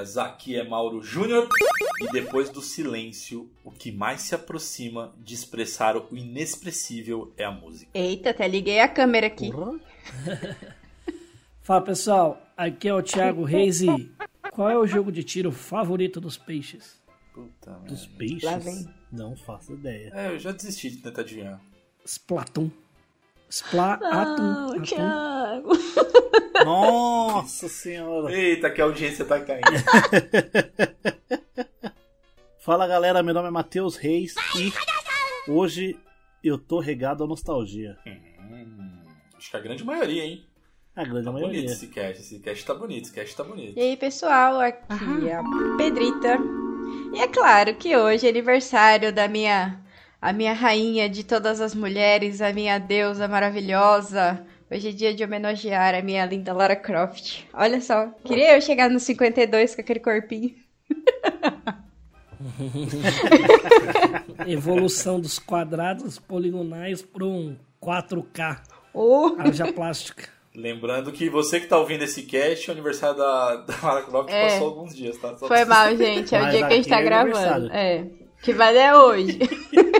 toalhas. 0.00 0.16
Aqui 0.16 0.56
é 0.56 0.66
Mauro 0.66 1.02
Júnior. 1.02 1.48
E 2.00 2.10
depois 2.12 2.48
do 2.48 2.62
silêncio, 2.62 3.50
o 3.64 3.70
que 3.70 3.92
mais 3.92 4.22
se 4.22 4.34
aproxima 4.34 5.14
de 5.18 5.34
expressar 5.34 5.96
o 5.96 6.08
inexpressível 6.12 7.32
é 7.36 7.44
a 7.44 7.50
música. 7.50 7.90
Eita, 7.92 8.30
até 8.30 8.48
liguei 8.48 8.80
a 8.80 8.88
câmera 8.88 9.26
aqui. 9.26 9.50
Fala 11.62 11.82
pessoal, 11.82 12.42
aqui 12.56 12.88
é 12.88 12.94
o 12.94 13.02
Thiago 13.02 13.44
Reis 13.44 13.82
e 13.82 14.10
qual 14.52 14.70
é 14.70 14.78
o 14.78 14.86
jogo 14.86 15.12
de 15.12 15.22
tiro 15.22 15.52
favorito 15.52 16.20
dos 16.20 16.36
peixes? 16.36 16.98
Puta 17.34 17.72
Dos 17.86 18.06
merda. 18.06 18.18
peixes? 18.18 18.42
Lá 18.42 18.58
vem. 18.58 18.88
Não 19.12 19.36
faço 19.36 19.74
ideia. 19.74 20.10
É, 20.14 20.28
eu 20.28 20.38
já 20.38 20.52
desisti 20.52 20.90
de 20.90 20.96
tentar 20.98 21.20
adivinhar. 21.20 21.60
Splatoon. 22.04 22.70
Splatoon. 23.50 24.08
Não, 24.10 24.68
Atum. 24.72 24.82
Thiago. 24.82 25.70
Nossa 26.64 27.68
senhora! 27.68 28.32
Eita, 28.32 28.70
que 28.70 28.80
a 28.80 28.84
audiência 28.84 29.24
tá 29.24 29.40
caindo. 29.40 29.64
Fala 32.60 32.86
galera, 32.86 33.22
meu 33.22 33.34
nome 33.34 33.48
é 33.48 33.50
Matheus 33.50 33.96
Reis 33.96 34.34
e 34.56 34.72
hoje 35.50 35.98
eu 36.44 36.58
tô 36.58 36.78
regado 36.78 37.24
à 37.24 37.26
nostalgia. 37.26 37.96
Hum, 38.06 39.02
acho 39.36 39.50
que 39.50 39.56
a 39.56 39.60
grande 39.60 39.82
maioria, 39.84 40.24
hein? 40.24 40.46
A 40.94 41.04
grande 41.04 41.24
Tá 41.24 41.32
bonito 41.32 41.48
maioria. 41.50 41.70
esse 41.72 41.86
cast. 41.88 42.20
Esse 42.22 42.38
cast 42.40 42.64
tá 42.66 42.74
bonito, 42.74 43.04
esse 43.04 43.12
cast 43.12 43.34
tá 43.36 43.42
bonito. 43.44 43.78
E 43.78 43.80
aí, 43.82 43.96
pessoal, 43.96 44.60
aqui 44.60 45.28
é 45.28 45.34
a 45.34 45.42
Pedrita. 45.78 46.38
E 47.14 47.18
é 47.20 47.26
claro 47.28 47.74
que 47.76 47.96
hoje 47.96 48.26
é 48.26 48.30
aniversário 48.30 49.12
da 49.12 49.26
minha 49.26 49.80
a 50.20 50.32
minha 50.32 50.52
rainha 50.52 51.08
de 51.08 51.24
todas 51.24 51.60
as 51.60 51.74
mulheres, 51.74 52.40
a 52.42 52.52
minha 52.52 52.78
deusa 52.78 53.26
maravilhosa. 53.26 54.44
Hoje 54.70 54.90
é 54.90 54.92
dia 54.92 55.14
de 55.14 55.24
homenagear 55.24 55.94
a 55.94 56.02
minha 56.02 56.24
linda 56.26 56.52
Lara 56.52 56.76
Croft. 56.76 57.44
Olha 57.52 57.80
só, 57.80 58.08
queria 58.24 58.56
eu 58.56 58.60
chegar 58.60 58.88
no 58.90 59.00
52 59.00 59.74
com 59.74 59.80
aquele 59.80 60.00
corpinho. 60.00 60.54
Evolução 64.46 65.20
dos 65.20 65.38
quadrados 65.38 66.18
poligonais 66.18 67.00
para 67.02 67.24
um 67.24 67.56
4K. 67.82 68.60
Oh, 68.92 69.34
Haja 69.38 69.72
plástica. 69.72 70.28
Lembrando 70.54 71.10
que 71.12 71.30
você 71.30 71.60
que 71.60 71.66
tá 71.66 71.78
ouvindo 71.78 72.02
esse 72.02 72.22
cast, 72.24 72.68
o 72.68 72.72
aniversário 72.72 73.16
da, 73.16 73.56
da 73.56 73.74
Lara 73.82 74.02
Croft 74.02 74.30
É. 74.30 74.48
passou 74.48 74.68
alguns 74.68 74.94
dias, 74.94 75.16
tá? 75.16 75.34
Só 75.36 75.48
foi 75.48 75.64
mal, 75.64 75.96
gente. 75.96 76.34
É 76.34 76.38
o 76.38 76.42
Mas 76.42 76.54
dia 76.54 76.66
que 76.66 76.72
a 76.72 76.76
gente 76.76 76.88
tá 76.88 77.00
é 77.00 77.04
gravando. 77.04 77.72
É. 77.72 78.04
Que 78.42 78.52
vai 78.52 78.76
é 78.76 78.94
hoje. 78.96 79.38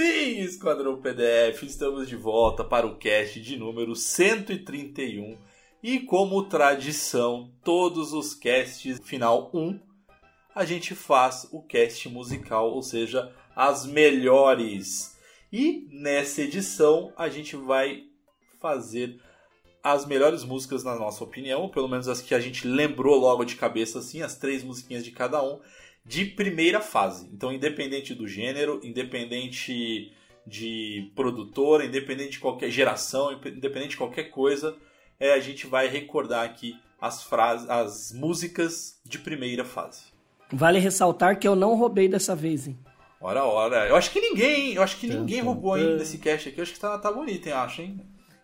Sim, 0.00 0.42
Esquadrão 0.42 1.00
PDF, 1.02 1.64
estamos 1.64 2.06
de 2.06 2.14
volta 2.14 2.62
para 2.62 2.86
o 2.86 2.94
cast 2.94 3.40
de 3.40 3.56
número 3.56 3.96
131. 3.96 5.36
E 5.82 5.98
como 5.98 6.44
tradição, 6.44 7.52
todos 7.64 8.12
os 8.12 8.32
casts 8.32 9.00
final 9.02 9.50
1, 9.52 9.80
a 10.54 10.64
gente 10.64 10.94
faz 10.94 11.48
o 11.50 11.60
cast 11.60 12.08
musical, 12.08 12.70
ou 12.70 12.80
seja, 12.80 13.34
as 13.56 13.86
melhores. 13.86 15.18
E 15.52 15.88
nessa 15.90 16.42
edição 16.42 17.12
a 17.16 17.28
gente 17.28 17.56
vai 17.56 18.04
fazer 18.60 19.20
as 19.82 20.06
melhores 20.06 20.44
músicas 20.44 20.84
na 20.84 20.94
nossa 20.94 21.24
opinião, 21.24 21.68
pelo 21.68 21.88
menos 21.88 22.06
as 22.06 22.22
que 22.22 22.36
a 22.36 22.40
gente 22.40 22.68
lembrou 22.68 23.18
logo 23.18 23.44
de 23.44 23.56
cabeça 23.56 23.98
assim, 23.98 24.22
as 24.22 24.36
três 24.36 24.62
musiquinhas 24.62 25.04
de 25.04 25.10
cada 25.10 25.42
um 25.42 25.58
de 26.08 26.24
primeira 26.24 26.80
fase. 26.80 27.28
Então, 27.30 27.52
independente 27.52 28.14
do 28.14 28.26
gênero, 28.26 28.80
independente 28.82 30.10
de 30.46 31.12
produtora, 31.14 31.84
independente 31.84 32.30
de 32.32 32.38
qualquer 32.38 32.70
geração, 32.70 33.30
independente 33.30 33.90
de 33.90 33.98
qualquer 33.98 34.30
coisa, 34.30 34.74
é, 35.20 35.34
a 35.34 35.38
gente 35.38 35.66
vai 35.66 35.86
recordar 35.86 36.46
aqui 36.46 36.74
as 36.98 37.22
frases, 37.22 37.68
as 37.68 38.10
músicas 38.12 38.98
de 39.04 39.18
primeira 39.18 39.66
fase. 39.66 40.04
Vale 40.50 40.78
ressaltar 40.78 41.38
que 41.38 41.46
eu 41.46 41.54
não 41.54 41.76
roubei 41.76 42.08
dessa 42.08 42.34
vez, 42.34 42.66
hein? 42.66 42.78
Ora, 43.20 43.44
ora. 43.44 43.86
Eu 43.86 43.94
acho 43.94 44.10
que 44.10 44.18
ninguém, 44.20 44.72
eu 44.72 44.82
acho 44.82 44.96
que 44.96 45.06
ninguém 45.06 45.40
Tum, 45.40 45.46
roubou 45.46 45.72
tum, 45.72 45.76
ainda 45.78 45.92
tum. 45.92 45.98
desse 45.98 46.16
cast 46.16 46.48
aqui. 46.48 46.58
Eu 46.58 46.62
acho 46.62 46.72
que 46.72 46.80
tá, 46.80 46.96
tá 46.96 47.12
bonito, 47.12 47.46
hein? 47.46 47.52
Acho, 47.52 47.82
hein? 47.82 48.00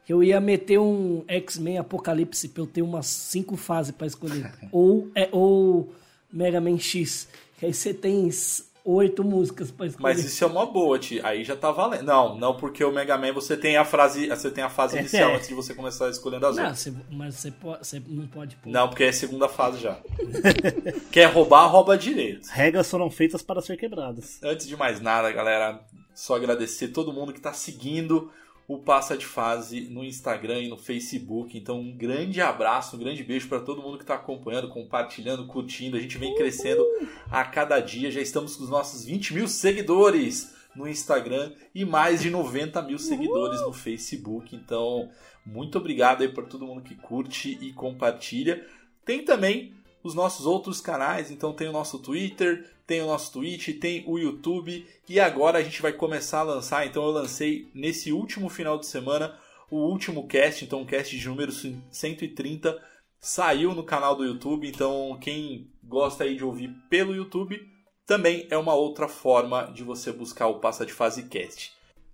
Eu 0.06 0.22
ia 0.22 0.38
meter 0.38 0.78
um 0.78 1.24
X-Men 1.26 1.78
Apocalipse 1.78 2.48
pra 2.50 2.62
eu 2.62 2.66
ter 2.66 2.82
umas 2.82 3.06
cinco 3.06 3.56
fases 3.56 3.92
pra 3.92 4.06
escolher. 4.06 4.52
ou, 4.70 5.08
é, 5.14 5.30
ou 5.32 5.94
Mega 6.30 6.60
Man 6.60 6.78
X. 6.78 7.28
Que 7.58 7.66
aí 7.66 7.74
você 7.74 7.94
tem 7.94 8.28
oito 8.84 9.24
músicas 9.24 9.70
pra 9.70 9.86
escolher. 9.86 10.02
Mas 10.14 10.24
isso 10.24 10.44
é 10.44 10.46
uma 10.46 10.66
boa, 10.66 10.98
Ti. 10.98 11.20
Aí 11.24 11.42
já 11.44 11.56
tá 11.56 11.70
valendo. 11.70 12.02
Não, 12.04 12.36
não, 12.38 12.54
porque 12.56 12.84
o 12.84 12.92
Mega 12.92 13.16
Man 13.16 13.32
você 13.32 13.56
tem 13.56 13.76
a 13.78 13.84
frase, 13.84 14.28
você 14.28 14.50
tem 14.50 14.62
a 14.62 14.68
fase 14.68 14.98
inicial 14.98 15.30
É. 15.30 15.36
antes 15.36 15.48
de 15.48 15.54
você 15.54 15.72
começar 15.74 16.10
escolhendo 16.10 16.46
as 16.46 16.56
Não, 16.56 16.64
outras. 16.64 16.80
você- 16.80 16.92
mas 17.10 17.34
você, 17.36 17.50
pode, 17.50 17.86
você 17.86 18.02
não 18.06 18.26
pode 18.26 18.56
pôr. 18.56 18.70
Não, 18.70 18.88
porque 18.88 19.04
é 19.04 19.12
segunda 19.12 19.48
fase 19.48 19.78
já. 19.78 19.98
Quer 21.10 21.26
roubar, 21.26 21.66
rouba 21.66 21.96
direito. 21.96 22.40
As 22.42 22.50
regras 22.50 22.90
foram 22.90 23.10
feitas 23.10 23.40
para 23.42 23.60
ser 23.62 23.76
quebradas. 23.76 24.38
Antes 24.42 24.66
de 24.66 24.76
mais 24.76 25.00
nada, 25.00 25.30
galera, 25.32 25.80
só 26.14 26.36
agradecer 26.36 26.88
todo 26.88 27.12
mundo 27.12 27.32
que 27.32 27.40
tá 27.40 27.52
seguindo 27.52 28.30
o 28.66 28.78
Passa 28.78 29.16
de 29.16 29.26
Fase 29.26 29.82
no 29.82 30.02
Instagram 30.04 30.60
e 30.60 30.68
no 30.68 30.78
Facebook. 30.78 31.56
Então, 31.56 31.80
um 31.80 31.94
grande 31.94 32.40
abraço, 32.40 32.96
um 32.96 32.98
grande 32.98 33.22
beijo 33.22 33.48
para 33.48 33.60
todo 33.60 33.82
mundo 33.82 33.98
que 33.98 34.06
tá 34.06 34.14
acompanhando, 34.14 34.68
compartilhando, 34.68 35.46
curtindo. 35.46 35.96
A 35.96 36.00
gente 36.00 36.16
vem 36.16 36.34
crescendo 36.34 36.82
a 37.30 37.44
cada 37.44 37.78
dia. 37.80 38.10
Já 38.10 38.20
estamos 38.20 38.56
com 38.56 38.64
os 38.64 38.70
nossos 38.70 39.04
20 39.04 39.34
mil 39.34 39.48
seguidores 39.48 40.54
no 40.74 40.88
Instagram 40.88 41.52
e 41.74 41.84
mais 41.84 42.22
de 42.22 42.30
90 42.30 42.80
mil 42.82 42.98
seguidores 42.98 43.60
no 43.60 43.72
Facebook. 43.72 44.56
Então, 44.56 45.10
muito 45.44 45.78
obrigado 45.78 46.22
aí 46.22 46.28
para 46.28 46.44
todo 46.44 46.66
mundo 46.66 46.82
que 46.82 46.94
curte 46.94 47.58
e 47.60 47.72
compartilha. 47.72 48.66
Tem 49.04 49.24
também 49.24 49.74
os 50.02 50.14
nossos 50.14 50.46
outros 50.46 50.80
canais, 50.80 51.30
então 51.30 51.52
tem 51.52 51.68
o 51.68 51.72
nosso 51.72 51.98
Twitter, 51.98 52.70
tem 52.86 53.00
o 53.00 53.06
nosso 53.06 53.32
Twitch, 53.32 53.78
tem 53.78 54.04
o 54.06 54.18
YouTube 54.18 54.86
e 55.08 55.18
agora 55.18 55.58
a 55.58 55.62
gente 55.62 55.80
vai 55.80 55.92
começar 55.92 56.40
a 56.40 56.44
lançar. 56.44 56.86
Então 56.86 57.02
eu 57.04 57.10
lancei 57.10 57.68
nesse 57.74 58.12
último 58.12 58.48
final 58.48 58.78
de 58.78 58.86
semana 58.86 59.38
o 59.70 59.78
último 59.78 60.26
cast, 60.26 60.64
então 60.64 60.82
o 60.82 60.86
cast 60.86 61.18
de 61.18 61.28
número 61.28 61.50
130 61.52 62.80
saiu 63.18 63.74
no 63.74 63.82
canal 63.82 64.14
do 64.14 64.24
YouTube. 64.24 64.68
Então 64.68 65.18
quem 65.20 65.70
gosta 65.82 66.24
aí 66.24 66.36
de 66.36 66.44
ouvir 66.44 66.70
pelo 66.88 67.14
YouTube 67.14 67.60
também 68.06 68.46
é 68.50 68.56
uma 68.56 68.74
outra 68.74 69.08
forma 69.08 69.72
de 69.74 69.82
você 69.82 70.12
buscar 70.12 70.46
o 70.46 70.60
Passa 70.60 70.84
de 70.84 70.92
Fase 70.92 71.22
Cast. 71.24 71.72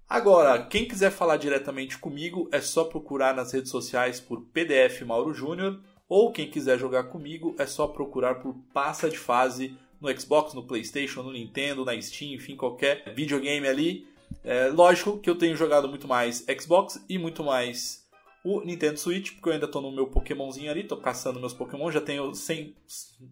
Agora, 0.08 0.64
quem 0.66 0.86
quiser 0.86 1.10
falar 1.10 1.36
diretamente 1.36 1.98
comigo 1.98 2.48
é 2.50 2.60
só 2.60 2.84
procurar 2.84 3.34
nas 3.34 3.52
redes 3.52 3.70
sociais 3.70 4.20
por 4.20 4.40
PDF 4.46 5.02
Mauro 5.02 5.32
Júnior 5.32 5.80
ou 6.08 6.32
quem 6.32 6.50
quiser 6.50 6.78
jogar 6.78 7.04
comigo 7.04 7.54
é 7.58 7.66
só 7.66 7.86
procurar 7.86 8.36
por 8.36 8.54
Passa 8.74 9.08
de 9.08 9.16
Fase 9.16 9.76
no 10.00 10.20
Xbox, 10.20 10.54
no 10.54 10.62
PlayStation, 10.62 11.22
no 11.22 11.32
Nintendo, 11.32 11.84
na 11.84 12.00
Steam, 12.00 12.32
enfim, 12.34 12.56
qualquer 12.56 13.12
videogame 13.14 13.66
ali. 13.68 14.06
É, 14.44 14.68
lógico 14.68 15.18
que 15.18 15.28
eu 15.28 15.34
tenho 15.36 15.56
jogado 15.56 15.88
muito 15.88 16.08
mais 16.08 16.44
Xbox 16.60 17.04
e 17.08 17.18
muito 17.18 17.42
mais 17.44 18.00
o 18.42 18.62
Nintendo 18.62 18.98
Switch, 18.98 19.32
porque 19.32 19.50
eu 19.50 19.52
ainda 19.52 19.68
tô 19.68 19.80
no 19.82 19.92
meu 19.92 20.06
Pokémonzinho 20.06 20.70
ali, 20.70 20.84
tô 20.84 20.96
caçando 20.96 21.38
meus 21.38 21.52
Pokémon, 21.52 21.90
já 21.90 22.00
tenho 22.00 22.34
100, 22.34 22.74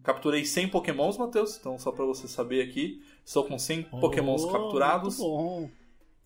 capturei 0.03 0.45
100 0.45 0.67
Pokémons, 0.69 1.17
Matheus, 1.17 1.57
então 1.57 1.79
só 1.79 1.91
pra 1.91 2.05
você 2.05 2.27
saber 2.27 2.61
aqui, 2.61 3.01
estou 3.25 3.43
com 3.43 3.57
100 3.57 3.83
Pokémons 3.83 4.43
Oh, 4.43 4.51
capturados. 4.51 5.17
muito 5.17 5.29
bom. 5.31 5.69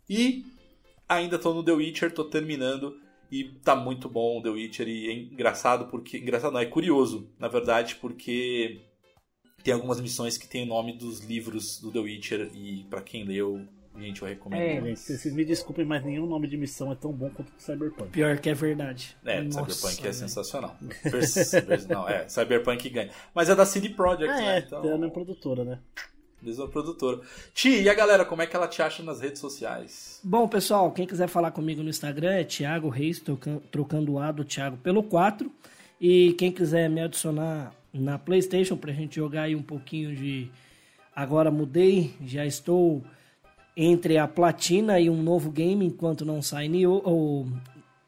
E 0.09 0.43
ainda 1.07 1.39
tô 1.39 1.53
no 1.53 1.63
The 1.63 1.71
Witcher, 1.71 2.13
tô 2.13 2.25
terminando 2.25 2.99
e 3.31 3.45
tá 3.63 3.73
muito 3.73 4.09
bom 4.09 4.39
o 4.39 4.43
The 4.43 4.49
Witcher 4.49 4.87
e 4.89 5.07
é 5.09 5.13
engraçado 5.13 5.85
porque 5.87 6.17
engraçado 6.17 6.51
não, 6.51 6.59
é 6.59 6.65
curioso, 6.65 7.29
na 7.39 7.47
verdade, 7.47 7.95
porque 7.95 8.81
tem 9.63 9.73
algumas 9.73 9.99
missões 10.01 10.37
que 10.37 10.47
tem 10.47 10.63
o 10.63 10.65
nome 10.65 10.93
dos 10.93 11.21
livros 11.21 11.79
do 11.79 11.91
The 11.91 11.99
Witcher 11.99 12.49
e 12.53 12.85
pra 12.89 13.01
quem 13.01 13.23
leu, 13.23 13.61
gente, 13.97 14.21
eu 14.21 14.27
recomendo. 14.27 14.61
É. 14.61 14.81
Gente, 14.89 14.99
vocês 14.99 15.33
me 15.33 15.45
desculpem, 15.45 15.85
mas 15.85 16.03
nenhum 16.03 16.25
nome 16.25 16.47
de 16.47 16.57
missão 16.57 16.91
é 16.91 16.95
tão 16.95 17.11
bom 17.13 17.29
quanto 17.29 17.49
o 17.49 17.61
Cyberpunk. 17.61 18.09
Pior 18.11 18.37
que 18.39 18.49
é 18.49 18.53
verdade. 18.53 19.15
É, 19.25 19.41
Nossa, 19.41 19.59
Cyberpunk 19.71 19.99
é 19.99 20.03
velho. 20.03 20.13
sensacional. 20.13 20.75
Vers- 21.05 21.51
vers- 21.65 21.87
não, 21.87 22.07
é, 22.09 22.27
Cyberpunk 22.27 22.89
ganha. 22.89 23.09
Mas 23.33 23.49
é 23.49 23.55
da 23.55 23.65
CD 23.65 23.89
Projekt, 23.89 24.29
Ah, 24.33 24.37
né? 24.41 24.57
é, 24.57 24.59
Então, 24.59 24.83
é 24.83 24.93
a 24.93 24.97
minha 24.97 25.09
produtora, 25.11 25.63
né? 25.63 25.79
mesma 26.41 26.67
produtora. 26.67 27.21
Ti, 27.53 27.69
e 27.83 27.89
a 27.89 27.93
galera, 27.93 28.25
como 28.25 28.41
é 28.41 28.45
que 28.45 28.53
ela 28.53 28.67
te 28.67 28.81
acha 28.81 29.01
nas 29.01 29.21
redes 29.21 29.39
sociais? 29.39 30.19
Bom, 30.21 30.45
pessoal, 30.45 30.91
quem 30.91 31.07
quiser 31.07 31.29
falar 31.29 31.51
comigo 31.51 31.81
no 31.81 31.89
Instagram 31.89 32.31
é 32.33 32.43
Thiago 32.43 32.89
Reis, 32.89 33.21
trocan- 33.21 33.61
trocando 33.71 34.11
o 34.11 34.19
A 34.19 34.29
do 34.29 34.43
Thiago 34.43 34.75
pelo 34.75 35.01
4. 35.03 35.49
E 36.01 36.33
quem 36.33 36.51
quiser 36.51 36.89
me 36.89 36.99
adicionar 36.99 37.73
na 37.93 38.17
PlayStation 38.17 38.75
pra 38.75 38.91
gente 38.91 39.15
jogar 39.17 39.43
aí 39.43 39.55
um 39.55 39.61
pouquinho 39.61 40.15
de. 40.15 40.49
Agora 41.15 41.51
mudei, 41.51 42.13
já 42.25 42.45
estou 42.45 43.03
entre 43.77 44.17
a 44.17 44.27
platina 44.27 44.99
e 44.99 45.09
um 45.09 45.21
novo 45.21 45.51
game 45.51 45.85
enquanto 45.85 46.25
não 46.25 46.41
sai 46.41 46.67
Nioh, 46.67 47.01
ou 47.03 47.47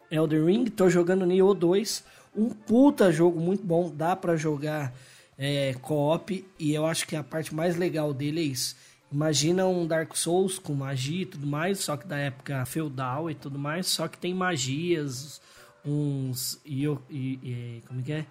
Elden 0.09 0.45
Ring. 0.45 0.65
Tô 0.65 0.89
jogando 0.89 1.25
Nioh 1.25 1.53
2, 1.53 2.03
um 2.35 2.49
puta 2.49 3.11
jogo 3.11 3.39
muito 3.39 3.63
bom, 3.63 3.91
dá 3.95 4.15
pra 4.15 4.35
jogar 4.35 4.91
é, 5.37 5.75
co-op 5.81 6.43
e 6.59 6.73
eu 6.73 6.85
acho 6.85 7.07
que 7.07 7.15
a 7.15 7.23
parte 7.23 7.53
mais 7.53 7.75
legal 7.75 8.13
dele 8.13 8.39
é 8.41 8.43
isso. 8.43 8.75
Imagina 9.11 9.67
um 9.67 9.85
Dark 9.85 10.15
Souls 10.15 10.57
com 10.57 10.73
magia 10.73 11.21
e 11.21 11.25
tudo 11.27 11.45
mais, 11.45 11.79
só 11.79 11.95
que 11.95 12.07
da 12.07 12.17
época 12.17 12.65
feudal 12.65 13.29
e 13.29 13.35
tudo 13.35 13.57
mais, 13.59 13.85
só 13.87 14.07
que 14.07 14.17
tem 14.17 14.33
magias, 14.33 15.39
uns 15.85 16.59
i- 16.65 17.81
como 17.87 18.01
que 18.01 18.11
é? 18.11 18.25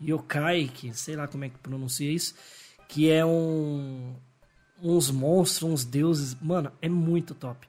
Yokai, 0.00 0.68
que 0.72 0.92
sei 0.96 1.16
lá 1.16 1.26
como 1.26 1.44
é 1.44 1.48
que 1.48 1.58
pronuncia 1.58 2.10
isso, 2.10 2.34
que 2.88 3.10
é 3.10 3.24
um 3.24 4.14
uns 4.82 5.10
monstros, 5.10 5.70
uns 5.70 5.84
deuses. 5.84 6.36
Mano, 6.40 6.70
é 6.80 6.88
muito 6.88 7.34
top. 7.34 7.66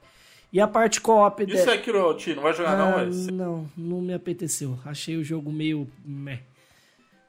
E 0.52 0.60
a 0.60 0.66
parte 0.66 1.00
co-op... 1.00 1.42
Isso 1.42 1.64
de... 1.64 1.70
é 1.70 1.74
aquilo, 1.74 2.14
Ti, 2.14 2.34
não 2.34 2.42
vai 2.42 2.54
jogar 2.54 2.72
ah, 2.72 2.76
não, 2.76 2.90
mas... 2.92 3.26
Não, 3.26 3.70
não 3.76 4.00
me 4.00 4.14
apeteceu. 4.14 4.78
Achei 4.84 5.16
o 5.16 5.24
jogo 5.24 5.52
meio... 5.52 5.86
Meh. 6.04 6.40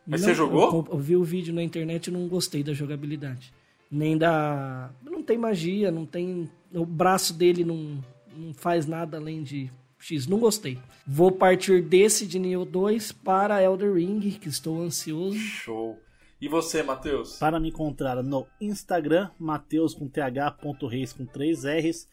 Mas 0.07 0.21
não, 0.21 0.29
você 0.29 0.33
jogou? 0.33 0.87
Eu, 0.89 0.93
eu, 0.93 0.99
vi 0.99 1.15
o 1.15 1.23
vídeo 1.23 1.53
na 1.53 1.61
internet 1.61 2.07
e 2.07 2.11
não 2.11 2.27
gostei 2.27 2.63
da 2.63 2.73
jogabilidade. 2.73 3.53
Nem 3.91 4.17
da... 4.17 4.89
Não 5.03 5.21
tem 5.21 5.37
magia, 5.37 5.91
não 5.91 6.05
tem... 6.05 6.49
O 6.73 6.85
braço 6.85 7.33
dele 7.33 7.65
não, 7.65 8.03
não 8.35 8.53
faz 8.53 8.85
nada 8.85 9.17
além 9.17 9.43
de 9.43 9.69
X. 9.99 10.27
Não 10.27 10.39
gostei. 10.39 10.79
Vou 11.05 11.31
partir 11.31 11.81
desse 11.81 12.25
de 12.25 12.39
Neo 12.39 12.65
2 12.65 13.11
para 13.11 13.61
Elder 13.61 13.93
Ring, 13.93 14.19
que 14.31 14.49
estou 14.49 14.81
ansioso. 14.81 15.37
Show. 15.37 15.99
E 16.41 16.47
você, 16.47 16.81
Matheus? 16.81 17.37
Para 17.37 17.59
me 17.59 17.69
encontrar 17.69 18.23
no 18.23 18.47
Instagram, 18.61 19.29
Matheus 19.37 19.93
com 19.93 20.07
th.reis 20.07 21.11
com 21.11 21.25
3 21.25 21.63
R's. 21.65 22.07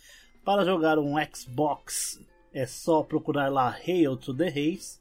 Para 0.45 0.65
jogar 0.65 0.99
um 0.99 1.15
Xbox, 1.33 2.21
é 2.53 2.67
só 2.67 3.03
procurar 3.03 3.49
lá 3.49 3.71
Hail 3.71 4.17
to 4.17 4.35
the 4.35 4.49
Reis. 4.49 5.01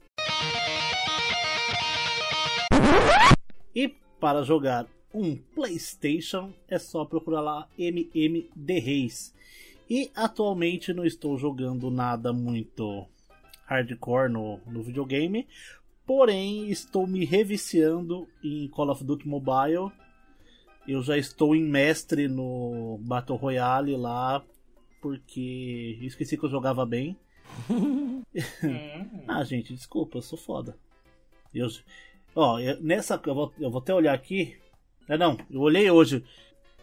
E 3.74 3.88
para 4.20 4.42
jogar 4.42 4.86
um 5.12 5.36
PlayStation, 5.36 6.52
é 6.68 6.78
só 6.78 7.04
procurar 7.04 7.40
lá 7.40 7.68
MM 7.78 8.50
The 8.66 8.78
Reis. 8.78 9.34
E 9.88 10.10
atualmente 10.14 10.92
não 10.92 11.04
estou 11.04 11.38
jogando 11.38 11.90
nada 11.90 12.32
muito 12.32 13.06
hardcore 13.66 14.30
no, 14.30 14.60
no 14.66 14.82
videogame, 14.82 15.46
porém 16.04 16.70
estou 16.70 17.06
me 17.06 17.24
reviciando 17.24 18.28
em 18.42 18.68
Call 18.68 18.90
of 18.90 19.04
Duty 19.04 19.28
Mobile. 19.28 19.92
Eu 20.86 21.02
já 21.02 21.18
estou 21.18 21.54
em 21.54 21.64
mestre 21.64 22.28
no 22.28 22.98
Battle 23.02 23.36
Royale 23.36 23.96
lá, 23.96 24.42
porque 25.00 25.98
esqueci 26.02 26.36
que 26.36 26.44
eu 26.44 26.50
jogava 26.50 26.86
bem. 26.86 27.16
ah, 29.26 29.44
gente, 29.44 29.74
desculpa, 29.74 30.18
eu 30.18 30.22
sou 30.22 30.38
foda. 30.38 30.76
Eu, 31.54 31.68
ó, 32.34 32.58
nessa 32.80 33.20
eu 33.26 33.34
vou, 33.34 33.52
eu 33.58 33.70
vou 33.70 33.80
até 33.80 33.94
olhar 33.94 34.14
aqui. 34.14 34.56
É 35.08 35.16
não, 35.16 35.36
eu 35.50 35.60
olhei 35.60 35.90
hoje. 35.90 36.24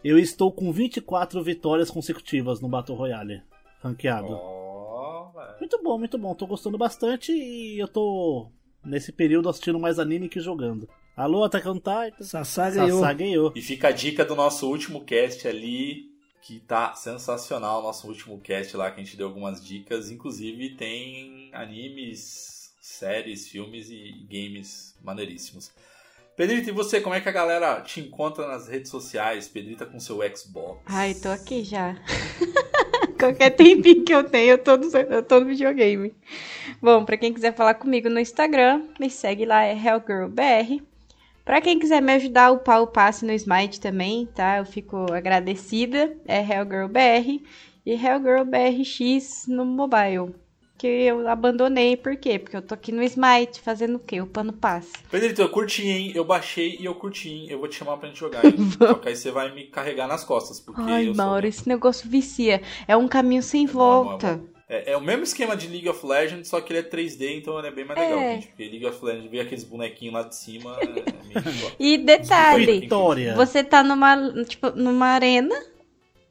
Eu 0.04 0.18
estou 0.18 0.52
com 0.52 0.70
24 0.70 1.42
vitórias 1.42 1.90
consecutivas 1.90 2.60
no 2.60 2.68
Battle 2.68 2.94
Royale, 2.94 3.42
ranqueado. 3.82 4.34
Oh, 4.34 5.32
muito 5.58 5.82
bom, 5.82 5.98
muito 5.98 6.18
bom. 6.18 6.34
Tô 6.34 6.46
gostando 6.46 6.76
bastante 6.76 7.32
e 7.32 7.78
eu 7.78 7.88
tô 7.88 8.50
nesse 8.84 9.10
período 9.10 9.48
assistindo 9.48 9.78
mais 9.78 9.98
anime 9.98 10.28
que 10.28 10.40
jogando. 10.40 10.86
Alô, 11.16 11.42
Attack 11.42 11.66
on 11.66 11.76
Titan. 11.76 12.22
Sassá 12.22 12.68
ganhou. 12.68 13.00
Sassá 13.00 13.12
ganhou. 13.14 13.52
E 13.56 13.62
fica 13.62 13.88
a 13.88 13.92
dica 13.92 14.26
do 14.26 14.34
nosso 14.34 14.68
último 14.68 15.02
cast 15.06 15.48
ali, 15.48 16.10
que 16.42 16.60
tá 16.60 16.94
sensacional. 16.94 17.82
Nosso 17.82 18.06
último 18.06 18.38
cast 18.40 18.76
lá, 18.76 18.90
que 18.90 19.00
a 19.00 19.04
gente 19.04 19.16
deu 19.16 19.28
algumas 19.28 19.64
dicas. 19.64 20.10
Inclusive 20.10 20.76
tem 20.76 21.48
animes, 21.54 22.74
séries, 22.78 23.48
filmes 23.48 23.88
e 23.88 24.12
games 24.28 24.94
maneiríssimos. 25.02 25.72
Pedrita, 26.36 26.68
e 26.68 26.72
você, 26.72 27.00
como 27.00 27.14
é 27.14 27.20
que 27.20 27.28
a 27.28 27.32
galera 27.32 27.80
te 27.80 28.00
encontra 28.00 28.48
nas 28.48 28.66
redes 28.66 28.90
sociais? 28.90 29.46
Pedrita 29.46 29.86
com 29.86 30.00
seu 30.00 30.18
Xbox. 30.36 30.80
Ai, 30.84 31.14
tô 31.14 31.28
aqui 31.28 31.62
já. 31.62 31.96
Qualquer 33.18 33.50
tempinho 33.50 34.04
que 34.04 34.12
eu 34.12 34.24
tenho, 34.24 34.50
eu 34.50 34.58
tô, 34.58 34.76
no, 34.76 34.84
eu 34.96 35.22
tô 35.22 35.38
no 35.38 35.46
videogame. 35.46 36.12
Bom, 36.82 37.04
pra 37.04 37.16
quem 37.16 37.32
quiser 37.32 37.54
falar 37.54 37.74
comigo 37.74 38.08
no 38.08 38.18
Instagram, 38.18 38.82
me 38.98 39.08
segue 39.08 39.46
lá, 39.46 39.62
é 39.62 39.74
HellGirlBR. 39.74 40.82
Pra 41.44 41.60
quem 41.60 41.78
quiser 41.78 42.02
me 42.02 42.12
ajudar, 42.14 42.50
o 42.50 42.58
pau 42.58 42.88
passe 42.88 43.24
no 43.24 43.32
Smite 43.32 43.80
também, 43.80 44.26
tá? 44.26 44.58
Eu 44.58 44.64
fico 44.64 45.12
agradecida, 45.12 46.16
é 46.26 46.40
HellGirlBR. 46.40 47.44
E 47.86 47.92
HellGirlBRX 47.92 49.46
no 49.46 49.64
mobile 49.64 50.34
que 50.76 50.86
eu 50.86 51.28
abandonei. 51.28 51.96
Por 51.96 52.16
quê? 52.16 52.38
Porque 52.38 52.56
eu 52.56 52.62
tô 52.62 52.74
aqui 52.74 52.92
no 52.92 53.02
Smite 53.02 53.60
fazendo 53.60 53.96
o 53.96 54.00
quê? 54.00 54.20
O 54.20 54.26
pano 54.26 54.52
passe. 54.52 54.92
Pedrito, 55.10 55.40
eu 55.40 55.48
curti, 55.48 55.86
hein? 55.86 56.12
Eu 56.14 56.24
baixei 56.24 56.76
e 56.78 56.84
eu 56.84 56.94
curti, 56.94 57.28
hein? 57.28 57.46
Eu 57.48 57.58
vou 57.58 57.68
te 57.68 57.76
chamar 57.76 57.96
pra 57.96 58.08
gente 58.08 58.18
jogar, 58.18 58.44
hein? 58.46 58.56
Só 58.76 58.94
que 58.94 59.08
aí 59.08 59.16
você 59.16 59.30
vai 59.30 59.54
me 59.54 59.64
carregar 59.64 60.06
nas 60.06 60.24
costas. 60.24 60.60
Porque 60.60 60.82
Ai, 60.82 61.12
Mauro, 61.12 61.42
sou... 61.42 61.48
esse 61.48 61.68
negócio 61.68 62.08
vicia. 62.08 62.62
É 62.86 62.96
um 62.96 63.08
caminho 63.08 63.42
sem 63.42 63.66
volta. 63.66 64.40
É, 64.68 64.92
é, 64.92 64.96
o 64.96 65.00
mesmo 65.00 65.24
esquema 65.24 65.56
de 65.56 65.68
League 65.68 65.88
of 65.88 66.04
Legends, 66.04 66.48
só 66.48 66.60
que 66.60 66.72
ele 66.72 66.80
é 66.80 66.82
3D, 66.82 67.36
então 67.36 67.58
ele 67.58 67.68
é 67.68 67.70
bem 67.70 67.84
mais 67.84 68.00
legal, 68.00 68.18
é. 68.18 68.34
gente. 68.34 68.46
Porque 68.48 68.64
League 68.64 68.86
of 68.86 69.04
Legends, 69.04 69.30
ver 69.30 69.40
aqueles 69.40 69.64
bonequinhos 69.64 70.14
lá 70.14 70.22
de 70.22 70.34
cima. 70.34 70.76
É 70.80 70.86
meio... 70.86 71.72
e 71.78 71.98
detalhe, 71.98 72.88
você 73.36 73.62
tá 73.62 73.82
numa, 73.82 74.16
tipo, 74.44 74.70
numa 74.70 75.08
arena 75.08 75.54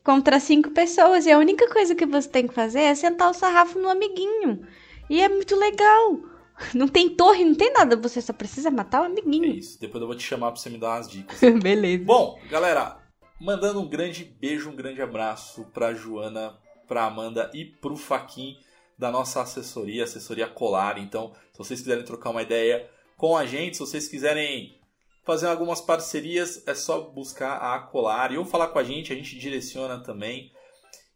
contra 0.03 0.39
cinco 0.39 0.71
pessoas. 0.71 1.25
E 1.25 1.31
a 1.31 1.38
única 1.38 1.69
coisa 1.69 1.95
que 1.95 2.05
você 2.05 2.27
tem 2.27 2.47
que 2.47 2.53
fazer 2.53 2.81
é 2.81 2.95
sentar 2.95 3.29
o 3.29 3.33
sarrafo 3.33 3.79
no 3.79 3.89
amiguinho. 3.89 4.67
E 5.09 5.21
é 5.21 5.29
muito 5.29 5.55
legal. 5.55 6.19
Não 6.73 6.88
tem 6.88 7.09
torre, 7.09 7.44
não 7.44 7.55
tem 7.55 7.73
nada, 7.73 7.95
você 7.95 8.21
só 8.21 8.31
precisa 8.31 8.69
matar 8.69 9.01
o 9.01 9.05
amiguinho. 9.05 9.45
É 9.45 9.55
isso, 9.57 9.79
depois 9.81 10.00
eu 10.00 10.07
vou 10.07 10.15
te 10.15 10.23
chamar 10.23 10.51
pra 10.51 10.61
você 10.61 10.69
me 10.69 10.77
dar 10.77 10.89
umas 10.91 11.09
dicas. 11.09 11.39
Beleza. 11.61 12.03
Bom, 12.03 12.39
galera, 12.47 13.00
mandando 13.41 13.81
um 13.81 13.89
grande 13.89 14.23
beijo, 14.23 14.69
um 14.69 14.75
grande 14.75 15.01
abraço 15.01 15.65
pra 15.73 15.95
Joana, 15.95 16.56
pra 16.88 17.06
Amanda 17.06 17.49
e 17.56 17.65
pro 17.65 17.97
Faquin 17.97 18.56
da 18.97 19.09
nossa 19.09 19.41
assessoria, 19.41 20.03
assessoria 20.03 20.47
Colar. 20.47 20.99
Então, 20.99 21.33
se 21.51 21.57
vocês 21.57 21.81
quiserem 21.81 22.06
trocar 22.06 22.29
uma 22.29 22.44
ideia 22.44 22.88
com 23.17 23.35
a 23.35 23.47
gente, 23.47 23.75
se 23.75 23.79
vocês 23.79 24.07
quiserem 24.07 24.79
fazer 25.23 25.47
algumas 25.47 25.81
parcerias, 25.81 26.63
é 26.67 26.75
só 26.75 27.01
buscar 27.01 27.57
a 27.57 27.79
Colar 27.79 28.31
e 28.31 28.37
ou 28.37 28.45
falar 28.45 28.67
com 28.67 28.79
a 28.79 28.83
gente, 28.83 29.11
a 29.11 29.15
gente 29.15 29.37
direciona 29.37 29.99
também. 29.99 30.51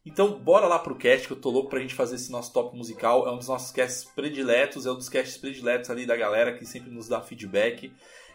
Então, 0.04 0.38
bora 0.38 0.66
lá 0.66 0.78
pro 0.78 0.96
cast, 0.96 1.26
que 1.26 1.32
eu 1.34 1.40
tô 1.40 1.50
louco 1.50 1.68
pra 1.68 1.80
gente 1.80 1.94
fazer 1.94 2.16
esse 2.16 2.32
nosso 2.32 2.52
top 2.52 2.74
musical. 2.74 3.28
É 3.28 3.30
um 3.30 3.36
dos 3.36 3.48
nossos 3.48 3.70
casts 3.70 4.04
prediletos, 4.04 4.86
é 4.86 4.90
um 4.90 4.94
dos 4.94 5.08
casts 5.08 5.36
prediletos 5.36 5.90
ali 5.90 6.06
da 6.06 6.16
galera 6.16 6.56
que 6.56 6.64
sempre 6.64 6.90
nos 6.90 7.08
dá 7.08 7.20
feedback. 7.20 7.92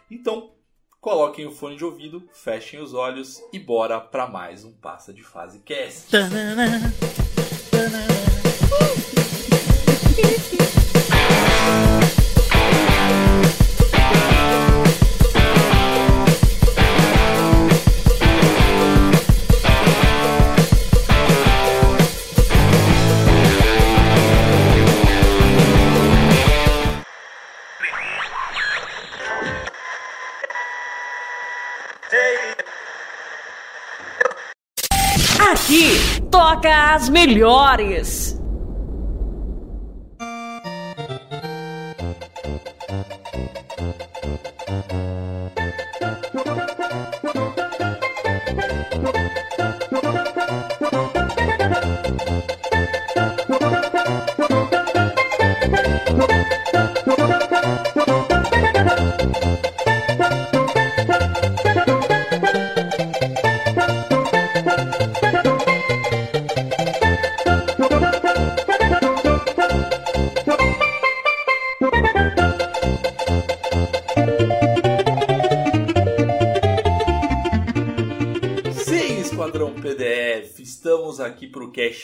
Então, 0.08 0.52
coloquem 1.00 1.46
o 1.46 1.50
fone 1.50 1.76
de 1.76 1.84
ouvido, 1.84 2.28
fechem 2.32 2.80
os 2.80 2.94
olhos 2.94 3.42
e 3.52 3.58
bora 3.58 4.00
para 4.00 4.28
mais 4.28 4.64
um 4.64 4.72
Passa 4.72 5.12
de 5.12 5.24
Fase 5.24 5.58
Cast. 5.60 6.12
toca 6.12 6.28
as 36.94 37.10
melhores. 37.10 38.38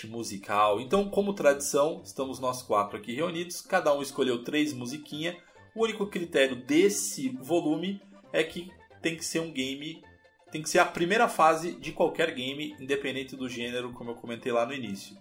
Musical. 0.07 0.81
Então, 0.81 1.09
como 1.09 1.33
tradição, 1.33 2.01
estamos 2.05 2.39
nós 2.39 2.63
quatro 2.63 2.97
aqui 2.97 3.13
reunidos, 3.13 3.61
cada 3.61 3.95
um 3.95 4.03
escolheu 4.03 4.43
três 4.43 4.73
musiquinhas. 4.73 5.37
O 5.75 5.85
único 5.85 6.07
critério 6.07 6.57
desse 6.57 7.29
volume 7.29 8.01
é 8.33 8.43
que 8.43 8.71
tem 9.01 9.17
que 9.17 9.25
ser 9.25 9.41
um 9.41 9.51
game, 9.53 10.03
tem 10.51 10.63
que 10.63 10.69
ser 10.69 10.79
a 10.79 10.85
primeira 10.85 11.29
fase 11.29 11.73
de 11.73 11.93
qualquer 11.93 12.35
game, 12.35 12.75
independente 12.81 13.37
do 13.37 13.49
gênero, 13.49 13.93
como 13.93 14.11
eu 14.11 14.15
comentei 14.15 14.53
lá 14.53 14.67
no 14.67 14.73
início. 14.75 15.17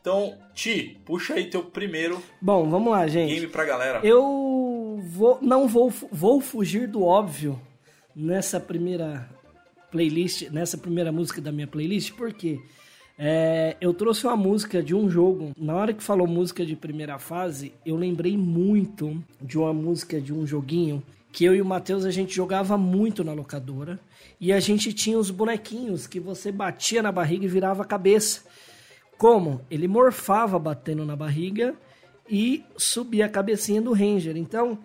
Então, 0.00 0.36
Ti, 0.52 1.00
puxa 1.04 1.34
aí 1.34 1.48
teu 1.48 1.62
primeiro 1.62 2.20
Bom, 2.40 2.68
vamos 2.68 2.90
lá, 2.90 3.06
gente. 3.06 3.32
game 3.32 3.46
pra 3.46 3.64
galera. 3.64 4.00
Eu 4.04 5.00
vou, 5.04 5.38
não 5.40 5.68
vou, 5.68 5.90
vou 6.10 6.40
fugir 6.40 6.88
do 6.88 7.04
óbvio 7.04 7.60
nessa 8.14 8.58
primeira 8.58 9.30
playlist, 9.92 10.50
nessa 10.50 10.76
primeira 10.76 11.12
música 11.12 11.40
da 11.40 11.52
minha 11.52 11.68
playlist, 11.68 12.14
porque 12.14 12.60
é, 13.18 13.76
eu 13.80 13.92
trouxe 13.92 14.26
uma 14.26 14.36
música 14.36 14.82
de 14.82 14.94
um 14.94 15.08
jogo. 15.08 15.52
Na 15.56 15.74
hora 15.74 15.92
que 15.92 16.02
falou 16.02 16.26
música 16.26 16.64
de 16.64 16.74
primeira 16.74 17.18
fase, 17.18 17.72
eu 17.84 17.96
lembrei 17.96 18.36
muito 18.36 19.22
de 19.40 19.58
uma 19.58 19.72
música 19.72 20.20
de 20.20 20.32
um 20.32 20.46
joguinho 20.46 21.02
que 21.32 21.44
eu 21.46 21.54
e 21.54 21.62
o 21.62 21.64
Matheus 21.64 22.04
a 22.04 22.10
gente 22.10 22.34
jogava 22.34 22.76
muito 22.76 23.24
na 23.24 23.32
locadora. 23.32 23.98
E 24.38 24.52
a 24.52 24.60
gente 24.60 24.92
tinha 24.92 25.18
os 25.18 25.30
bonequinhos 25.30 26.06
que 26.06 26.20
você 26.20 26.52
batia 26.52 27.02
na 27.02 27.10
barriga 27.10 27.44
e 27.46 27.48
virava 27.48 27.82
a 27.82 27.86
cabeça. 27.86 28.42
Como? 29.16 29.60
Ele 29.70 29.88
morfava 29.88 30.58
batendo 30.58 31.06
na 31.06 31.16
barriga 31.16 31.74
e 32.28 32.64
subia 32.76 33.26
a 33.26 33.28
cabecinha 33.28 33.80
do 33.80 33.92
Ranger. 33.92 34.36
Então, 34.36 34.78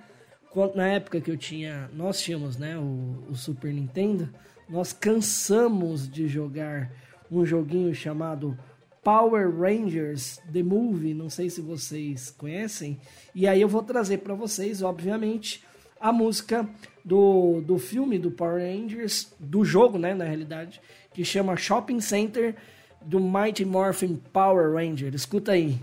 na 0.73 0.87
época 0.87 1.19
que 1.19 1.29
eu 1.29 1.37
tinha, 1.37 1.89
nós 1.93 2.21
tínhamos, 2.21 2.55
né, 2.55 2.77
o, 2.77 3.25
o 3.29 3.35
Super 3.35 3.73
Nintendo, 3.73 4.29
nós 4.69 4.93
cansamos 4.93 6.09
de 6.09 6.27
jogar 6.27 6.91
um 7.31 7.45
joguinho 7.45 7.93
chamado 7.93 8.57
Power 9.03 9.49
Rangers 9.57 10.39
The 10.51 10.63
Movie, 10.63 11.13
não 11.13 11.29
sei 11.29 11.49
se 11.49 11.61
vocês 11.61 12.29
conhecem, 12.29 12.99
e 13.33 13.47
aí 13.47 13.61
eu 13.61 13.67
vou 13.69 13.81
trazer 13.81 14.17
para 14.17 14.33
vocês, 14.33 14.81
obviamente, 14.81 15.63
a 15.99 16.11
música 16.11 16.67
do, 17.03 17.61
do 17.61 17.77
filme 17.77 18.19
do 18.19 18.31
Power 18.31 18.61
Rangers, 18.61 19.33
do 19.39 19.63
jogo, 19.63 19.97
né, 19.97 20.13
na 20.13 20.25
realidade, 20.25 20.81
que 21.13 21.23
chama 21.23 21.55
Shopping 21.55 21.99
Center 21.99 22.55
do 23.01 23.19
Mighty 23.19 23.63
Morphin 23.63 24.21
Power 24.33 24.73
Ranger. 24.73 25.13
Escuta 25.15 25.53
aí. 25.53 25.79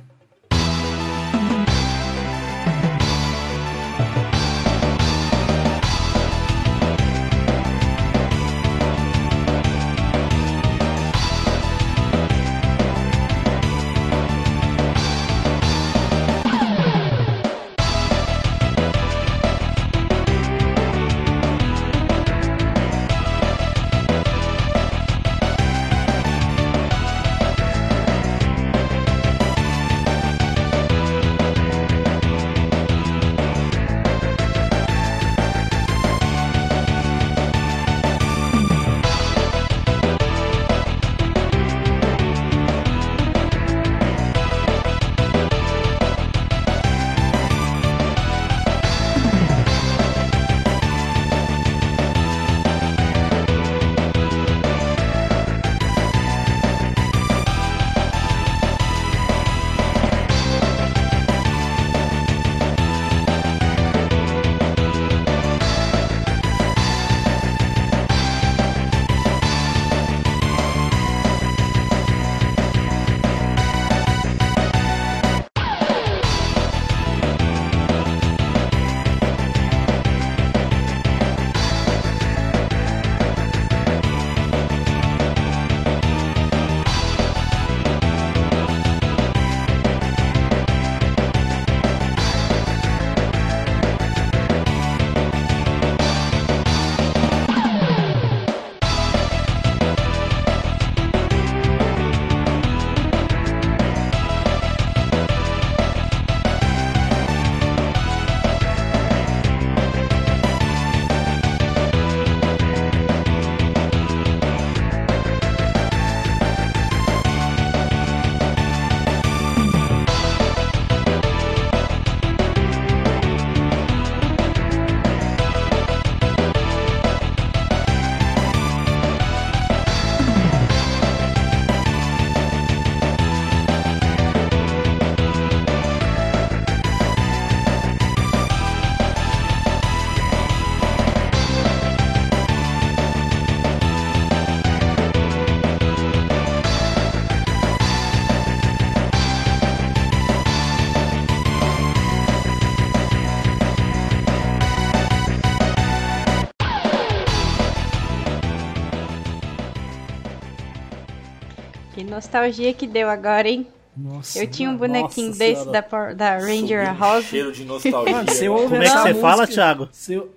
Nostalgia 162.14 162.72
que 162.72 162.86
deu 162.86 163.08
agora, 163.08 163.48
hein? 163.48 163.66
Nossa, 163.96 164.38
eu 164.38 164.46
tinha 164.48 164.70
um 164.70 164.76
bonequinho 164.76 165.32
desse 165.32 165.70
da, 165.70 165.80
da 165.80 166.38
Ranger 166.38 166.86
Subiu 166.88 167.00
Rosa. 167.00 167.22
cheiro 167.22 167.52
de 167.52 167.64
nostalgia. 167.64 168.12
Mano, 168.12 168.30
você 168.30 168.48
ouve 168.48 168.64
Como 168.64 168.82
é 168.82 168.84
que 168.84 168.90
você 168.90 168.98
música, 168.98 169.20
fala, 169.20 169.46
Thiago? 169.46 169.88
Seu... 169.92 170.34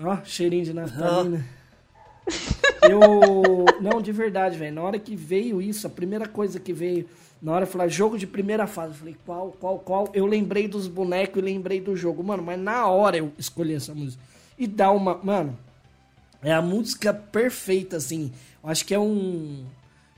Ó, 0.00 0.18
cheirinho 0.24 0.64
de 0.64 0.72
naftalina. 0.72 1.44
eu. 2.82 3.64
Não, 3.80 4.00
de 4.00 4.12
verdade, 4.12 4.56
velho. 4.56 4.74
Na 4.74 4.82
hora 4.82 4.98
que 4.98 5.16
veio 5.16 5.60
isso, 5.60 5.86
a 5.86 5.90
primeira 5.90 6.28
coisa 6.28 6.60
que 6.60 6.72
veio. 6.72 7.08
Na 7.42 7.52
hora 7.52 7.66
de 7.66 7.72
falar 7.72 7.88
jogo 7.88 8.16
de 8.16 8.26
primeira 8.26 8.66
fase, 8.66 8.92
eu 8.92 8.98
falei, 8.98 9.16
qual, 9.26 9.54
qual, 9.60 9.78
qual? 9.78 10.08
Eu 10.14 10.24
lembrei 10.24 10.66
dos 10.66 10.86
bonecos 10.86 11.42
e 11.42 11.44
lembrei 11.44 11.80
do 11.80 11.94
jogo. 11.94 12.22
Mano, 12.22 12.42
mas 12.42 12.58
na 12.58 12.86
hora 12.86 13.16
eu 13.18 13.32
escolhi 13.36 13.74
essa 13.74 13.94
música. 13.94 14.22
E 14.56 14.66
dá 14.66 14.90
uma. 14.90 15.18
Mano, 15.22 15.58
é 16.42 16.52
a 16.52 16.62
música 16.62 17.12
perfeita, 17.12 17.96
assim. 17.96 18.32
Eu 18.62 18.70
acho 18.70 18.84
que 18.84 18.94
é 18.94 18.98
um 18.98 19.64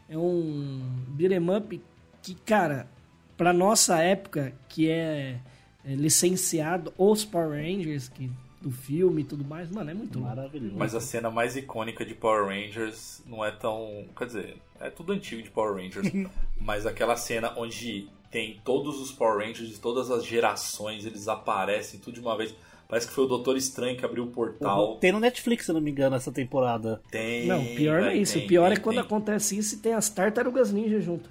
é 0.08 0.16
um 0.16 0.82
beat'em 1.08 1.56
up 1.56 1.80
que, 2.22 2.34
cara, 2.34 2.88
pra 3.36 3.52
nossa 3.52 3.98
época, 4.02 4.52
que 4.68 4.88
é, 4.88 5.38
é 5.84 5.94
licenciado 5.94 6.92
os 6.98 7.24
Power 7.24 7.60
Rangers, 7.60 8.08
que 8.08 8.30
do 8.60 8.70
filme 8.70 9.22
e 9.22 9.24
tudo 9.24 9.44
mais, 9.44 9.70
mano, 9.70 9.90
é 9.90 9.94
muito 9.94 10.18
maravilhoso. 10.18 10.74
Mas 10.76 10.94
a 10.94 11.00
cena 11.00 11.30
mais 11.30 11.56
icônica 11.56 12.04
de 12.04 12.14
Power 12.14 12.46
Rangers 12.46 13.22
não 13.26 13.44
é 13.44 13.50
tão, 13.50 14.06
quer 14.16 14.26
dizer, 14.26 14.56
é 14.80 14.90
tudo 14.90 15.12
antigo 15.12 15.42
de 15.42 15.50
Power 15.50 15.74
Rangers, 15.74 16.10
mas 16.60 16.84
aquela 16.84 17.16
cena 17.16 17.52
onde 17.56 18.08
tem 18.30 18.60
todos 18.64 19.00
os 19.00 19.12
Power 19.12 19.46
Rangers 19.46 19.68
de 19.68 19.78
todas 19.78 20.10
as 20.10 20.24
gerações, 20.24 21.04
eles 21.06 21.28
aparecem 21.28 22.00
tudo 22.00 22.14
de 22.14 22.20
uma 22.20 22.36
vez. 22.36 22.54
Parece 22.88 23.08
que 23.08 23.12
foi 23.14 23.24
o 23.24 23.26
Doutor 23.26 23.56
Estranho 23.56 23.96
que 23.96 24.04
abriu 24.04 24.24
o 24.24 24.28
portal. 24.28 24.92
Uhum. 24.92 24.98
Tem 24.98 25.10
no 25.10 25.18
Netflix, 25.18 25.66
se 25.66 25.72
não 25.72 25.80
me 25.80 25.90
engano, 25.90 26.14
essa 26.14 26.30
temporada. 26.30 27.00
Tem. 27.10 27.46
Não, 27.46 27.64
pior 27.64 28.02
não 28.02 28.08
é 28.08 28.16
isso. 28.16 28.34
Tem, 28.34 28.44
o 28.44 28.48
pior 28.48 28.68
tem, 28.68 28.76
é 28.76 28.80
quando 28.80 28.96
tem. 28.96 29.04
acontece 29.04 29.58
isso 29.58 29.74
e 29.74 29.78
tem 29.78 29.92
as 29.92 30.08
tartarugas 30.08 30.72
ninja 30.72 31.00
junto. 31.00 31.28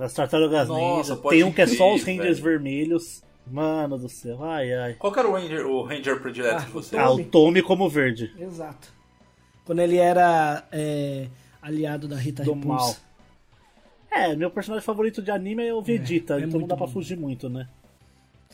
As 0.00 0.12
tartarugas 0.12 0.68
ninja. 0.68 1.16
Tem 1.28 1.44
um 1.44 1.52
que 1.52 1.62
é 1.62 1.66
só 1.66 1.94
os 1.94 2.02
Rangers 2.02 2.40
velho. 2.40 2.58
vermelhos. 2.58 3.22
Mano 3.46 3.98
do 3.98 4.08
céu, 4.08 4.42
ai 4.42 4.72
ai. 4.72 4.94
Qual 4.94 5.12
que 5.12 5.18
era 5.18 5.28
o 5.28 5.32
Ranger, 5.32 5.66
o 5.66 5.82
Ranger 5.82 6.18
predileto 6.18 6.56
ah, 6.56 6.64
de 6.64 6.70
você? 6.70 6.96
Ah, 6.96 7.10
o 7.10 7.22
Tommy 7.24 7.60
como 7.60 7.90
verde. 7.90 8.34
Exato. 8.38 8.88
Quando 9.66 9.80
ele 9.80 9.98
era 9.98 10.66
é, 10.72 11.26
aliado 11.60 12.08
da 12.08 12.16
Rita 12.16 12.42
do 12.42 12.54
Repulsa. 12.54 12.68
mal. 12.68 12.96
É, 14.10 14.34
meu 14.34 14.50
personagem 14.50 14.84
favorito 14.84 15.20
de 15.20 15.30
anime 15.30 15.66
é 15.66 15.74
o 15.74 15.82
Vegeta, 15.82 16.38
é, 16.38 16.42
é 16.42 16.44
então 16.46 16.58
não 16.58 16.66
dá 16.66 16.74
bom. 16.74 16.84
pra 16.84 16.92
fugir 16.92 17.18
muito, 17.18 17.50
né? 17.50 17.68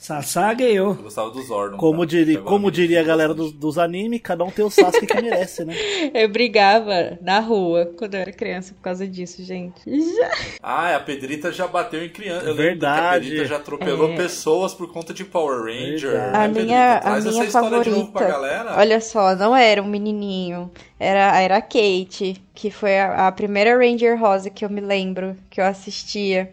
Sasage 0.01 0.63
eu. 0.65 0.87
Eu 0.87 0.95
gostava 0.95 1.31
do 1.31 1.43
Zordon. 1.43 1.77
Como, 1.77 1.99
tá? 2.01 2.07
diria, 2.07 2.39
Agora 2.39 2.49
como 2.51 2.71
diria 2.71 3.01
a 3.01 3.05
galera 3.05 3.35
bastante. 3.35 3.53
dos, 3.53 3.61
dos 3.61 3.79
animes, 3.79 4.21
cada 4.23 4.43
um 4.45 4.51
tem 4.51 4.65
o 4.65 4.71
Sasuke 4.71 5.07
que 5.07 5.21
merece, 5.21 5.63
né? 5.63 5.75
Eu 6.15 6.27
brigava 6.31 7.19
na 7.21 7.39
rua 7.39 7.93
quando 7.99 8.15
eu 8.15 8.21
era 8.21 8.33
criança 8.33 8.73
por 8.73 8.81
causa 8.81 9.07
disso, 9.07 9.45
gente. 9.45 9.79
Já. 10.17 10.31
Ah, 10.63 10.97
a 10.97 11.01
Pedrita 11.01 11.53
já 11.53 11.67
bateu 11.69 12.03
em 12.03 12.09
criança. 12.09 12.47
Eu 12.47 12.55
que 12.55 12.61
a 12.61 12.65
Verdade. 12.65 13.25
Pedrita 13.29 13.45
já 13.45 13.57
atropelou 13.57 14.13
É. 14.13 14.17
pessoas 14.17 14.73
por 14.73 14.91
conta 14.91 15.13
de 15.13 15.23
Power 15.25 15.61
Ranger. 15.65 16.13
Verdade. 16.13 16.35
A 16.37 16.49
Né, 16.49 16.49
minha, 16.49 16.55
Pedrita? 16.55 16.97
a 16.97 17.01
Traz 17.01 17.25
minha 17.27 17.37
essa 17.37 17.45
história 17.47 17.81
de 17.85 17.91
novo 17.91 18.13
pra 18.13 18.21
favorita. 18.27 18.49
galera. 18.49 18.79
Olha 18.79 19.01
só, 19.03 19.37
não 19.37 19.55
era 19.55 19.83
um 19.83 19.87
menininho. 19.87 20.71
Era, 20.99 21.39
era 21.41 21.57
a 21.59 21.63
Kate, 21.63 22.43
que 22.55 22.71
foi 22.71 22.99
a, 22.99 23.29
a 23.29 23.33
primeira 23.33 23.77
Ranger 23.77 24.19
Rosa 24.19 24.49
que 24.49 24.65
eu 24.65 24.71
me 24.71 24.81
lembro, 24.81 25.37
que 25.51 25.61
eu 25.61 25.65
assistia. 25.67 26.51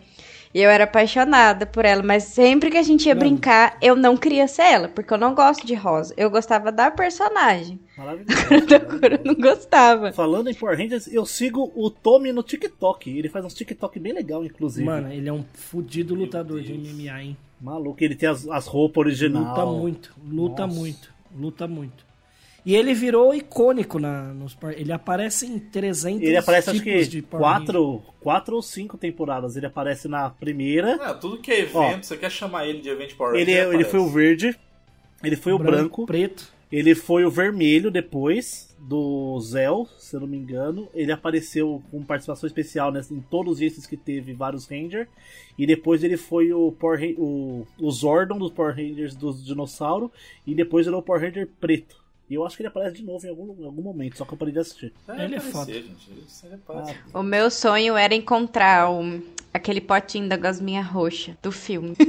E 0.57 0.59
eu 0.59 0.71
era 0.71 0.85
apaixonada 0.85 1.67
por 1.67 1.85
ela, 1.85 2.01
mas 2.01 2.23
sempre 2.23 2.71
que 2.71 2.77
a 2.77 2.81
gente 2.81 3.05
ia 3.05 3.13
Não. 3.13 3.19
brincar, 3.19 3.77
eu 3.79 3.95
não 3.95 4.17
queria 4.17 4.47
ser 4.47 4.63
ela, 4.63 4.87
porque 4.87 5.13
eu 5.13 5.17
não 5.19 5.35
gosto 5.35 5.67
de 5.67 5.75
rosa. 5.75 6.15
Eu 6.17 6.31
gostava 6.31 6.71
da 6.71 6.89
personagem. 6.89 7.79
Da 8.67 8.79
cor 8.81 9.11
eu 9.11 9.19
não 9.23 9.35
gostava. 9.35 10.11
Falando 10.11 10.49
em 10.49 10.55
Power 10.55 10.75
Rangers, 10.75 11.05
eu 11.13 11.27
sigo 11.27 11.71
o 11.75 11.91
Tommy 11.91 12.31
no 12.31 12.41
TikTok. 12.41 13.07
Ele 13.07 13.29
faz 13.29 13.45
uns 13.45 13.53
TikTok 13.53 13.99
bem 13.99 14.13
legal, 14.13 14.43
inclusive. 14.43 14.83
Mano, 14.83 15.13
ele 15.13 15.29
é 15.29 15.31
um 15.31 15.45
fudido 15.53 16.15
lutador 16.15 16.59
de 16.59 16.73
MMA, 16.73 17.21
hein? 17.21 17.37
Maluco, 17.61 18.03
ele 18.03 18.15
tem 18.15 18.27
as, 18.27 18.47
as 18.47 18.65
roupas 18.65 19.05
original. 19.05 19.43
Luta 19.43 19.65
muito, 19.67 20.15
luta 20.27 20.65
Nossa. 20.65 20.79
muito, 20.79 21.13
luta 21.37 21.67
muito. 21.67 22.06
E 22.67 22.75
ele 22.75 22.93
virou 22.93 23.33
icônico 23.33 23.97
na, 23.97 24.33
nos 24.33 24.53
Power- 24.53 24.75
Ele 24.77 24.91
aparece 24.91 25.45
em 25.45 25.57
300 25.57 26.21
Ele 26.21 26.35
aparece, 26.35 26.69
acho 26.69 26.79
tipos 26.83 27.03
que, 27.05 27.07
de 27.07 27.21
Power 27.21 27.45
Ranger. 27.45 27.65
quatro, 27.65 28.01
quatro 28.19 28.55
ou 28.57 28.61
cinco 28.61 28.97
temporadas. 28.97 29.55
Ele 29.55 29.65
aparece 29.67 30.09
na 30.09 30.29
primeira. 30.29 30.95
Ah, 31.01 31.13
tudo 31.13 31.37
que 31.37 31.49
é 31.49 31.61
evento, 31.61 31.77
Ó. 31.77 32.03
você 32.03 32.17
quer 32.17 32.29
chamar 32.29 32.67
ele 32.67 32.81
de 32.81 32.89
evento 32.89 33.15
Power 33.15 33.35
Ele, 33.39 33.53
Ranger, 33.53 33.73
ele 33.73 33.83
foi 33.85 33.99
o 34.01 34.07
verde. 34.09 34.59
Ele 35.23 35.35
foi 35.37 35.53
o 35.53 35.57
branco. 35.57 36.05
preto. 36.05 36.51
Ele 36.69 36.93
foi 36.93 37.23
o 37.23 37.31
vermelho 37.31 37.89
depois 37.89 38.75
do 38.77 39.39
Zell, 39.39 39.87
se 39.97 40.13
eu 40.17 40.19
não 40.19 40.27
me 40.27 40.35
engano. 40.35 40.89
Ele 40.93 41.13
apareceu 41.13 41.81
com 41.89 42.03
participação 42.03 42.45
especial 42.45 42.91
né, 42.91 42.99
em 43.09 43.21
todos 43.21 43.61
esses 43.61 43.87
que 43.87 43.95
teve 43.95 44.33
vários 44.33 44.67
Ranger. 44.67 45.07
E 45.57 45.65
depois 45.65 46.03
ele 46.03 46.17
foi 46.17 46.51
o, 46.51 46.73
Power 46.73 47.15
o, 47.17 47.65
o 47.79 47.89
Zordon 47.91 48.37
dos 48.37 48.51
Power 48.51 48.75
Rangers 48.75 49.15
dos 49.15 49.41
dinossauros. 49.45 50.09
E 50.45 50.53
depois 50.53 50.85
ele 50.85 50.97
é 50.97 50.99
o 50.99 51.01
Power 51.01 51.21
Ranger 51.21 51.47
preto. 51.61 52.05
E 52.29 52.33
eu 52.35 52.45
acho 52.45 52.57
que 52.57 52.61
ele 52.63 52.67
aparece 52.67 52.95
de 52.97 53.03
novo 53.03 53.25
em 53.25 53.29
algum, 53.29 53.61
em 53.61 53.65
algum 53.65 53.81
momento, 53.81 54.17
só 54.17 54.25
que 54.25 54.33
eu 54.33 54.37
parei 54.37 54.53
de 54.53 54.59
assistir. 54.59 54.93
É, 55.07 55.11
Ele 55.13 55.35
é 55.35 55.37
aparecer, 55.37 55.51
foda. 55.51 55.73
gente. 55.73 56.11
Ele. 56.11 56.59
Ah, 56.67 56.93
O 57.19 57.23
meu 57.23 57.49
sonho 57.49 57.95
era 57.95 58.13
encontrar 58.13 58.89
um- 58.91 59.21
aquele 59.53 59.79
potinho 59.79 60.27
da 60.27 60.35
gosminha 60.35 60.81
roxa 60.81 61.37
do 61.41 61.51
filme. 61.51 61.95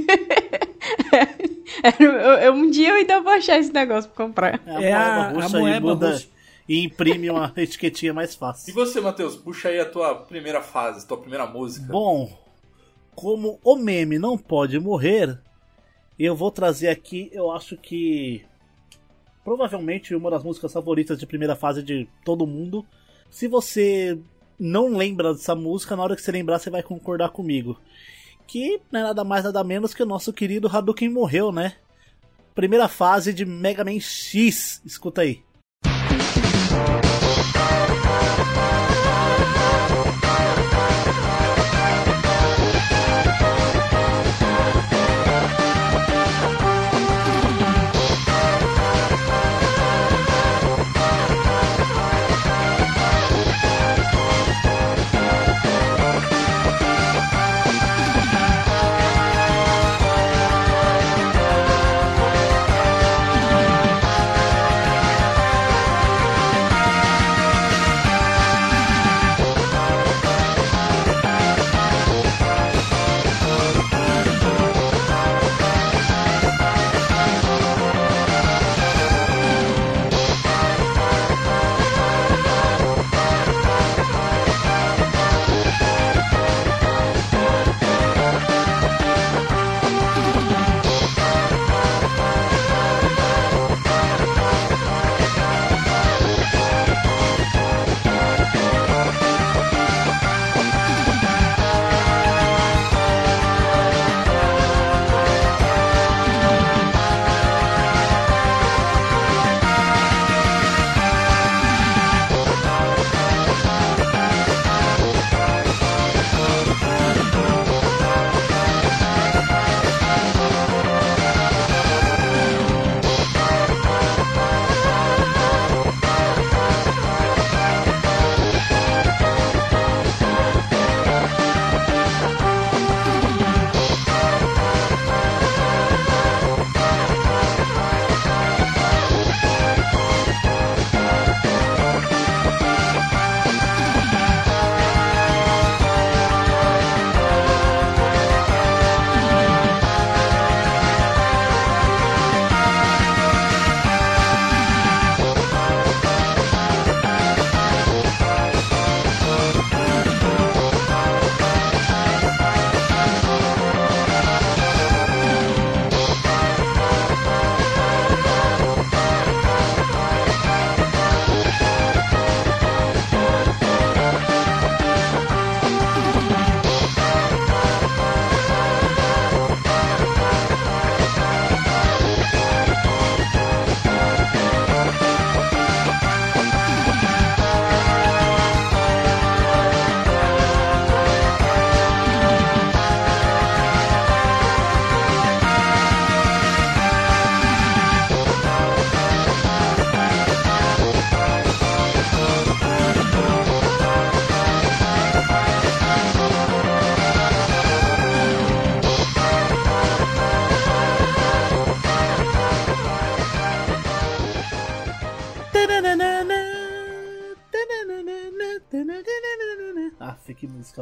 Eu- 1.99 2.11
eu- 2.11 2.53
um 2.53 2.69
dia 2.69 2.89
eu 2.89 2.95
ainda 2.95 3.21
vou 3.21 3.31
achar 3.31 3.57
esse 3.57 3.71
negócio 3.71 4.09
pra 4.09 4.25
comprar. 4.25 4.61
É 4.65 4.91
a- 4.91 4.99
moeba 4.99 4.99
a 4.99 5.31
roxa 5.31 5.57
e 5.57 5.61
moeba 5.61 5.87
muda 5.87 6.11
roxa. 6.11 6.27
e 6.67 6.83
imprime 6.83 7.29
uma 7.29 7.53
etiquetinha 7.55 8.13
mais 8.13 8.33
E 8.33 8.37
fácil. 8.37 8.73
você, 8.73 8.99
Matheus, 8.99 9.35
puxa 9.37 9.69
aí 9.69 9.79
a 9.79 9.85
tua 9.89 10.15
primeira 10.15 10.61
fase, 10.61 11.07
tua 11.07 11.17
primeira 11.17 11.45
música. 11.45 11.87
Bom, 11.87 12.37
como 13.15 13.59
o 13.63 13.75
meme 13.77 14.19
não 14.19 14.37
pode 14.37 14.77
morrer, 14.79 15.39
eu 16.17 16.35
vou 16.35 16.51
trazer 16.51 16.89
aqui, 16.89 17.29
eu 17.31 17.49
acho 17.51 17.77
que 17.77 18.43
provavelmente 19.43 20.15
uma 20.15 20.29
das 20.29 20.43
músicas 20.43 20.73
favoritas 20.73 21.19
de 21.19 21.25
primeira 21.25 21.55
fase 21.55 21.81
de 21.81 22.07
todo 22.23 22.47
mundo. 22.47 22.85
Se 23.29 23.47
você 23.47 24.19
não 24.59 24.95
lembra 24.95 25.33
dessa 25.33 25.55
música, 25.55 25.95
na 25.95 26.03
hora 26.03 26.15
que 26.15 26.21
você 26.21 26.31
lembrar, 26.31 26.59
você 26.59 26.69
vai 26.69 26.83
concordar 26.83 27.29
comigo. 27.29 27.79
Que 28.47 28.81
não 28.91 28.99
é 28.99 29.03
nada 29.03 29.23
mais 29.23 29.43
nada 29.43 29.63
menos 29.63 29.93
que 29.93 30.03
o 30.03 30.07
nosso 30.07 30.33
querido 30.33 30.67
Hadouken 30.67 31.09
morreu, 31.09 31.51
né? 31.51 31.75
Primeira 32.53 32.87
fase 32.87 33.31
de 33.33 33.45
Mega 33.45 33.85
Man 33.85 33.99
X. 33.99 34.81
Escuta 34.85 35.21
aí. 35.21 35.43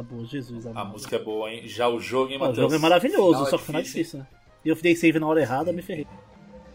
Boa, 0.08 0.24
Jesus 0.24 0.66
amado. 0.66 0.86
A 0.86 0.90
música 0.90 1.16
é 1.16 1.18
boa, 1.18 1.50
hein? 1.50 1.62
Já 1.66 1.88
o 1.88 2.00
jogo, 2.00 2.32
hein, 2.32 2.38
Matheus? 2.38 2.58
O 2.58 2.60
jogo 2.62 2.74
é 2.74 2.78
maravilhoso, 2.78 3.44
só 3.44 3.56
que 3.56 3.62
o 3.62 3.66
final 3.66 3.80
é 3.80 3.84
difícil, 3.84 4.20
né? 4.20 4.26
E 4.64 4.68
eu 4.68 4.76
dei 4.76 4.96
save 4.96 5.18
na 5.18 5.26
hora 5.26 5.40
errada, 5.40 5.72
me 5.72 5.82
ferrei. 5.82 6.06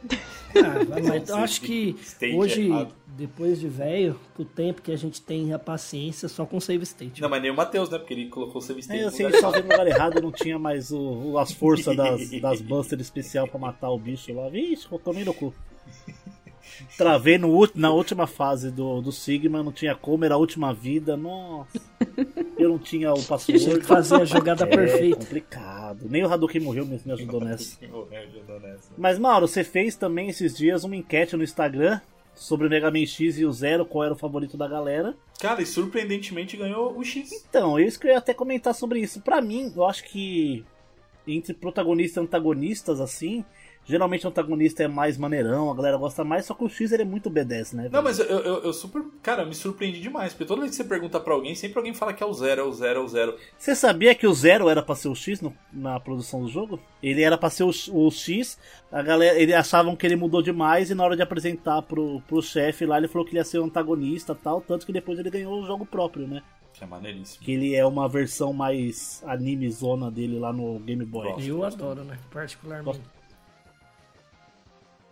Ah, 0.55 1.01
mas 1.09 1.29
eu 1.29 1.37
acho 1.37 1.61
que 1.61 1.95
hoje, 2.35 2.69
depois 3.07 3.59
de 3.59 3.67
velho, 3.67 4.19
o 4.37 4.45
tempo 4.45 4.83
que 4.83 4.91
a 4.91 4.95
gente 4.95 5.19
tem 5.19 5.51
a 5.51 5.57
paciência 5.57 6.29
só 6.29 6.45
com 6.45 6.59
save 6.59 6.83
state. 6.83 7.23
Não, 7.23 7.27
mas 7.27 7.41
nem 7.41 7.49
o 7.49 7.55
Matheus, 7.55 7.89
né? 7.89 7.97
Porque 7.97 8.13
ele 8.13 8.29
colocou 8.29 8.57
o 8.59 8.61
save 8.61 8.79
state. 8.81 8.99
É, 8.99 9.05
eu 9.05 9.09
sei, 9.09 9.31
só 9.39 9.49
no 9.49 9.61
lugar 9.63 9.87
errado, 9.87 10.21
não 10.21 10.31
tinha 10.31 10.59
mais 10.59 10.91
o, 10.91 11.39
as 11.39 11.51
forças 11.51 11.97
das, 11.97 12.29
das 12.39 12.61
busters 12.61 13.01
especial 13.01 13.47
pra 13.47 13.59
matar 13.59 13.89
o 13.89 13.97
bicho 13.97 14.31
lá. 14.31 14.47
Vixe, 14.47 14.85
eu 14.91 14.99
tomei 14.99 15.25
no 15.25 15.33
cu. 15.33 15.51
Travei 16.97 17.37
no, 17.37 17.69
na 17.75 17.91
última 17.91 18.27
fase 18.27 18.71
do, 18.71 19.01
do 19.01 19.11
Sigma, 19.11 19.63
não 19.63 19.71
tinha 19.71 19.95
como, 19.95 20.25
era 20.25 20.35
a 20.35 20.37
última 20.37 20.73
vida. 20.73 21.17
Nossa. 21.17 21.81
Eu 22.57 22.69
não 22.69 22.79
tinha 22.79 23.13
o 23.13 23.23
password. 23.23 23.63
Tinha 23.63 23.79
que 23.79 23.85
fazer 23.85 24.15
a 24.15 24.25
jogada 24.25 24.63
é, 24.63 24.67
perfeita. 24.67 25.17
complicado. 25.17 26.07
Nem 26.09 26.23
o 26.23 26.31
Hadouken 26.31 26.61
morreu 26.61 26.85
me, 26.85 26.99
me 27.05 27.11
ajudou 27.13 27.41
nessa. 27.41 27.77
Mas, 28.97 29.17
Mauro, 29.17 29.47
você 29.47 29.63
fez 29.63 29.95
também 29.95 30.29
esses 30.29 30.55
dias 30.55 30.83
uma 30.83 30.95
enquete 30.95 31.35
no 31.35 31.43
Instagram 31.43 31.99
sobre 32.35 32.67
o 32.67 32.69
Mega 32.69 32.89
Man 32.89 33.05
X 33.05 33.37
e 33.37 33.45
o 33.45 33.51
Zero, 33.51 33.85
qual 33.85 34.05
era 34.05 34.13
o 34.13 34.17
favorito 34.17 34.57
da 34.57 34.67
galera. 34.67 35.15
Cara, 35.39 35.61
e 35.61 35.65
surpreendentemente 35.65 36.57
ganhou 36.57 36.97
o 36.97 37.03
X. 37.03 37.31
Então, 37.49 37.79
eu 37.79 37.91
ia 38.03 38.17
até 38.17 38.33
comentar 38.33 38.73
sobre 38.73 38.99
isso. 38.99 39.21
Pra 39.21 39.41
mim, 39.41 39.71
eu 39.75 39.85
acho 39.85 40.03
que 40.05 40.65
entre 41.27 41.53
protagonistas 41.53 42.21
e 42.21 42.25
antagonistas, 42.25 42.99
assim, 42.99 43.45
Geralmente 43.85 44.25
o 44.25 44.29
antagonista 44.29 44.83
é 44.83 44.87
mais 44.87 45.17
maneirão, 45.17 45.69
a 45.69 45.75
galera 45.75 45.97
gosta 45.97 46.23
mais, 46.23 46.45
só 46.45 46.53
que 46.53 46.63
o 46.63 46.69
X 46.69 46.91
ele 46.91 47.03
é 47.03 47.05
muito 47.05 47.29
B10, 47.29 47.73
né? 47.73 47.89
Não, 47.91 48.01
mas 48.01 48.17
eu, 48.17 48.25
eu, 48.25 48.63
eu, 48.63 48.73
super. 48.73 49.03
Cara, 49.21 49.45
me 49.45 49.53
surpreendi 49.53 49.99
demais, 49.99 50.31
porque 50.31 50.45
toda 50.45 50.61
vez 50.61 50.71
que 50.71 50.77
você 50.77 50.85
pergunta 50.85 51.19
pra 51.19 51.33
alguém, 51.33 51.53
sempre 51.53 51.79
alguém 51.79 51.93
fala 51.93 52.13
que 52.13 52.23
é 52.23 52.25
o 52.25 52.33
zero, 52.33 52.61
é 52.61 52.63
o 52.63 52.71
zero, 52.71 52.99
é 52.99 53.03
o 53.03 53.07
zero. 53.07 53.37
Você 53.57 53.75
sabia 53.75 54.15
que 54.15 54.25
o 54.25 54.33
zero 54.33 54.69
era 54.69 54.81
pra 54.81 54.95
ser 54.95 55.09
o 55.09 55.15
X 55.15 55.41
no, 55.41 55.53
na 55.71 55.99
produção 55.99 56.41
do 56.41 56.49
jogo? 56.49 56.79
Ele 57.01 57.21
era 57.21 57.37
pra 57.37 57.49
ser 57.49 57.63
o, 57.63 57.71
o 57.91 58.09
X, 58.09 58.57
a 58.89 59.01
galera. 59.01 59.37
Eles 59.37 59.55
achavam 59.55 59.95
que 59.97 60.05
ele 60.05 60.15
mudou 60.15 60.41
demais 60.41 60.89
e 60.89 60.95
na 60.95 61.03
hora 61.03 61.15
de 61.15 61.21
apresentar 61.21 61.81
pro, 61.81 62.21
pro 62.21 62.41
chefe 62.41 62.85
lá, 62.85 62.97
ele 62.97 63.09
falou 63.09 63.25
que 63.25 63.31
ele 63.31 63.39
ia 63.39 63.43
ser 63.43 63.59
o 63.59 63.65
antagonista 63.65 64.33
tal, 64.33 64.61
tanto 64.61 64.85
que 64.85 64.93
depois 64.93 65.19
ele 65.19 65.29
ganhou 65.29 65.61
o 65.61 65.65
jogo 65.65 65.85
próprio, 65.85 66.25
né? 66.25 66.41
Que 66.73 66.83
é 66.83 66.87
maneiríssimo. 66.87 67.43
Que 67.43 67.51
ele 67.51 67.75
é 67.75 67.85
uma 67.85 68.07
versão 68.09 68.51
mais 68.51 69.21
anime 69.27 69.69
zona 69.69 70.09
dele 70.09 70.39
lá 70.39 70.51
no 70.51 70.79
Game 70.79 71.05
Boy. 71.05 71.35
Eu 71.45 71.63
adoro, 71.63 72.03
né? 72.03 72.17
Particularmente. 72.31 72.99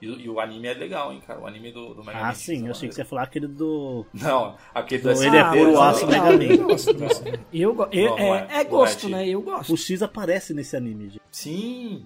E, 0.02 0.08
e, 0.08 0.30
o 0.30 0.40
anime 0.40 0.68
é 0.68 0.74
legal, 0.74 1.14
hein, 1.14 1.22
cara? 1.26 1.40
O 1.40 1.46
anime 1.46 1.72
do, 1.72 1.94
do 1.94 2.04
Mega 2.04 2.20
Man. 2.20 2.28
Ah, 2.30 2.34
sim, 2.34 2.66
eu 2.66 2.72
achei 2.72 2.90
que 2.90 2.96
você 2.96 3.02
ia 3.02 3.06
falar 3.06 3.24
aquele 3.24 3.48
do. 3.48 4.04
Não, 4.12 4.58
aquele 4.74 5.04
do, 5.04 5.14
do 5.14 5.24
Ele 5.24 5.38
é 5.38 5.44
puro 5.44 5.80
aço 5.80 6.08
Mega 6.08 6.32
Man. 6.32 6.68
Eu 7.54 7.76
gosto 7.76 7.96
não, 7.96 8.18
é, 8.18 8.48
é, 8.50 8.60
é, 8.62 8.64
gosto, 8.64 9.10
né? 9.10 9.28
Eu 9.28 9.42
gosto. 9.42 9.74
O 9.74 9.78
X 9.78 10.02
aparece 10.02 10.54
nesse 10.54 10.76
anime, 10.76 11.10
gente. 11.10 11.22
Sim. 11.32 12.06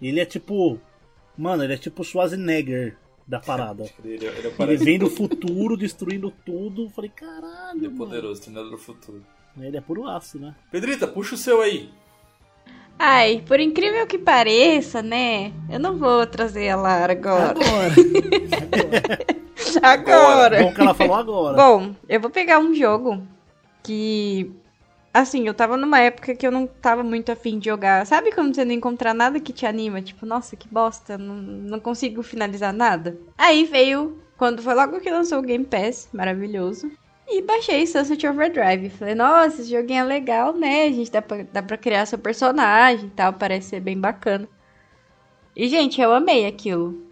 Ele 0.00 0.20
é 0.20 0.24
tipo. 0.24 0.78
Mano, 1.36 1.64
ele 1.64 1.74
é 1.74 1.78
tipo 1.78 2.04
Schwarzenegger 2.04 2.96
da 3.26 3.40
parada. 3.40 3.90
ele, 4.04 4.24
ele, 4.24 4.54
ele, 4.58 4.76
vem 4.76 4.98
do 4.98 5.10
futuro, 5.10 5.76
destruindo 5.76 6.32
tudo. 6.44 6.88
Falei, 6.90 7.10
caralho. 7.10 7.78
Ele 7.78 7.86
é 7.86 7.90
poderoso, 7.90 8.40
treinador 8.42 8.70
do 8.70 8.78
futuro. 8.78 9.24
Ele 9.58 9.76
é 9.76 9.80
puro 9.80 10.06
aço, 10.06 10.38
né? 10.38 10.54
Pedrita, 10.70 11.06
puxa 11.06 11.34
o 11.34 11.38
seu 11.38 11.60
aí. 11.60 11.90
Ai, 12.98 13.42
por 13.46 13.58
incrível 13.58 14.06
que 14.06 14.18
pareça, 14.18 15.02
né? 15.02 15.52
Eu 15.68 15.80
não 15.80 15.98
vou 15.98 16.26
trazer 16.26 16.68
a 16.68 16.76
Lara 16.76 17.12
agora. 17.12 17.54
Agora. 19.82 20.16
agora. 20.16 20.62
Bom 20.64 20.74
que 20.74 20.80
ela 20.80 20.94
falou 20.94 21.16
agora. 21.16 21.56
Bom, 21.56 21.94
eu 22.08 22.20
vou 22.20 22.30
pegar 22.30 22.58
um 22.58 22.74
jogo 22.74 23.22
que. 23.82 24.50
Assim, 25.14 25.46
eu 25.46 25.52
tava 25.52 25.76
numa 25.76 25.98
época 26.00 26.34
que 26.34 26.46
eu 26.46 26.50
não 26.50 26.66
tava 26.66 27.02
muito 27.02 27.30
afim 27.30 27.58
de 27.58 27.66
jogar. 27.66 28.06
Sabe 28.06 28.32
quando 28.32 28.54
você 28.54 28.64
não 28.64 28.72
encontrar 28.72 29.12
nada 29.12 29.38
que 29.38 29.52
te 29.52 29.66
anima? 29.66 30.00
Tipo, 30.00 30.24
nossa, 30.24 30.56
que 30.56 30.66
bosta, 30.68 31.18
não, 31.18 31.34
não 31.34 31.80
consigo 31.80 32.22
finalizar 32.22 32.72
nada. 32.72 33.18
Aí 33.36 33.64
veio, 33.64 34.18
quando 34.38 34.62
foi 34.62 34.74
logo 34.74 35.00
que 35.00 35.10
lançou 35.10 35.38
o 35.38 35.42
Game 35.42 35.64
Pass, 35.66 36.08
maravilhoso. 36.14 36.90
E 37.34 37.40
baixei 37.40 37.86
Sunset 37.86 38.26
Overdrive. 38.26 38.90
Falei, 38.90 39.14
nossa, 39.14 39.62
esse 39.62 39.70
joguinho 39.70 40.00
é 40.00 40.04
legal, 40.04 40.52
né? 40.52 40.84
A 40.84 40.92
gente 40.92 41.10
dá 41.10 41.22
pra, 41.22 41.42
dá 41.50 41.62
pra 41.62 41.78
criar 41.78 42.04
seu 42.04 42.18
personagem 42.18 43.06
e 43.06 43.10
tal, 43.10 43.32
parece 43.32 43.70
ser 43.70 43.80
bem 43.80 43.98
bacana. 43.98 44.46
E, 45.56 45.66
gente, 45.66 45.98
eu 45.98 46.12
amei 46.12 46.46
aquilo. 46.46 47.06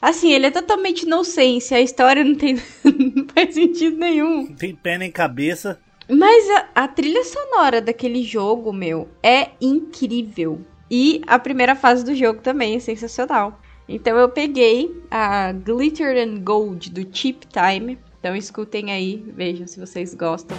Assim, 0.00 0.30
ele 0.30 0.46
é 0.46 0.50
totalmente 0.50 1.04
inocente, 1.04 1.74
a 1.74 1.80
história 1.80 2.22
não 2.22 2.34
tem. 2.34 2.56
não 2.84 3.26
faz 3.34 3.54
sentido 3.54 3.96
nenhum. 3.96 4.48
Não 4.48 4.54
tem 4.54 4.74
pé 4.74 4.98
nem 4.98 5.10
cabeça. 5.10 5.80
Mas 6.06 6.50
a, 6.50 6.82
a 6.82 6.88
trilha 6.88 7.24
sonora 7.24 7.80
daquele 7.80 8.22
jogo, 8.22 8.74
meu, 8.74 9.08
é 9.22 9.52
incrível. 9.58 10.60
E 10.90 11.22
a 11.26 11.38
primeira 11.38 11.74
fase 11.74 12.04
do 12.04 12.14
jogo 12.14 12.40
também 12.42 12.76
é 12.76 12.78
sensacional. 12.78 13.58
Então 13.88 14.18
eu 14.18 14.28
peguei 14.28 14.94
a 15.10 15.50
Glitter 15.52 16.16
and 16.16 16.42
Gold 16.42 16.90
do 16.90 17.08
Chip 17.10 17.46
Time 17.46 17.98
então 18.26 18.34
escutem 18.34 18.90
aí, 18.90 19.24
vejam 19.36 19.68
se 19.68 19.78
vocês 19.78 20.12
gostam. 20.12 20.58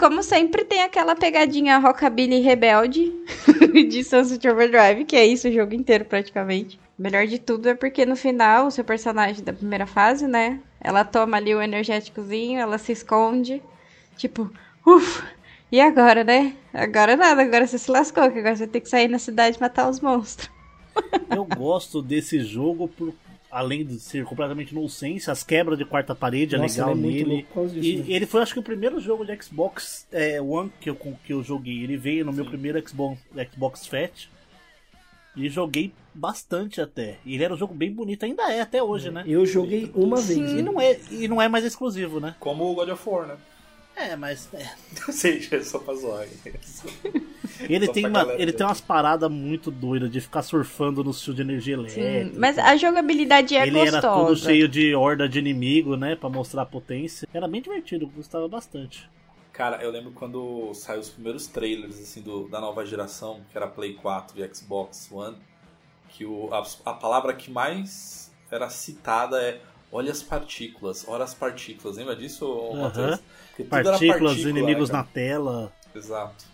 Como 0.00 0.22
sempre, 0.22 0.64
tem 0.64 0.82
aquela 0.82 1.14
pegadinha 1.14 1.76
rockabilly 1.76 2.40
rebelde 2.40 3.12
de 3.90 4.02
Sunset 4.02 4.48
Overdrive, 4.48 5.04
que 5.04 5.14
é 5.14 5.26
isso 5.26 5.46
o 5.46 5.52
jogo 5.52 5.74
inteiro 5.74 6.06
praticamente. 6.06 6.80
Melhor 6.98 7.26
de 7.26 7.38
tudo 7.38 7.68
é 7.68 7.74
porque 7.74 8.06
no 8.06 8.16
final, 8.16 8.66
o 8.66 8.70
seu 8.70 8.82
personagem 8.82 9.44
da 9.44 9.52
primeira 9.52 9.86
fase, 9.86 10.26
né? 10.26 10.58
Ela 10.80 11.04
toma 11.04 11.36
ali 11.36 11.54
o 11.54 11.60
energéticozinho, 11.60 12.58
ela 12.58 12.78
se 12.78 12.92
esconde. 12.92 13.62
Tipo, 14.16 14.50
ufa, 14.86 15.22
E 15.70 15.78
agora, 15.78 16.24
né? 16.24 16.56
Agora 16.72 17.14
nada, 17.14 17.42
agora 17.42 17.66
você 17.66 17.76
se 17.76 17.90
lascou, 17.90 18.30
que 18.30 18.38
agora 18.38 18.56
você 18.56 18.66
tem 18.66 18.80
que 18.80 18.88
sair 18.88 19.06
na 19.06 19.18
cidade 19.18 19.58
e 19.58 19.60
matar 19.60 19.88
os 19.88 20.00
monstros. 20.00 20.50
Eu 21.30 21.44
gosto 21.44 22.00
desse 22.00 22.40
jogo 22.40 22.88
por 22.88 23.12
além 23.50 23.84
de 23.84 23.98
ser 23.98 24.24
completamente 24.24 24.74
nonsense, 24.74 25.30
as 25.30 25.42
quebras 25.42 25.78
de 25.78 25.84
quarta 25.84 26.14
parede 26.14 26.56
Nossa, 26.56 26.82
é 26.82 26.84
legal 26.84 26.90
é 26.92 26.94
nele. 26.94 27.46
e 27.74 27.96
né? 27.96 28.04
ele 28.08 28.26
foi 28.26 28.42
acho 28.42 28.54
que 28.54 28.60
o 28.60 28.62
primeiro 28.62 29.00
jogo 29.00 29.24
de 29.24 29.42
Xbox 29.42 30.06
é, 30.12 30.40
One 30.40 30.70
que 30.80 30.88
eu, 30.88 30.94
que 30.94 31.32
eu 31.32 31.42
joguei. 31.42 31.82
Ele 31.82 31.96
veio 31.96 32.24
no 32.24 32.32
Sim. 32.32 32.36
meu 32.36 32.46
primeiro 32.46 32.88
Xbox, 32.88 33.18
Xbox 33.52 33.86
Fat. 33.86 34.28
E 35.36 35.48
joguei 35.48 35.92
bastante 36.12 36.80
até. 36.80 37.18
E 37.24 37.34
ele 37.34 37.44
era 37.44 37.54
um 37.54 37.56
jogo 37.56 37.72
bem 37.72 37.92
bonito, 37.92 38.24
ainda 38.24 38.52
é 38.52 38.60
até 38.60 38.82
hoje, 38.82 39.10
né? 39.10 39.22
Eu 39.26 39.46
joguei 39.46 39.90
uma 39.94 40.16
Sim. 40.16 40.44
vez. 40.44 40.58
E 40.58 40.62
não, 40.62 40.80
é, 40.80 40.98
e 41.10 41.28
não 41.28 41.40
é 41.40 41.48
mais 41.48 41.64
exclusivo, 41.64 42.18
né? 42.18 42.34
Como 42.40 42.64
o 42.70 42.74
God 42.74 42.88
of 42.88 43.08
War, 43.08 43.26
né? 43.26 43.36
É, 43.96 44.16
mas. 44.16 44.48
É. 44.54 45.12
Sei, 45.12 45.46
é 45.50 45.60
só 45.62 45.78
pra 45.78 45.94
zoar. 45.94 46.26
Ele, 47.68 47.88
tem, 47.88 48.06
uma, 48.06 48.32
ele 48.34 48.52
tem 48.52 48.66
umas 48.66 48.80
paradas 48.80 49.30
muito 49.30 49.70
doidas 49.70 50.10
de 50.10 50.20
ficar 50.20 50.42
surfando 50.42 51.04
no 51.04 51.12
fio 51.12 51.34
de 51.34 51.42
energia 51.42 51.74
elétrica. 51.74 52.24
Sim, 52.24 52.32
mas 52.38 52.58
a 52.58 52.76
jogabilidade 52.76 53.56
é 53.56 53.62
ele 53.62 53.72
gostosa. 53.72 53.96
Ele 53.98 54.06
era 54.06 54.14
todo 54.14 54.36
cheio 54.36 54.68
de 54.68 54.94
horda 54.94 55.28
de 55.28 55.38
inimigo, 55.38 55.96
né? 55.96 56.16
Pra 56.16 56.28
mostrar 56.28 56.62
a 56.62 56.66
potência. 56.66 57.28
Era 57.32 57.46
bem 57.46 57.60
divertido, 57.60 58.06
gostava 58.06 58.48
bastante. 58.48 59.08
Cara, 59.52 59.82
eu 59.82 59.90
lembro 59.90 60.12
quando 60.12 60.72
saiu 60.74 61.00
os 61.00 61.10
primeiros 61.10 61.46
trailers 61.46 61.98
assim, 62.00 62.22
do, 62.22 62.48
da 62.48 62.60
nova 62.60 62.84
geração, 62.86 63.40
que 63.50 63.56
era 63.56 63.66
Play 63.66 63.94
4 63.94 64.42
e 64.42 64.54
Xbox 64.54 65.10
One, 65.12 65.36
que 66.08 66.24
o, 66.24 66.48
a, 66.52 66.64
a 66.86 66.94
palavra 66.94 67.34
que 67.34 67.50
mais 67.50 68.32
era 68.50 68.68
citada 68.70 69.42
é 69.42 69.60
olha 69.92 70.10
as 70.10 70.22
partículas, 70.22 71.04
olha 71.08 71.24
as 71.24 71.34
partículas. 71.34 71.96
Lembra 71.96 72.16
disso, 72.16 72.46
uhum. 72.46 72.82
Matheus? 72.82 73.20
Partículas, 73.68 74.38
inimigos 74.38 74.90
né, 74.90 74.98
na 74.98 75.04
tela. 75.04 75.72
Exato. 75.94 76.44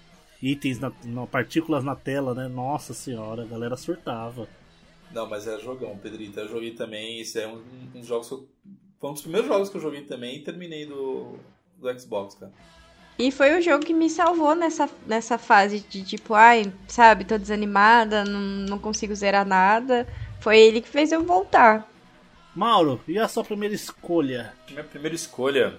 Itens, 0.43 0.79
na, 0.79 0.93
na, 1.05 1.27
partículas 1.27 1.85
na 1.85 1.95
tela, 1.95 2.35
né? 2.35 2.49
Nossa 2.49 2.93
senhora, 2.93 3.43
a 3.43 3.47
galera 3.47 3.77
surtava. 3.77 4.49
Não, 5.13 5.27
mas 5.29 5.47
é 5.47 5.59
jogão, 5.59 5.97
Pedrito. 5.97 6.39
Eu 6.41 6.49
joguei 6.49 6.73
também. 6.73 7.21
Esse 7.21 7.41
é 7.41 7.49
um, 7.49 7.63
um 7.95 8.01
dos 8.01 8.07
jogos 8.07 8.29
que 8.29 8.35
eu, 8.35 8.49
Foi 9.01 9.11
um 9.11 9.13
dos 9.13 9.23
primeiros 9.23 9.49
jogos 9.49 9.69
que 9.69 9.77
eu 9.77 9.81
joguei 9.81 10.03
também 10.03 10.37
e 10.37 10.43
terminei 10.43 10.85
do, 10.85 11.39
do 11.79 12.01
Xbox, 12.01 12.35
cara. 12.35 12.53
E 13.19 13.31
foi 13.31 13.59
o 13.59 13.63
jogo 13.63 13.85
que 13.85 13.95
me 13.95 14.11
salvou 14.11 14.55
nessa, 14.55 14.91
nessa 15.07 15.39
fase 15.39 15.81
de 15.81 16.05
tipo, 16.05 16.35
ai, 16.35 16.71
sabe, 16.87 17.25
tô 17.25 17.39
desanimada, 17.39 18.25
não, 18.25 18.41
não 18.41 18.79
consigo 18.79 19.15
zerar 19.15 19.47
nada. 19.47 20.07
Foi 20.41 20.59
ele 20.59 20.83
que 20.83 20.89
fez 20.89 21.13
eu 21.13 21.25
voltar. 21.25 21.89
Mauro, 22.57 23.01
e 23.07 23.19
a 23.19 23.29
sua 23.29 23.45
primeira 23.45 23.75
escolha? 23.75 24.53
Minha 24.71 24.83
primeira 24.83 25.15
escolha. 25.15 25.79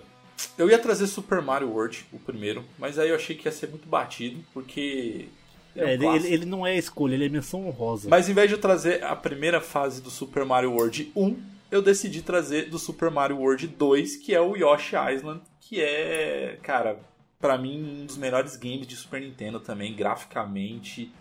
Eu 0.58 0.70
ia 0.70 0.78
trazer 0.78 1.08
Super 1.08 1.42
Mario 1.42 1.70
World, 1.70 2.06
o 2.14 2.20
primeiro, 2.20 2.64
mas 2.78 3.00
aí 3.00 3.10
eu 3.10 3.16
achei 3.16 3.36
que 3.36 3.48
ia 3.48 3.52
ser 3.52 3.68
muito 3.70 3.88
batido, 3.88 4.40
porque. 4.54 5.28
É, 5.76 5.96
é 5.96 5.98
um 5.98 6.16
ele, 6.16 6.28
ele, 6.28 6.46
não 6.46 6.66
é 6.66 6.78
escolha, 6.78 7.16
ele 7.16 7.26
é 7.26 7.30
menção 7.30 7.68
honrosa. 7.68 8.08
Mas 8.10 8.30
em 8.30 8.34
vez 8.34 8.48
de 8.48 8.56
eu 8.56 8.62
trazer 8.62 9.04
a 9.04 9.16
primeira 9.16 9.60
fase 9.60 10.02
do 10.02 10.12
Super 10.12 10.46
Mario 10.46 10.74
World 10.74 11.12
1, 11.16 11.36
eu 11.72 11.82
decidi 11.82 12.22
trazer 12.22 12.70
do 12.70 12.78
Super 12.78 13.10
Mario 13.10 13.38
World 13.38 13.68
2, 13.68 14.18
que 14.18 14.34
é 14.34 14.40
o 14.40 14.56
Yoshi 14.56 14.96
Island, 14.96 15.42
que 15.60 15.82
é, 15.82 16.58
cara, 16.62 17.00
para 17.40 17.58
mim 17.58 18.02
um 18.02 18.06
dos 18.06 18.18
melhores 18.18 18.56
games 18.56 18.88
de 18.88 18.96
Super 18.96 19.22
Nintendo 19.22 19.60
também, 19.60 19.96
graficamente. 19.96 21.12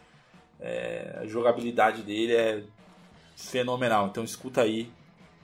É, 0.61 1.19
a 1.23 1.27
jogabilidade 1.27 2.03
dele 2.03 2.35
é 2.35 2.63
fenomenal. 3.37 4.07
Então 4.07 4.25
escuta 4.25 4.63
aí, 4.63 4.89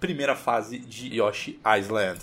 primeira 0.03 0.35
fase 0.35 0.81
de 0.81 1.15
Yoshi 1.15 1.61
Island. 1.65 2.19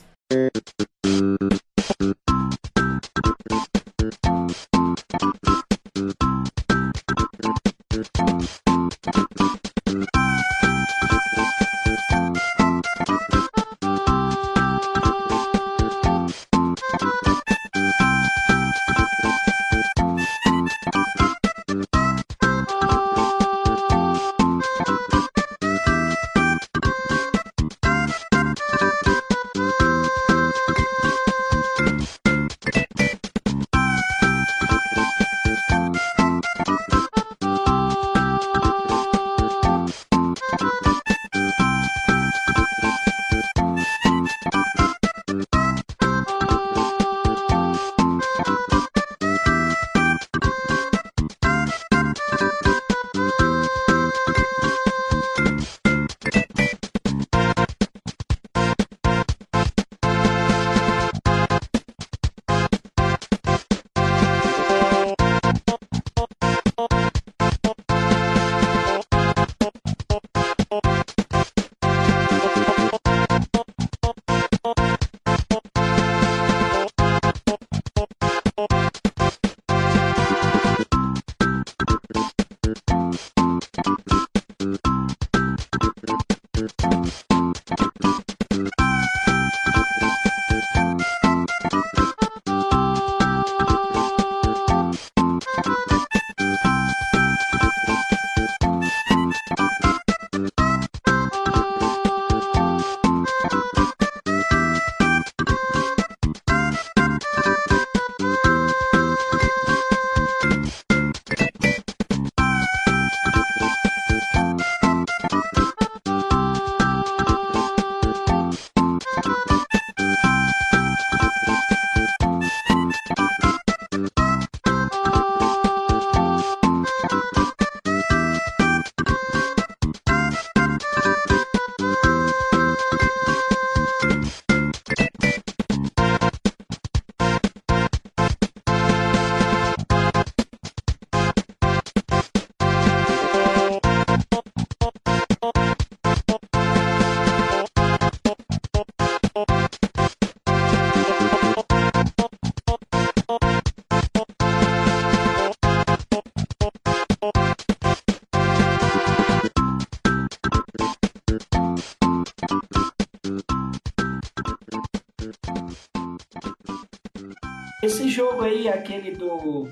Jogo 168.10 168.42
aí, 168.42 168.68
aquele 168.68 169.12
do. 169.12 169.68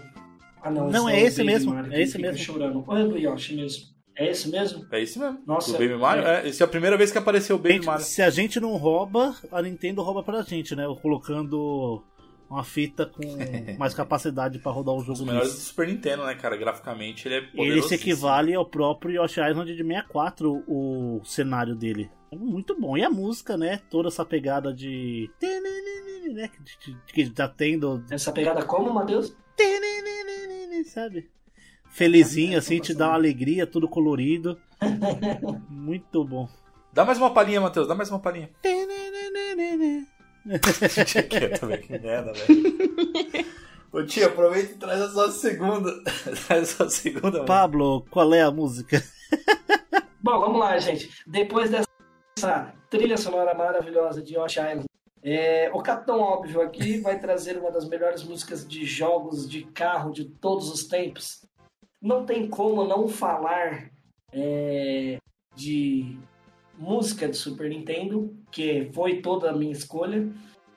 Ah, 0.62 0.72
não, 0.72 0.90
não 0.90 1.10
é, 1.10 1.22
é 1.22 1.24
esse 1.24 1.44
mesmo. 1.44 1.74
Mario, 1.74 1.94
é 1.94 2.02
esse 2.02 2.18
mesmo. 2.18 2.38
Chorando. 2.38 2.86
É 2.92 3.04
do 3.06 3.18
Yoshi 3.18 3.56
mesmo? 3.56 3.86
É 4.16 4.32
esse 4.32 4.50
mesmo? 4.50 4.86
É 4.92 5.02
esse 5.02 5.20
mesmo. 5.20 5.40
Nossa, 5.46 5.70
o 5.70 5.74
Baby 5.74 5.96
Mario? 5.96 6.26
É. 6.26 6.42
é. 6.46 6.48
Esse 6.50 6.64
é 6.64 6.66
a 6.66 6.70
primeira 6.70 6.98
vez 6.98 7.12
que 7.12 7.18
apareceu 7.18 7.56
o 7.56 7.60
Baby 7.60 7.86
Mario. 7.86 8.04
Se 8.04 8.22
a 8.22 8.30
gente 8.30 8.60
não 8.60 8.76
rouba, 8.76 9.36
a 9.52 9.62
Nintendo 9.62 10.02
rouba 10.02 10.24
pra 10.24 10.42
gente, 10.42 10.76
né? 10.76 10.84
Colocando 11.02 12.04
uma 12.50 12.64
fita 12.64 13.06
com 13.06 13.22
mais 13.78 13.94
capacidade 13.94 14.58
para 14.60 14.72
rodar 14.72 14.96
o 14.96 15.00
jogo. 15.00 15.14
Os 15.14 15.22
melhores 15.22 15.54
do 15.54 15.60
Super 15.60 15.88
Nintendo, 15.88 16.26
né, 16.26 16.34
cara? 16.34 16.58
Graficamente 16.58 17.28
ele 17.28 17.36
é 17.36 17.50
Ele 17.54 17.82
se 17.84 17.94
equivale 17.94 18.56
ao 18.56 18.66
próprio 18.66 19.22
Yoshi 19.22 19.40
Island 19.40 19.76
de 19.76 19.84
64, 19.84 20.64
o 20.68 21.22
cenário 21.24 21.76
dele. 21.76 22.10
É 22.32 22.36
muito 22.36 22.80
bom. 22.80 22.98
E 22.98 23.04
a 23.04 23.10
música, 23.10 23.58
né? 23.58 23.82
Toda 23.90 24.10
essa 24.10 24.26
pegada 24.26 24.74
de. 24.74 25.30
Né? 26.34 26.50
Que 27.08 27.30
tá 27.30 27.48
tendo. 27.48 28.04
Essa 28.10 28.32
pegada 28.32 28.66
como, 28.66 28.94
Matheus? 28.94 29.36
Sabe? 30.86 31.30
Felizinho, 31.90 32.58
assim, 32.58 32.80
te 32.80 32.94
dá 32.94 33.08
uma 33.08 33.16
alegria, 33.16 33.66
tudo 33.66 33.88
colorido. 33.88 34.60
Muito 35.70 36.24
bom. 36.24 36.48
Dá 36.94 37.06
mais 37.06 37.18
uma 37.18 37.34
palhinha, 37.34 37.62
Matheus, 37.62 37.88
dá 37.88 37.96
mais 37.96 38.10
uma 38.10 38.20
palhinha. 38.20 38.50
também, 41.60 41.82
que 41.82 41.98
merda, 41.98 42.34
velho. 42.34 43.48
Ô 43.92 44.04
tio, 44.04 44.28
aproveita 44.28 44.74
e 44.74 44.78
traz 44.78 45.02
a 45.02 45.10
sua 45.10 45.32
segunda. 45.32 45.92
traz 46.48 46.62
a 46.62 46.66
sua 46.66 46.90
segunda. 46.90 47.46
Pablo, 47.46 48.06
qual 48.10 48.34
é 48.34 48.42
a 48.42 48.52
música? 48.52 49.04
Bom, 50.22 50.40
vamos 50.40 50.60
lá, 50.60 50.78
gente. 50.78 51.10
Depois 51.26 51.70
dessa 51.70 51.88
trilha 52.90 53.18
sonora 53.18 53.54
maravilhosa 53.54 54.22
de 54.22 54.36
Yoshi 54.36 54.60
Island, 54.60 54.86
é, 55.24 55.70
o 55.74 55.82
Capitão 55.82 56.20
Óbvio 56.20 56.62
aqui 56.62 57.00
vai 57.02 57.20
trazer 57.20 57.58
uma 57.58 57.72
das 57.72 57.88
melhores 57.88 58.24
músicas 58.24 58.68
de 58.68 58.86
jogos 58.86 59.50
de 59.50 59.64
carro 59.64 60.12
de 60.12 60.26
todos 60.26 60.72
os 60.72 60.86
tempos. 60.86 61.46
Não 62.02 62.26
tem 62.26 62.48
como 62.48 62.86
não 62.86 63.08
falar 63.08 63.92
é, 64.32 65.18
de 65.56 66.18
música 66.78 67.28
de 67.28 67.36
Super 67.36 67.70
Nintendo, 67.70 68.34
que 68.52 68.90
foi 68.94 69.22
toda 69.22 69.50
a 69.50 69.54
minha 69.54 69.72
escolha, 69.72 70.30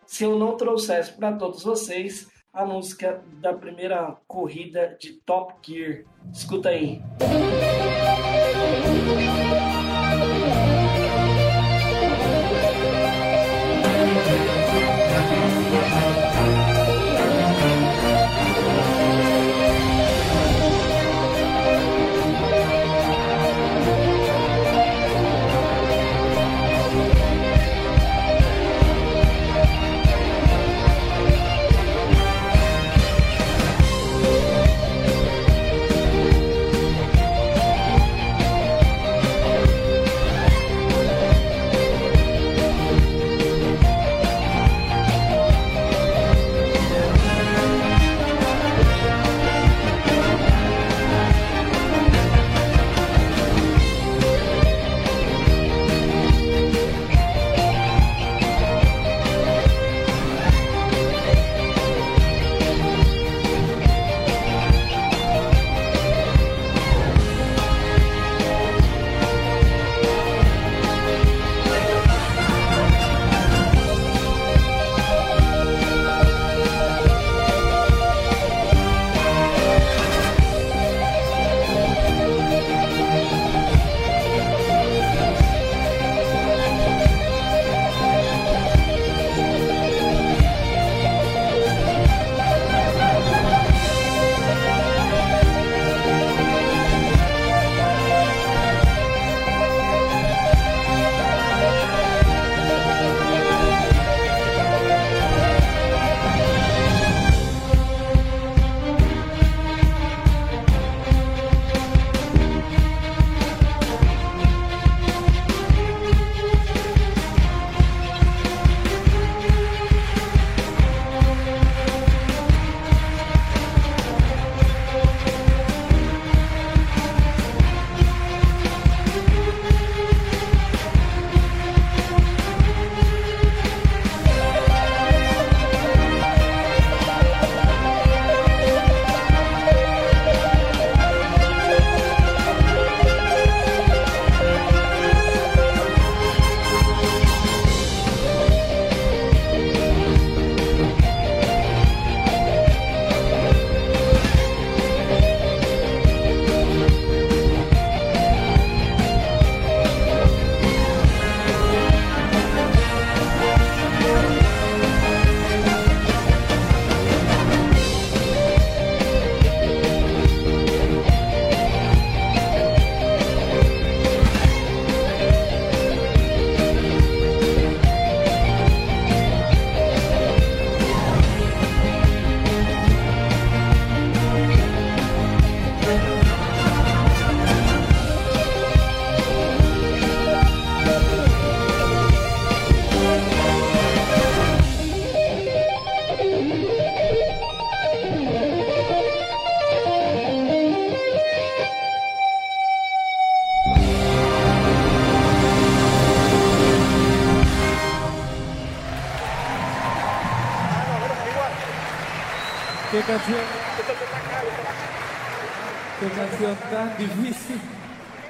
se 0.06 0.24
eu 0.24 0.38
não 0.38 0.56
trouxesse 0.56 1.12
para 1.12 1.36
todos 1.36 1.62
vocês 1.62 2.28
a 2.52 2.64
música 2.64 3.22
da 3.40 3.52
primeira 3.52 4.16
corrida 4.26 4.96
de 4.98 5.12
Top 5.24 5.54
Gear. 5.62 6.04
Escuta 6.32 6.70
aí. 6.70 7.00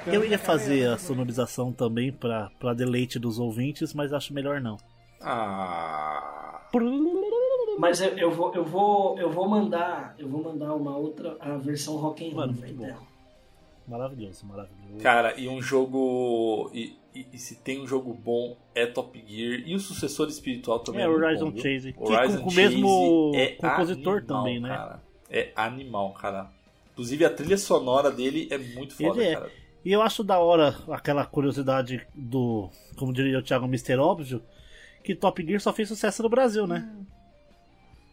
Eu 0.05 0.25
ia 0.25 0.37
fazer 0.37 0.87
a 0.87 0.97
sonorização 0.97 1.71
também 1.71 2.11
para 2.11 2.73
deleite 2.75 3.19
dos 3.19 3.39
ouvintes, 3.39 3.93
mas 3.93 4.11
acho 4.11 4.33
melhor 4.33 4.59
não. 4.59 4.77
Ah. 5.21 6.67
Mas 7.77 8.01
eu, 8.01 8.17
eu, 8.17 8.31
vou, 8.31 8.53
eu 8.55 8.65
vou 8.65 9.19
eu 9.19 9.29
vou 9.29 9.47
mandar 9.47 10.15
eu 10.17 10.27
vou 10.27 10.43
mandar 10.43 10.73
uma 10.73 10.95
outra 10.97 11.35
a 11.39 11.57
versão 11.57 11.97
rock 11.97 12.25
and 12.25 12.33
roll. 12.33 12.47
Mano, 12.47 12.53
muito 12.53 12.73
bom. 12.75 13.11
Maravilhoso, 13.87 14.45
maravilhoso. 14.45 15.03
Cara, 15.03 15.39
e 15.39 15.47
um 15.47 15.61
jogo. 15.61 16.71
E, 16.73 16.95
e, 17.13 17.27
e, 17.33 17.37
se 17.37 17.55
tem 17.55 17.81
um 17.81 17.87
jogo 17.87 18.13
bom, 18.13 18.57
é 18.73 18.85
Top 18.85 19.21
Gear. 19.27 19.61
E 19.65 19.75
o 19.75 19.79
sucessor 19.79 20.27
espiritual 20.29 20.79
também 20.79 21.01
é, 21.01 21.05
é 21.05 21.09
Horizon 21.09 21.51
bom, 21.51 21.57
Chase. 21.57 21.95
Horizon 21.97 22.37
com, 22.37 22.43
com 22.43 22.49
o 22.49 22.53
mesmo 22.53 23.31
é 23.35 23.47
compositor 23.47 24.17
animal, 24.17 24.37
também, 24.37 24.59
né? 24.59 24.69
Cara. 24.69 25.03
É 25.29 25.51
animal, 25.55 26.13
cara. 26.13 26.51
Inclusive 26.93 27.25
a 27.25 27.29
trilha 27.29 27.57
sonora 27.57 28.11
dele 28.11 28.47
é 28.51 28.57
muito 28.57 28.95
foda, 28.95 29.21
Ele 29.21 29.29
é. 29.29 29.33
cara. 29.33 29.51
E 29.83 29.91
eu 29.91 30.01
acho 30.01 30.23
da 30.23 30.37
hora 30.39 30.75
aquela 30.89 31.25
curiosidade 31.25 32.05
do, 32.13 32.69
como 32.95 33.11
diria 33.11 33.39
o 33.39 33.41
Thiago, 33.41 33.65
Mr. 33.65 33.97
Óbvio, 33.97 34.41
que 35.03 35.15
Top 35.15 35.43
Gear 35.43 35.59
só 35.59 35.73
fez 35.73 35.87
sucesso 35.87 36.21
no 36.21 36.29
Brasil, 36.29 36.67
né? 36.67 36.87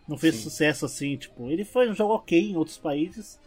Não 0.08 0.16
fez 0.16 0.36
Sim. 0.36 0.42
sucesso 0.44 0.86
assim, 0.86 1.16
tipo, 1.16 1.50
ele 1.50 1.64
foi 1.64 1.90
um 1.90 1.94
jogo 1.94 2.14
ok 2.14 2.40
em 2.40 2.56
outros 2.56 2.78
países, 2.78 3.38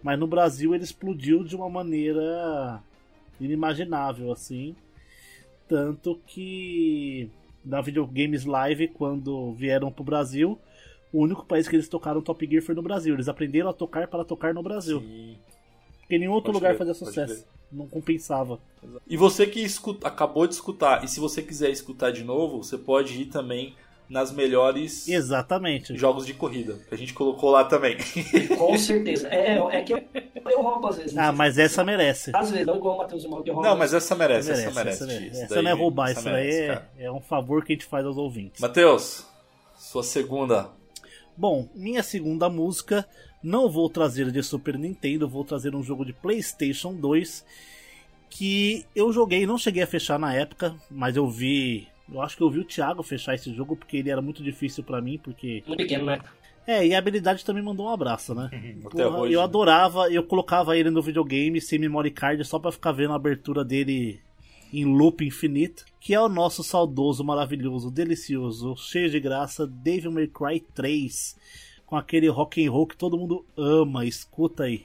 mas 0.00 0.16
no 0.18 0.28
Brasil 0.28 0.72
ele 0.72 0.84
explodiu 0.84 1.42
de 1.42 1.56
uma 1.56 1.68
maneira 1.68 2.80
inimaginável, 3.40 4.30
assim. 4.30 4.76
Tanto 5.68 6.20
que 6.26 7.30
na 7.64 7.80
Videogames 7.80 8.44
Live, 8.44 8.88
quando 8.88 9.52
vieram 9.54 9.90
pro 9.90 10.04
Brasil, 10.04 10.58
o 11.12 11.22
único 11.22 11.46
país 11.46 11.66
que 11.66 11.76
eles 11.76 11.88
tocaram 11.88 12.20
Top 12.20 12.46
Gear 12.46 12.62
foi 12.62 12.74
no 12.74 12.82
Brasil. 12.82 13.14
Eles 13.14 13.28
aprenderam 13.28 13.70
a 13.70 13.72
tocar 13.72 14.06
para 14.08 14.24
tocar 14.24 14.52
no 14.52 14.62
Brasil. 14.62 15.00
Sim. 15.00 15.36
Porque 16.00 16.18
nenhum 16.18 16.32
outro 16.32 16.52
Pode 16.52 16.56
lugar 16.56 16.76
crer, 16.76 16.78
fazia 16.78 16.94
sucesso. 16.94 17.46
Não 17.72 17.88
compensava. 17.88 18.60
E 19.08 19.16
você 19.16 19.46
que 19.46 19.60
escuta, 19.60 20.06
acabou 20.06 20.46
de 20.46 20.54
escutar, 20.54 21.02
e 21.02 21.08
se 21.08 21.18
você 21.18 21.42
quiser 21.42 21.70
escutar 21.70 22.12
de 22.12 22.22
novo, 22.22 22.62
você 22.62 22.76
pode 22.76 23.20
ir 23.20 23.26
também 23.26 23.74
nas 24.08 24.30
melhores 24.32 25.08
Exatamente. 25.08 25.96
jogos 25.96 26.26
de 26.26 26.34
corrida, 26.34 26.74
que 26.88 26.94
a 26.94 26.98
gente 26.98 27.12
colocou 27.14 27.50
lá 27.50 27.64
também. 27.64 27.96
Com 28.58 28.76
certeza. 28.78 29.28
É, 29.28 29.56
é 29.78 29.82
que 29.82 29.92
eu, 29.94 30.02
eu 30.50 30.62
roubo 30.62 30.88
às 30.88 30.96
vezes. 30.98 31.16
Ah, 31.16 31.32
mas 31.32 31.58
essa 31.58 31.82
merece. 31.82 32.30
Às 32.34 32.50
vezes, 32.50 32.66
não 32.66 32.76
igual 32.76 32.96
o 32.96 32.98
Matheus 32.98 33.24
e 33.24 33.26
o 33.26 33.30
Mal 33.30 33.42
que 33.42 33.50
eu 33.50 33.54
roubo. 33.54 33.68
Não, 33.68 33.76
mas 33.76 33.94
essa 33.94 34.14
merece, 34.14 34.48
Merece, 34.50 34.66
essa 34.68 34.74
merece. 34.78 34.96
essa 35.02 35.06
merece. 35.06 35.26
Isso 35.34 35.42
Essa 35.44 35.54
daí- 35.54 35.64
não 35.64 35.70
é 35.70 35.74
roubar, 35.74 36.10
essa 36.10 36.20
isso 36.20 36.28
daí 36.30 36.50
é, 36.50 36.82
é 37.06 37.12
um 37.12 37.20
favor 37.20 37.64
que 37.64 37.72
a 37.72 37.76
gente 37.76 37.86
faz 37.86 38.04
aos 38.04 38.16
ouvintes. 38.16 38.60
Matheus, 38.60 39.26
sua 39.76 40.02
segunda. 40.02 40.68
Bom, 41.36 41.68
minha 41.74 42.02
segunda 42.02 42.48
música, 42.48 43.08
não 43.42 43.68
vou 43.70 43.88
trazer 43.90 44.30
de 44.30 44.42
Super 44.42 44.78
Nintendo, 44.78 45.28
vou 45.28 45.44
trazer 45.44 45.74
um 45.74 45.82
jogo 45.82 46.04
de 46.04 46.12
PlayStation 46.12 46.92
2 46.94 47.44
que 48.30 48.84
eu 48.94 49.12
joguei, 49.12 49.46
não 49.46 49.56
cheguei 49.58 49.82
a 49.82 49.86
fechar 49.86 50.18
na 50.18 50.34
época, 50.34 50.74
mas 50.90 51.16
eu 51.16 51.28
vi, 51.28 51.86
eu 52.12 52.20
acho 52.22 52.36
que 52.36 52.42
eu 52.42 52.50
vi 52.50 52.58
o 52.60 52.64
Thiago 52.64 53.02
fechar 53.02 53.34
esse 53.34 53.52
jogo 53.54 53.76
porque 53.76 53.96
ele 53.98 54.10
era 54.10 54.20
muito 54.22 54.42
difícil 54.42 54.82
pra 54.84 55.00
mim, 55.00 55.18
porque 55.18 55.62
Muito 55.66 55.78
pequeno, 55.78 56.04
né? 56.06 56.20
é, 56.66 56.86
e 56.86 56.94
a 56.94 56.98
habilidade 56.98 57.44
também 57.44 57.62
mandou 57.62 57.86
um 57.86 57.90
abraço, 57.90 58.34
né? 58.34 58.50
Até 58.86 59.04
Porra, 59.04 59.18
hoje. 59.20 59.32
eu 59.34 59.40
adorava, 59.40 60.10
eu 60.10 60.22
colocava 60.22 60.76
ele 60.76 60.90
no 60.90 61.02
videogame 61.02 61.60
sem 61.60 61.78
memory 61.78 62.10
card 62.10 62.44
só 62.44 62.58
pra 62.58 62.72
ficar 62.72 62.92
vendo 62.92 63.12
a 63.12 63.16
abertura 63.16 63.64
dele 63.64 64.20
em 64.72 64.84
loop 64.84 65.24
infinito, 65.24 65.84
que 66.00 66.12
é 66.14 66.20
o 66.20 66.28
nosso 66.28 66.62
saudoso, 66.64 67.22
maravilhoso, 67.22 67.90
delicioso, 67.90 68.74
cheio 68.76 69.08
de 69.08 69.20
graça 69.20 69.66
Devil 69.66 70.10
May 70.10 70.26
Cry 70.26 70.60
3, 70.74 71.36
com 71.86 71.96
aquele 71.96 72.28
rock 72.28 72.66
and 72.66 72.70
roll 72.72 72.86
que 72.86 72.96
todo 72.96 73.16
mundo 73.16 73.44
ama, 73.56 74.04
escuta 74.04 74.64
aí. 74.64 74.84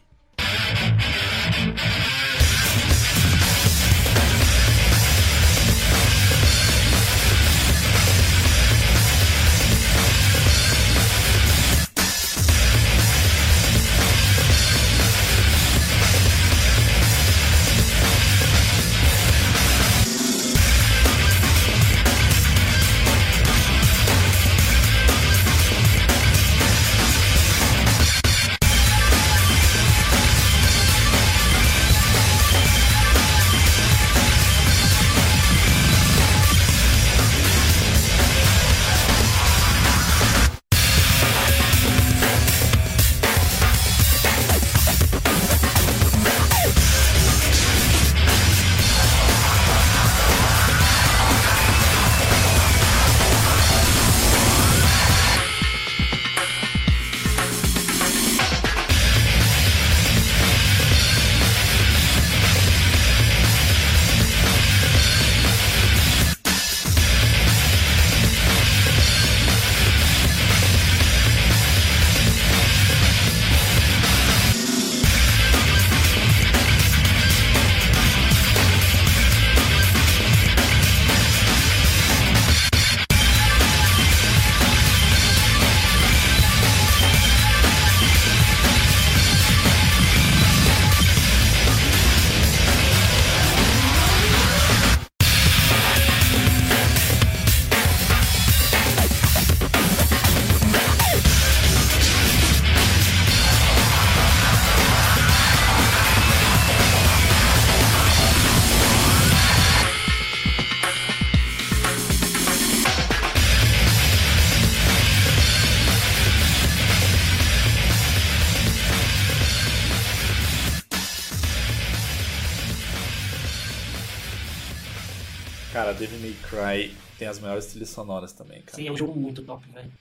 Cry 126.59 126.93
tem 127.17 127.27
as 127.27 127.39
melhores 127.39 127.67
trilhas 127.67 127.89
sonoras 127.89 128.31
também, 128.31 128.61
cara. 128.61 128.75
Sim, 128.75 128.87
é 128.87 128.91
um 128.91 128.97
jogo 128.97 129.17
muito 129.19 129.41
top, 129.43 129.65
velho. 129.71 129.91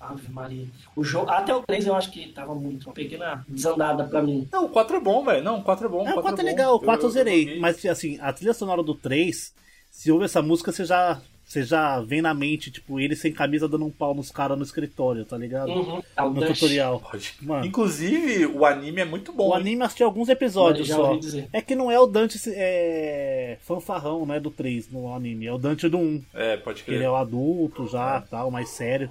Ave 0.00 0.32
Maria. 0.32 0.66
O 0.96 1.04
jogo, 1.04 1.30
até 1.30 1.54
o 1.54 1.62
3 1.62 1.86
eu 1.86 1.94
acho 1.94 2.10
que 2.10 2.32
tava 2.32 2.54
muito. 2.54 2.86
Uma 2.86 2.92
pequena 2.92 3.44
desandada 3.48 4.04
pra 4.04 4.20
mim. 4.20 4.48
Não, 4.50 4.66
o 4.66 4.68
4 4.68 4.96
é 4.96 5.00
bom, 5.00 5.24
velho. 5.24 5.44
Não, 5.44 5.60
o 5.60 5.62
4 5.62 5.86
é 5.86 5.88
bom. 5.88 6.06
É, 6.08 6.10
o 6.10 6.20
4 6.20 6.28
é 6.28 6.36
bom. 6.36 6.42
legal, 6.42 6.74
o 6.74 6.80
4 6.80 7.06
eu, 7.06 7.10
zerei, 7.10 7.44
joguei. 7.44 7.60
mas 7.60 7.86
assim, 7.86 8.18
a 8.20 8.32
trilha 8.32 8.52
sonora 8.52 8.82
do 8.82 8.94
3, 8.94 9.54
se 9.90 10.10
ouve 10.10 10.24
essa 10.24 10.42
música, 10.42 10.72
você 10.72 10.84
já, 10.84 11.20
você 11.52 11.64
já 11.64 12.00
vem 12.00 12.22
na 12.22 12.32
mente, 12.32 12.70
tipo, 12.70 12.98
ele 12.98 13.14
sem 13.14 13.30
camisa 13.30 13.68
dando 13.68 13.84
um 13.84 13.90
pau 13.90 14.14
nos 14.14 14.30
caras 14.30 14.56
no 14.56 14.64
escritório, 14.64 15.22
tá 15.26 15.36
ligado? 15.36 15.70
Uhum. 15.70 16.02
No 16.18 16.40
Dash. 16.40 16.58
tutorial. 16.58 17.02
Mano. 17.42 17.66
Inclusive, 17.66 18.46
o 18.46 18.64
anime 18.64 19.02
é 19.02 19.04
muito 19.04 19.34
bom. 19.34 19.50
O 19.50 19.54
hein? 19.54 19.60
anime 19.60 19.82
assisti 19.82 20.02
alguns 20.02 20.30
episódios 20.30 20.88
só. 20.88 21.18
É 21.52 21.60
que 21.60 21.74
não 21.74 21.90
é 21.90 22.00
o 22.00 22.06
Dante 22.06 22.38
é, 22.46 23.58
fanfarrão, 23.60 24.24
né, 24.24 24.40
do 24.40 24.50
3 24.50 24.90
no 24.90 25.14
anime. 25.14 25.46
É 25.46 25.52
o 25.52 25.58
Dante 25.58 25.90
do 25.90 25.98
1. 25.98 26.24
É, 26.32 26.56
pode 26.56 26.84
Que 26.84 26.90
ele 26.90 26.98
crer. 26.98 27.06
é 27.06 27.10
o 27.10 27.16
adulto 27.16 27.86
já, 27.86 28.22
tal, 28.22 28.50
mais 28.50 28.70
sério. 28.70 29.10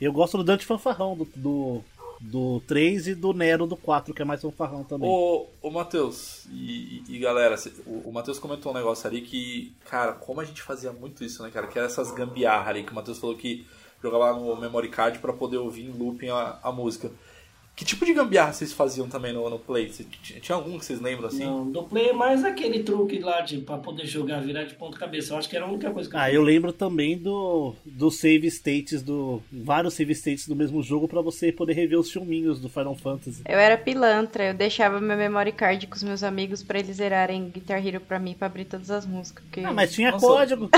Eu 0.00 0.12
gosto 0.12 0.38
do 0.38 0.44
Dante 0.44 0.64
fanfarrão 0.64 1.14
do, 1.14 1.28
do, 1.36 1.84
do 2.22 2.60
3 2.68 3.08
e 3.08 3.14
do 3.14 3.32
Nero 3.32 3.66
do 3.66 3.76
4, 3.76 4.14
que 4.14 4.22
é 4.22 4.24
mais 4.24 4.40
fanfarrão 4.40 4.84
também. 4.84 5.08
Ô, 5.10 5.48
ô 5.60 5.70
Matheus, 5.70 6.46
e, 6.50 7.02
e- 7.08 7.18
galera, 7.18 7.56
o, 7.84 8.08
o 8.10 8.12
Matheus 8.12 8.38
comentou 8.38 8.70
um 8.70 8.74
negócio 8.74 9.06
ali 9.08 9.22
que, 9.22 9.74
cara, 9.84 10.12
como 10.12 10.40
a 10.40 10.44
gente 10.44 10.62
fazia 10.62 10.92
muito 10.92 11.24
isso, 11.24 11.42
né, 11.42 11.50
cara? 11.50 11.66
Que 11.66 11.78
era 11.78 11.86
essas 11.88 12.12
gambiarra 12.12 12.70
ali, 12.70 12.84
que 12.84 12.92
o 12.92 12.94
Matheus 12.94 13.18
falou 13.18 13.36
que 13.36 13.66
jogava 14.00 14.38
no 14.38 14.56
memory 14.56 14.88
card 14.88 15.18
pra 15.18 15.32
poder 15.32 15.56
ouvir 15.58 15.84
em 15.86 15.90
looping 15.90 16.28
a, 16.28 16.58
a 16.62 16.70
música. 16.72 17.10
Que 17.74 17.86
tipo 17.86 18.04
de 18.04 18.12
gambiarra 18.12 18.52
vocês 18.52 18.70
faziam 18.72 19.08
também 19.08 19.32
no, 19.32 19.48
no 19.48 19.58
Play? 19.58 19.88
Tinha 19.88 20.54
algum 20.54 20.78
que 20.78 20.84
vocês 20.84 21.00
lembram 21.00 21.28
assim? 21.28 21.44
Não, 21.44 21.70
do 21.70 21.82
Play 21.84 22.10
é 22.10 22.12
mais 22.12 22.44
aquele 22.44 22.82
truque 22.82 23.18
lá 23.18 23.40
de, 23.40 23.58
pra 23.58 23.78
poder 23.78 24.06
jogar, 24.06 24.40
virar 24.42 24.64
de 24.64 24.74
ponta 24.74 24.98
cabeça. 24.98 25.32
Eu 25.32 25.38
acho 25.38 25.48
que 25.48 25.56
era 25.56 25.64
a 25.64 25.68
única 25.68 25.90
coisa 25.90 26.08
que 26.08 26.16
Ah, 26.16 26.30
eu 26.30 26.42
lembro 26.42 26.70
também 26.72 27.16
do, 27.16 27.74
do 27.84 28.10
save 28.10 28.46
states, 28.48 29.02
do 29.02 29.42
vários 29.50 29.94
save 29.94 30.12
states 30.14 30.46
do 30.46 30.54
mesmo 30.54 30.82
jogo 30.82 31.08
para 31.08 31.22
você 31.22 31.50
poder 31.50 31.72
rever 31.72 31.98
os 31.98 32.12
filminhos 32.12 32.60
do 32.60 32.68
Final 32.68 32.94
Fantasy. 32.94 33.42
Eu 33.48 33.58
era 33.58 33.78
pilantra, 33.78 34.44
eu 34.44 34.54
deixava 34.54 35.00
meu 35.00 35.16
memory 35.16 35.52
card 35.52 35.86
com 35.86 35.96
os 35.96 36.02
meus 36.02 36.22
amigos 36.22 36.62
para 36.62 36.78
eles 36.78 36.96
zerarem 36.96 37.48
Guitar 37.48 37.84
Hero 37.84 38.00
pra 38.00 38.18
mim, 38.18 38.34
pra 38.34 38.48
abrir 38.48 38.66
todas 38.66 38.90
as 38.90 39.06
músicas. 39.06 39.42
Porque... 39.44 39.60
Ah, 39.60 39.72
mas 39.72 39.92
tinha 39.92 40.10
Nossa, 40.10 40.26
código. 40.26 40.68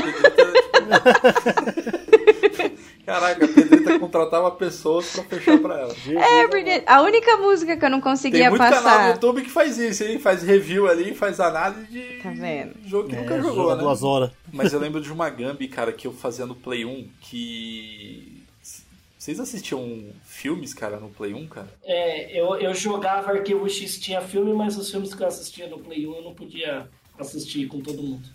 Caraca, 3.04 3.44
a 3.44 3.48
Pedrita 3.48 3.98
contratava 3.98 4.50
pessoas 4.52 5.10
pra 5.10 5.24
fechar 5.24 5.58
pra 5.58 5.80
ela. 5.80 5.94
É, 6.06 6.48
porque 6.48 6.82
a 6.86 7.02
única 7.02 7.36
música 7.36 7.76
que 7.76 7.84
eu 7.84 7.90
não 7.90 8.00
conseguia 8.00 8.40
Tem 8.40 8.48
muito 8.48 8.60
passar. 8.62 8.82
canal 8.82 9.02
no 9.02 9.12
YouTube 9.12 9.42
que 9.42 9.50
faz 9.50 9.76
isso, 9.76 10.04
hein? 10.04 10.18
Faz 10.18 10.42
review 10.42 10.88
ali, 10.88 11.14
faz 11.14 11.38
análise 11.38 11.86
de 11.86 12.22
tá 12.22 12.30
vendo? 12.30 12.74
jogo 12.86 13.08
que 13.08 13.14
é, 13.14 13.20
nunca 13.20 13.42
jogou, 13.42 13.76
né? 13.76 13.82
Duas 13.82 14.02
horas. 14.02 14.30
Mas 14.50 14.72
eu 14.72 14.80
lembro 14.80 15.00
de 15.02 15.12
uma 15.12 15.28
Gambi, 15.28 15.68
cara, 15.68 15.92
que 15.92 16.06
eu 16.06 16.12
fazia 16.12 16.46
no 16.46 16.54
Play 16.54 16.84
1 16.84 17.08
que. 17.20 18.42
Vocês 19.18 19.40
assistiam 19.40 20.04
filmes, 20.24 20.74
cara, 20.74 20.98
no 20.98 21.08
Play 21.08 21.32
1, 21.34 21.46
cara? 21.48 21.68
É, 21.82 22.38
eu, 22.38 22.56
eu 22.56 22.74
jogava 22.74 23.32
Arquivo 23.32 23.68
X, 23.68 23.98
tinha 23.98 24.20
filme, 24.20 24.52
mas 24.52 24.76
os 24.76 24.90
filmes 24.90 25.14
que 25.14 25.22
eu 25.22 25.26
assistia 25.26 25.66
no 25.66 25.78
Play 25.78 26.06
1 26.06 26.16
eu 26.16 26.22
não 26.22 26.34
podia 26.34 26.86
assistir 27.18 27.66
com 27.66 27.80
todo 27.80 28.02
mundo. 28.02 28.28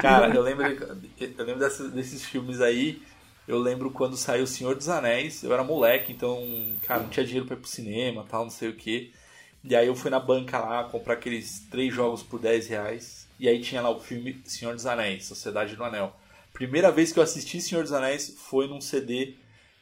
cara, 0.00 0.34
eu 0.34 0.42
lembro, 0.42 0.66
eu 0.66 1.44
lembro 1.44 1.60
desses, 1.60 1.90
desses 1.92 2.24
filmes 2.24 2.60
aí. 2.60 3.00
Eu 3.46 3.58
lembro 3.58 3.90
quando 3.90 4.16
saiu 4.16 4.44
O 4.44 4.46
Senhor 4.46 4.74
dos 4.74 4.88
Anéis, 4.88 5.42
eu 5.42 5.52
era 5.52 5.62
moleque, 5.62 6.12
então, 6.12 6.42
cara, 6.82 7.02
não 7.02 7.08
tinha 7.08 7.24
dinheiro 7.24 7.46
pra 7.46 7.56
ir 7.56 7.60
pro 7.60 7.68
cinema, 7.68 8.26
tal, 8.28 8.44
não 8.44 8.50
sei 8.50 8.68
o 8.68 8.76
que. 8.76 9.12
E 9.62 9.74
aí 9.74 9.86
eu 9.86 9.96
fui 9.96 10.10
na 10.10 10.20
banca 10.20 10.58
lá 10.58 10.84
comprar 10.84 11.14
aqueles 11.14 11.60
três 11.70 11.92
jogos 11.92 12.22
por 12.22 12.40
10 12.40 12.68
reais. 12.68 13.26
E 13.38 13.48
aí 13.48 13.60
tinha 13.60 13.82
lá 13.82 13.90
o 13.90 14.00
filme 14.00 14.40
Senhor 14.44 14.74
dos 14.74 14.86
Anéis, 14.86 15.26
Sociedade 15.26 15.76
do 15.76 15.84
Anel. 15.84 16.14
Primeira 16.52 16.90
vez 16.90 17.12
que 17.12 17.18
eu 17.18 17.22
assisti 17.22 17.60
Senhor 17.60 17.82
dos 17.82 17.92
Anéis 17.92 18.34
foi 18.48 18.66
num 18.66 18.80
CD 18.80 19.34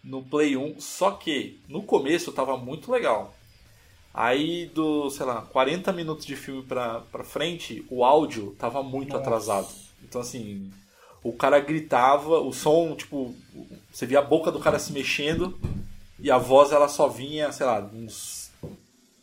no 0.03 0.23
Play 0.23 0.57
1, 0.57 0.81
só 0.81 1.13
que 1.13 1.61
no 1.69 1.83
começo 1.83 2.33
tava 2.33 2.57
muito 2.57 2.91
legal. 2.91 3.35
Aí 4.13 4.67
do, 4.67 5.11
sei 5.11 5.27
lá, 5.27 5.43
40 5.43 5.93
minutos 5.93 6.25
de 6.25 6.37
filme 6.37 6.63
pra, 6.63 7.01
pra 7.01 7.25
frente, 7.25 7.85
o 7.91 8.05
áudio 8.05 8.55
tava 8.59 8.83
muito 8.83 9.11
Nossa. 9.11 9.23
atrasado. 9.23 9.69
Então 10.03 10.21
assim, 10.21 10.71
o 11.25 11.33
cara 11.33 11.59
gritava, 11.59 12.39
o 12.39 12.53
som, 12.53 12.95
tipo, 12.95 13.35
você 13.91 14.05
via 14.05 14.19
a 14.19 14.23
boca 14.23 14.53
do 14.53 14.61
cara 14.61 14.79
se 14.79 14.93
mexendo 14.93 15.59
e 16.21 16.31
a 16.31 16.39
voz 16.39 16.71
ela 16.71 16.87
só 16.87 17.09
vinha, 17.09 17.51
sei 17.51 17.67
lá, 17.67 17.91
uns 17.93 18.45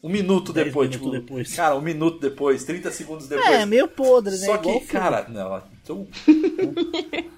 um 0.04 0.10
minuto 0.10 0.52
depois, 0.52 0.90
tipo, 0.90 1.12
depois. 1.12 1.56
Cara, 1.56 1.76
um 1.76 1.82
minuto 1.82 2.20
depois, 2.20 2.64
30 2.64 2.92
segundos 2.92 3.28
depois. 3.28 3.48
É, 3.48 3.66
meio 3.68 3.88
podre, 3.88 4.32
né? 4.32 4.46
Só 4.48 4.58
que, 4.58 4.80
cara, 4.82 5.28
não, 5.30 5.62
então, 5.84 6.08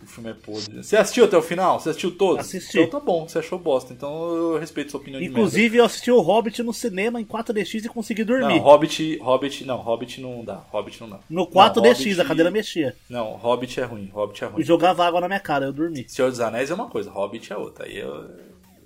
o 0.04 0.06
filme 0.06 0.32
é 0.32 0.34
podre. 0.34 0.84
Você 0.84 0.98
assistiu 0.98 1.24
até 1.26 1.38
o 1.38 1.42
final? 1.42 1.80
Você 1.80 1.90
assistiu 1.90 2.12
todos? 2.12 2.42
Assisti. 2.42 2.78
Então 2.78 3.00
tá 3.00 3.06
bom, 3.06 3.28
você 3.28 3.40
achou 3.40 3.58
bosta. 3.58 3.94
Então 3.94 4.36
eu 4.36 4.60
respeito 4.60 4.92
sua 4.92 5.00
opinião 5.00 5.22
Inclusive, 5.22 5.78
eu 5.78 5.86
assisti 5.86 6.12
o 6.12 6.20
Hobbit 6.20 6.62
no 6.62 6.74
cinema 6.74 7.22
em 7.22 7.26
4DX 7.26 7.86
e 7.86 7.90
consegui 7.90 8.26
dormir. 8.26 8.56
Não, 8.56 8.60
Hobbit, 8.60 9.18
Hobbit, 9.22 9.66
não, 9.66 9.78
Hobbit 9.78 10.20
não 10.20 10.44
dá. 10.44 10.56
Hobbit 10.72 11.00
não 11.00 11.10
dá. 11.10 11.20
No 11.30 11.48
4DX, 11.48 11.76
não, 11.76 11.84
Hobbit... 11.84 12.22
a 12.22 12.26
cadeira 12.26 12.52
mexia. 12.52 12.96
Não, 13.10 13.32
Hobbit 13.34 13.80
é 13.80 13.84
ruim, 13.86 14.10
Hobbit 14.14 14.44
é 14.44 14.48
ruim. 14.48 14.62
E 14.62 14.66
jogava 14.66 15.06
água 15.06 15.22
na 15.22 15.28
minha 15.28 15.40
cara, 15.40 15.66
eu 15.66 15.74
dormi. 15.74 16.06
Senhor 16.10 16.30
dos 16.30 16.42
Anéis 16.42 16.70
é 16.70 16.74
uma 16.74 16.90
coisa, 16.90 17.10
Hobbit 17.10 17.54
é 17.54 17.58
outra. 17.58 17.86
Aí 17.86 17.98
é 17.98 18.08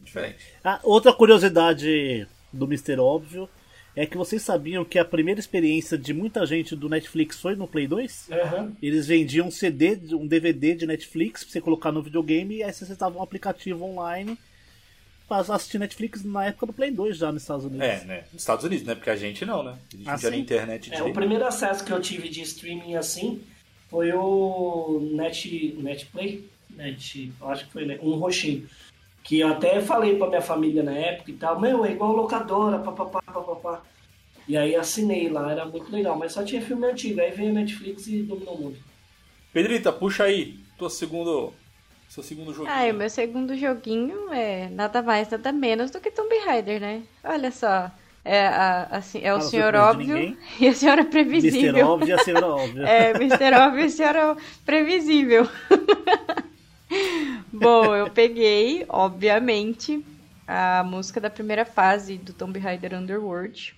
diferente. 0.03 0.37
Ah, 0.63 0.79
outra 0.83 1.11
curiosidade 1.11 2.27
do 2.53 2.65
Mr. 2.65 2.99
Óbvio 2.99 3.49
é 3.97 4.05
que 4.05 4.15
vocês 4.15 4.43
sabiam 4.43 4.85
que 4.85 4.99
a 4.99 5.03
primeira 5.03 5.39
experiência 5.39 5.97
de 5.97 6.13
muita 6.13 6.45
gente 6.45 6.75
do 6.75 6.87
Netflix 6.87 7.41
foi 7.41 7.55
no 7.55 7.67
Play 7.67 7.87
2? 7.87 8.29
Uhum. 8.29 8.75
Eles 8.79 9.07
vendiam 9.07 9.47
um 9.47 9.51
CD, 9.51 9.97
um 10.13 10.27
DVD 10.27 10.75
de 10.75 10.85
Netflix 10.85 11.43
pra 11.43 11.51
você 11.51 11.59
colocar 11.59 11.91
no 11.91 12.03
videogame 12.03 12.57
e 12.57 12.63
aí 12.63 12.71
você 12.71 12.83
acessava 12.83 13.17
um 13.17 13.23
aplicativo 13.23 13.83
online 13.83 14.37
pra 15.27 15.39
assistir 15.39 15.79
Netflix 15.79 16.23
na 16.23 16.45
época 16.45 16.67
do 16.67 16.73
Play 16.73 16.91
2 16.91 17.17
já 17.17 17.31
nos 17.31 17.41
Estados 17.41 17.65
Unidos. 17.65 17.87
É, 17.87 18.05
né? 18.05 18.23
Nos 18.31 18.43
Estados 18.43 18.63
Unidos, 18.63 18.85
né? 18.85 18.93
Porque 18.93 19.09
a 19.09 19.15
gente 19.15 19.43
não, 19.43 19.63
né? 19.63 19.71
A 19.71 19.97
gente 19.97 20.09
ah, 20.09 20.17
já 20.17 20.29
na 20.29 20.37
internet. 20.37 20.93
É, 20.93 21.01
o 21.01 21.11
primeiro 21.11 21.47
acesso 21.47 21.83
que 21.83 21.91
eu 21.91 21.99
tive 21.99 22.29
de 22.29 22.43
streaming 22.43 22.93
assim 22.93 23.41
foi 23.89 24.13
o 24.13 25.09
Net, 25.11 25.75
Netplay. 25.75 26.47
Net, 26.69 27.33
acho 27.41 27.65
que 27.65 27.73
foi 27.73 27.85
né? 27.87 27.97
um 28.03 28.13
roxinho. 28.13 28.69
Que 29.27 29.41
eu 29.41 29.49
até 29.49 29.81
falei 29.81 30.17
pra 30.17 30.27
minha 30.27 30.41
família 30.41 30.81
na 30.81 30.93
época 30.93 31.29
e 31.29 31.33
tal, 31.33 31.59
meu, 31.59 31.83
é 31.83 31.91
igual 31.91 32.13
locadora, 32.13 32.79
papapá, 32.79 33.21
papapá. 33.21 33.81
E 34.47 34.55
aí 34.55 34.73
assinei 34.73 35.27
lá, 35.29 35.51
era 35.51 35.65
muito 35.65 35.91
legal, 35.91 36.17
mas 36.17 36.31
só 36.31 36.43
tinha 36.43 36.61
filme 36.61 36.87
antigo, 36.87 37.19
aí 37.19 37.31
veio 37.31 37.49
a 37.49 37.53
Netflix 37.53 38.07
e 38.07 38.23
dominou 38.23 38.55
o 38.55 38.61
mundo. 38.61 38.77
Pedrita, 39.51 39.91
puxa 39.91 40.23
aí, 40.23 40.57
tua 40.77 40.89
segundo, 40.89 41.51
seu 42.07 42.23
segundo 42.23 42.53
joguinho. 42.53 42.73
Ah, 42.73 42.89
o 42.89 42.93
meu 42.93 43.09
segundo 43.09 43.57
joguinho 43.57 44.31
é 44.31 44.69
nada 44.69 45.01
mais, 45.01 45.29
nada 45.29 45.51
menos 45.51 45.91
do 45.91 45.99
que 45.99 46.09
Tomb 46.09 46.33
Raider, 46.45 46.79
né? 46.79 47.03
Olha 47.21 47.51
só. 47.51 47.91
É, 48.23 48.47
a, 48.47 48.83
assim, 48.91 49.19
é 49.21 49.33
o 49.33 49.37
Fala 49.37 49.49
senhor 49.49 49.75
óbvio 49.75 50.37
e 50.59 50.67
a 50.69 50.73
senhora 50.73 51.03
previsível. 51.03 51.69
Mr. 51.69 51.83
Óbvio 51.83 52.09
e 52.09 52.13
a 52.13 52.17
senhora 52.19 52.47
óbvia. 52.47 52.87
é, 52.87 53.09
Mr. 53.11 53.53
Óbvio 53.55 53.81
e 53.81 53.85
a 53.85 53.89
senhora 53.89 54.37
previsível. 54.65 55.47
Bom, 57.51 57.95
eu 57.95 58.09
peguei, 58.09 58.85
obviamente, 58.87 60.03
a 60.47 60.83
música 60.83 61.19
da 61.19 61.29
primeira 61.29 61.65
fase 61.65 62.17
do 62.17 62.33
Tomb 62.33 62.57
Raider 62.59 62.93
Underworld. 62.93 63.75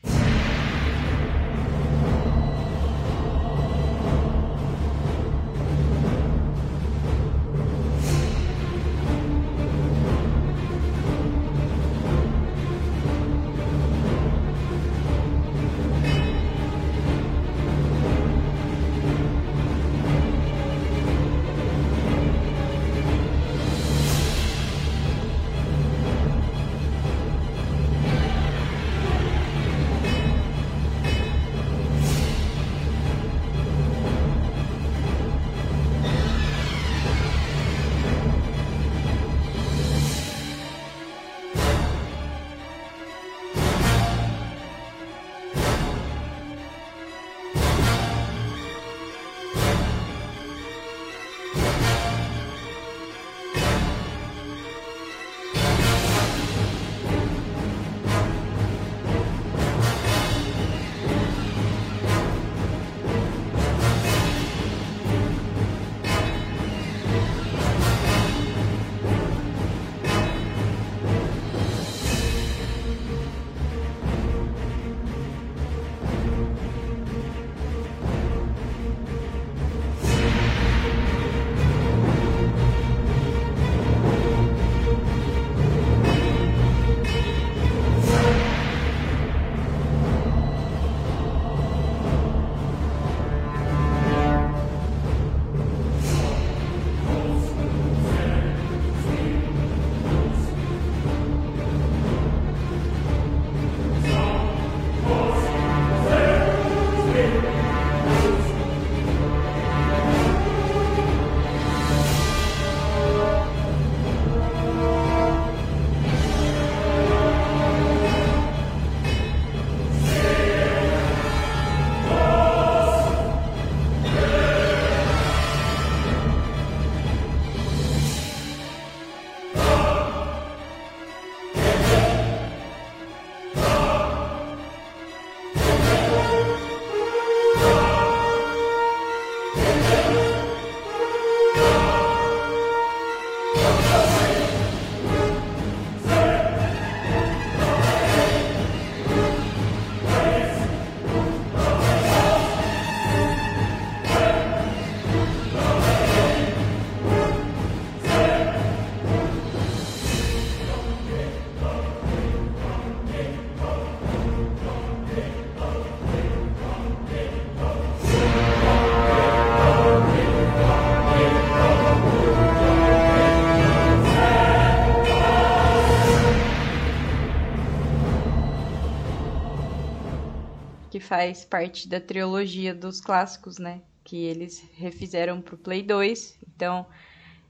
Faz 181.09 181.43
parte 181.43 181.89
da 181.89 181.99
trilogia 181.99 182.71
dos 182.71 183.01
clássicos, 183.01 183.57
né? 183.57 183.81
Que 184.03 184.25
eles 184.25 184.63
refizeram 184.75 185.41
pro 185.41 185.57
Play 185.57 185.81
2. 185.81 186.37
Então, 186.55 186.85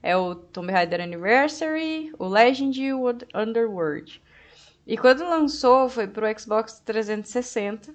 é 0.02 0.16
o 0.16 0.34
Tomb 0.34 0.72
Raider 0.72 1.02
Anniversary, 1.02 2.10
o 2.18 2.26
Legend 2.26 2.82
e 2.82 2.94
o 2.94 3.04
Underworld. 3.34 4.22
E 4.86 4.96
quando 4.96 5.28
lançou, 5.28 5.90
foi 5.90 6.08
pro 6.08 6.26
Xbox 6.38 6.80
360. 6.86 7.94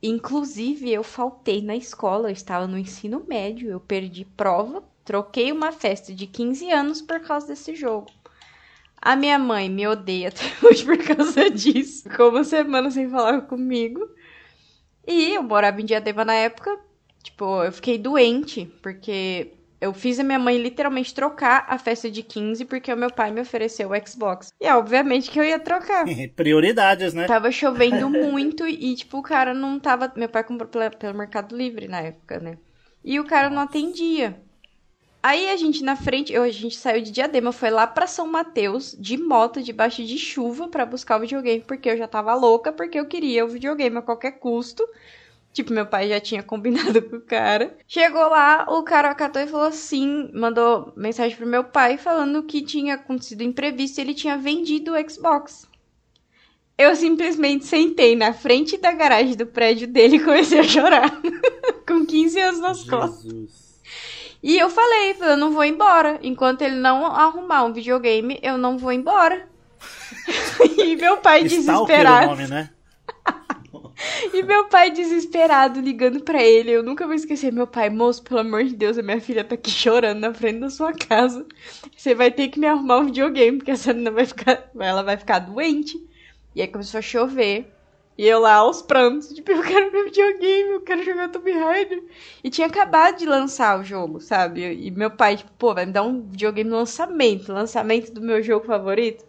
Inclusive, 0.00 0.92
eu 0.92 1.02
faltei 1.02 1.60
na 1.60 1.74
escola, 1.74 2.28
eu 2.28 2.32
estava 2.32 2.68
no 2.68 2.78
ensino 2.78 3.24
médio, 3.28 3.70
eu 3.70 3.80
perdi 3.80 4.24
prova, 4.24 4.84
troquei 5.04 5.50
uma 5.50 5.72
festa 5.72 6.14
de 6.14 6.28
15 6.28 6.70
anos 6.70 7.02
por 7.02 7.18
causa 7.18 7.48
desse 7.48 7.74
jogo. 7.74 8.06
A 9.00 9.16
minha 9.16 9.36
mãe 9.36 9.68
me 9.68 9.84
odeia 9.84 10.28
até 10.28 10.44
hoje 10.64 10.84
por 10.84 10.96
causa 10.98 11.50
disso. 11.50 12.04
Ficou 12.04 12.30
uma 12.30 12.44
semana 12.44 12.88
sem 12.88 13.10
falar 13.10 13.40
comigo. 13.42 14.08
E 15.06 15.34
eu 15.34 15.42
morava 15.42 15.80
em 15.80 15.84
Diadema 15.84 16.24
na 16.24 16.34
época. 16.34 16.78
Tipo, 17.22 17.62
eu 17.62 17.72
fiquei 17.72 17.98
doente, 17.98 18.66
porque 18.82 19.52
eu 19.80 19.92
fiz 19.92 20.18
a 20.20 20.22
minha 20.22 20.38
mãe 20.38 20.58
literalmente 20.58 21.12
trocar 21.12 21.66
a 21.68 21.76
festa 21.76 22.08
de 22.08 22.22
15 22.22 22.64
porque 22.66 22.92
o 22.92 22.96
meu 22.96 23.10
pai 23.10 23.32
me 23.32 23.40
ofereceu 23.40 23.90
o 23.90 24.06
Xbox. 24.06 24.52
E 24.60 24.70
obviamente 24.70 25.30
que 25.30 25.40
eu 25.40 25.44
ia 25.44 25.58
trocar. 25.58 26.04
Prioridades, 26.36 27.14
né? 27.14 27.26
Tava 27.26 27.50
chovendo 27.50 28.08
muito 28.08 28.66
e, 28.66 28.94
tipo, 28.94 29.18
o 29.18 29.22
cara 29.22 29.52
não 29.52 29.80
tava. 29.80 30.12
Meu 30.16 30.28
pai 30.28 30.44
comprou 30.44 30.68
pelo 30.68 31.18
Mercado 31.18 31.56
Livre 31.56 31.88
na 31.88 32.00
época, 32.00 32.38
né? 32.38 32.58
E 33.04 33.18
o 33.18 33.24
cara 33.24 33.50
não 33.50 33.62
atendia. 33.62 34.40
Aí 35.22 35.48
a 35.50 35.56
gente 35.56 35.84
na 35.84 35.94
frente, 35.94 36.32
eu, 36.32 36.42
a 36.42 36.50
gente 36.50 36.76
saiu 36.76 37.00
de 37.00 37.12
Diadema, 37.12 37.52
foi 37.52 37.70
lá 37.70 37.86
para 37.86 38.08
São 38.08 38.26
Mateus 38.26 38.96
de 38.98 39.16
moto, 39.16 39.62
debaixo 39.62 40.04
de 40.04 40.18
chuva, 40.18 40.66
para 40.66 40.84
buscar 40.84 41.16
o 41.16 41.20
videogame, 41.20 41.62
porque 41.62 41.88
eu 41.88 41.96
já 41.96 42.08
tava 42.08 42.34
louca, 42.34 42.72
porque 42.72 42.98
eu 42.98 43.06
queria 43.06 43.44
o 43.44 43.48
videogame 43.48 43.98
a 43.98 44.02
qualquer 44.02 44.32
custo. 44.32 44.84
Tipo, 45.52 45.72
meu 45.72 45.86
pai 45.86 46.08
já 46.08 46.18
tinha 46.18 46.42
combinado 46.44 47.00
com 47.02 47.16
o 47.16 47.20
cara. 47.20 47.76
Chegou 47.86 48.28
lá, 48.28 48.66
o 48.68 48.82
cara 48.82 49.14
catou 49.14 49.40
e 49.40 49.46
falou 49.46 49.68
assim: 49.68 50.28
mandou 50.34 50.92
mensagem 50.96 51.36
pro 51.36 51.46
meu 51.46 51.62
pai 51.62 51.98
falando 51.98 52.42
que 52.42 52.60
tinha 52.60 52.94
acontecido 52.94 53.42
imprevisto 53.42 53.98
e 53.98 54.00
ele 54.00 54.14
tinha 54.14 54.36
vendido 54.36 54.92
o 54.92 55.10
Xbox. 55.10 55.68
Eu 56.76 56.96
simplesmente 56.96 57.64
sentei 57.64 58.16
na 58.16 58.32
frente 58.32 58.76
da 58.76 58.90
garagem 58.90 59.36
do 59.36 59.46
prédio 59.46 59.86
dele 59.86 60.16
e 60.16 60.24
comecei 60.24 60.58
a 60.58 60.64
chorar. 60.64 61.20
com 61.86 62.04
15 62.04 62.40
anos 62.40 62.60
nas 62.60 62.78
Jesus. 62.78 62.90
costas. 62.90 63.61
E 64.42 64.58
eu 64.58 64.68
falei, 64.68 65.16
eu 65.20 65.36
não 65.36 65.52
vou 65.52 65.64
embora. 65.64 66.18
Enquanto 66.22 66.62
ele 66.62 66.76
não 66.76 67.06
arrumar 67.06 67.64
um 67.64 67.72
videogame, 67.72 68.40
eu 68.42 68.58
não 68.58 68.76
vou 68.76 68.92
embora. 68.92 69.48
e 70.78 70.96
meu 70.96 71.18
pai 71.18 71.44
desesperado. 71.44 72.26
Nome, 72.26 72.48
né? 72.48 72.70
e 74.34 74.42
meu 74.42 74.66
pai 74.66 74.90
desesperado 74.90 75.80
ligando 75.80 76.20
para 76.22 76.42
ele. 76.42 76.70
Eu 76.70 76.82
nunca 76.82 77.06
vou 77.06 77.14
esquecer 77.14 77.52
meu 77.52 77.66
pai, 77.66 77.88
moço, 77.88 78.22
pelo 78.22 78.40
amor 78.40 78.64
de 78.64 78.74
Deus, 78.74 78.98
a 78.98 79.02
minha 79.02 79.20
filha 79.20 79.44
tá 79.44 79.54
aqui 79.54 79.70
chorando 79.70 80.18
na 80.18 80.34
frente 80.34 80.58
da 80.58 80.70
sua 80.70 80.92
casa. 80.92 81.46
Você 81.96 82.14
vai 82.14 82.30
ter 82.30 82.48
que 82.48 82.58
me 82.58 82.66
arrumar 82.66 82.98
um 82.98 83.06
videogame, 83.06 83.58
porque 83.58 83.70
essa 83.70 83.92
menina 83.92 84.10
vai 84.10 84.26
ficar, 84.26 84.70
ela 84.78 85.02
vai 85.02 85.16
ficar 85.16 85.38
doente. 85.38 85.96
E 86.54 86.60
aí 86.60 86.68
começou 86.68 86.98
a 86.98 87.02
chover. 87.02 87.72
E 88.16 88.26
eu 88.26 88.40
lá 88.40 88.54
aos 88.54 88.82
prantos, 88.82 89.28
tipo, 89.28 89.50
eu 89.50 89.62
quero 89.62 89.90
meu 89.90 90.04
videogame, 90.04 90.70
eu 90.70 90.80
quero 90.82 91.02
jogar 91.02 91.30
Tomb 91.30 91.50
Raider. 91.50 92.02
E 92.44 92.50
tinha 92.50 92.66
acabado 92.66 93.18
de 93.18 93.26
lançar 93.26 93.80
o 93.80 93.84
jogo, 93.84 94.20
sabe? 94.20 94.62
E 94.62 94.90
meu 94.90 95.10
pai, 95.10 95.38
tipo, 95.38 95.50
pô, 95.58 95.74
vai 95.74 95.86
me 95.86 95.92
dar 95.92 96.02
um 96.02 96.20
videogame 96.20 96.68
no 96.68 96.76
lançamento, 96.76 97.52
lançamento 97.52 98.12
do 98.12 98.20
meu 98.20 98.42
jogo 98.42 98.66
favorito. 98.66 99.24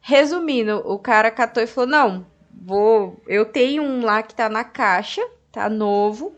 Resumindo, 0.00 0.82
o 0.84 0.98
cara 0.98 1.30
catou 1.30 1.62
e 1.62 1.66
falou: 1.66 1.90
Não, 1.90 2.26
vou. 2.52 3.20
Eu 3.26 3.44
tenho 3.46 3.82
um 3.82 4.04
lá 4.04 4.22
que 4.22 4.34
tá 4.34 4.48
na 4.48 4.62
caixa, 4.62 5.26
tá 5.50 5.68
novo. 5.68 6.36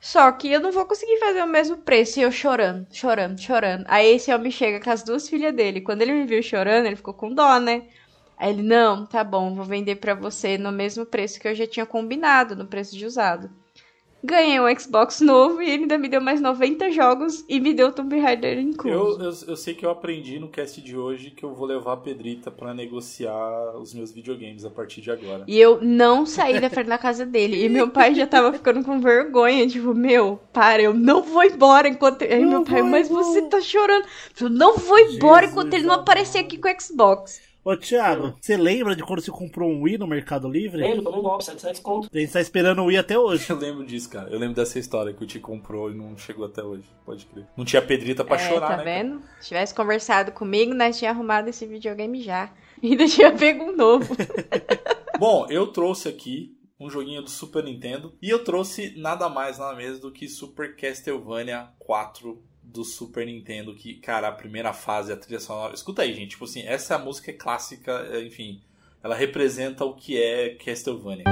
Só 0.00 0.30
que 0.32 0.52
eu 0.52 0.60
não 0.60 0.70
vou 0.70 0.84
conseguir 0.86 1.18
fazer 1.18 1.42
o 1.42 1.46
mesmo 1.46 1.78
preço. 1.78 2.18
E 2.18 2.22
eu 2.22 2.30
chorando, 2.30 2.86
chorando, 2.92 3.40
chorando. 3.40 3.84
Aí 3.88 4.14
esse 4.14 4.32
homem 4.32 4.50
chega 4.50 4.80
com 4.80 4.90
as 4.90 5.02
duas 5.02 5.28
filhas 5.28 5.54
dele. 5.54 5.80
Quando 5.80 6.02
ele 6.02 6.12
me 6.12 6.26
viu 6.26 6.42
chorando, 6.42 6.86
ele 6.86 6.96
ficou 6.96 7.14
com 7.14 7.34
dó, 7.34 7.58
né? 7.58 7.84
Aí 8.36 8.50
ele, 8.50 8.62
não, 8.62 9.06
tá 9.06 9.24
bom, 9.24 9.54
vou 9.54 9.64
vender 9.64 9.96
para 9.96 10.14
você 10.14 10.58
no 10.58 10.70
mesmo 10.70 11.06
preço 11.06 11.40
que 11.40 11.48
eu 11.48 11.54
já 11.54 11.66
tinha 11.66 11.86
combinado, 11.86 12.54
no 12.54 12.66
preço 12.66 12.96
de 12.96 13.06
usado. 13.06 13.50
Ganhei 14.26 14.58
um 14.58 14.78
Xbox 14.78 15.20
novo 15.20 15.62
e 15.62 15.70
ele 15.70 15.82
ainda 15.82 15.96
me 15.96 16.08
deu 16.08 16.20
mais 16.20 16.40
90 16.40 16.90
jogos 16.90 17.44
e 17.48 17.60
me 17.60 17.72
deu 17.72 17.92
Tomb 17.92 18.18
Raider 18.18 18.58
incluso. 18.58 19.20
Eu, 19.20 19.30
eu, 19.30 19.34
eu 19.48 19.56
sei 19.56 19.72
que 19.72 19.86
eu 19.86 19.90
aprendi 19.90 20.40
no 20.40 20.48
cast 20.48 20.82
de 20.82 20.96
hoje 20.96 21.30
que 21.30 21.44
eu 21.44 21.54
vou 21.54 21.64
levar 21.64 21.92
a 21.92 21.96
Pedrita 21.96 22.50
para 22.50 22.74
negociar 22.74 23.76
os 23.76 23.94
meus 23.94 24.10
videogames 24.10 24.64
a 24.64 24.70
partir 24.70 25.00
de 25.00 25.12
agora. 25.12 25.44
E 25.46 25.56
eu 25.56 25.80
não 25.80 26.26
saí 26.26 26.58
da 26.58 26.68
frente 26.68 26.88
da 26.88 26.98
casa 26.98 27.24
dele. 27.24 27.64
E 27.64 27.68
meu 27.68 27.88
pai 27.88 28.16
já 28.16 28.26
tava 28.26 28.52
ficando 28.52 28.82
com 28.82 28.98
vergonha. 28.98 29.64
Tipo, 29.68 29.94
meu, 29.94 30.40
para, 30.52 30.82
eu 30.82 30.92
não 30.92 31.22
vou 31.22 31.44
embora 31.44 31.86
enquanto. 31.86 32.22
Aí 32.22 32.44
meu 32.44 32.64
pai, 32.64 32.82
mas 32.82 33.08
você 33.08 33.42
tá 33.42 33.60
chorando. 33.60 34.06
Eu 34.40 34.48
não 34.48 34.76
vou 34.76 34.98
embora 34.98 35.42
Jesus 35.42 35.52
enquanto 35.52 35.74
ele 35.74 35.86
não 35.86 35.94
aparecer 35.94 36.38
aqui 36.38 36.58
com 36.58 36.68
o 36.68 36.80
Xbox. 36.80 37.45
Ô, 37.66 37.76
Thiago, 37.76 38.36
você 38.40 38.56
lembra 38.56 38.94
de 38.94 39.02
quando 39.02 39.20
você 39.20 39.28
comprou 39.32 39.68
um 39.68 39.82
Wii 39.82 39.98
no 39.98 40.06
Mercado 40.06 40.48
Livre? 40.48 40.80
Lembro, 40.80 41.02
tomou 41.02 41.18
um 41.18 41.22
golpe, 41.24 41.44
700 41.46 41.80
conto. 41.80 42.08
A 42.14 42.16
gente 42.16 42.32
tá 42.32 42.40
esperando 42.40 42.80
o 42.80 42.84
Wii 42.84 42.98
até 42.98 43.18
hoje. 43.18 43.50
Eu 43.50 43.56
lembro 43.56 43.84
disso, 43.84 44.08
cara. 44.08 44.30
Eu 44.30 44.38
lembro 44.38 44.54
dessa 44.54 44.78
história 44.78 45.12
que 45.12 45.24
o 45.24 45.26
Ti 45.26 45.40
comprou 45.40 45.90
e 45.90 45.94
não 45.96 46.16
chegou 46.16 46.46
até 46.46 46.62
hoje. 46.62 46.84
Pode 47.04 47.26
crer. 47.26 47.44
Não 47.56 47.64
tinha 47.64 47.82
pedrita 47.82 48.24
pra 48.24 48.36
é, 48.36 48.38
chorar, 48.38 48.68
tá 48.68 48.76
né? 48.76 48.76
Tá 48.76 48.84
vendo? 48.84 49.18
Cara? 49.18 49.32
Se 49.40 49.48
tivesse 49.48 49.74
conversado 49.74 50.30
comigo, 50.30 50.72
nós 50.74 50.96
tinha 50.96 51.10
arrumado 51.10 51.48
esse 51.48 51.66
videogame 51.66 52.22
já. 52.22 52.50
E 52.82 52.90
ainda 52.90 53.08
tinha 53.08 53.32
pego 53.32 53.64
um 53.64 53.74
novo. 53.74 54.14
Bom, 55.18 55.46
eu 55.48 55.66
trouxe 55.68 56.10
aqui 56.10 56.54
um 56.78 56.90
joguinho 56.90 57.22
do 57.22 57.30
Super 57.30 57.64
Nintendo. 57.64 58.14
E 58.20 58.28
eu 58.30 58.44
trouxe 58.44 58.94
nada 58.96 59.28
mais, 59.28 59.58
nada 59.58 59.76
menos 59.76 59.98
do 59.98 60.10
que 60.10 60.28
Super 60.28 60.76
Castlevania 60.76 61.68
4 61.78 62.42
do 62.62 62.84
Super 62.84 63.26
Nintendo, 63.26 63.74
que, 63.74 63.94
cara, 63.94 64.28
a 64.28 64.32
primeira 64.32 64.72
fase, 64.72 65.12
a 65.12 65.16
trilha 65.16 65.40
sonora. 65.40 65.74
Escuta 65.74 66.02
aí, 66.02 66.12
gente. 66.12 66.30
Tipo 66.30 66.44
assim, 66.44 66.62
essa 66.62 66.98
música 66.98 67.30
é 67.30 67.34
clássica, 67.34 68.06
é, 68.10 68.22
enfim. 68.22 68.60
Ela 69.02 69.14
representa 69.14 69.84
o 69.84 69.94
que 69.94 70.20
é 70.20 70.50
Castlevania. 70.56 71.24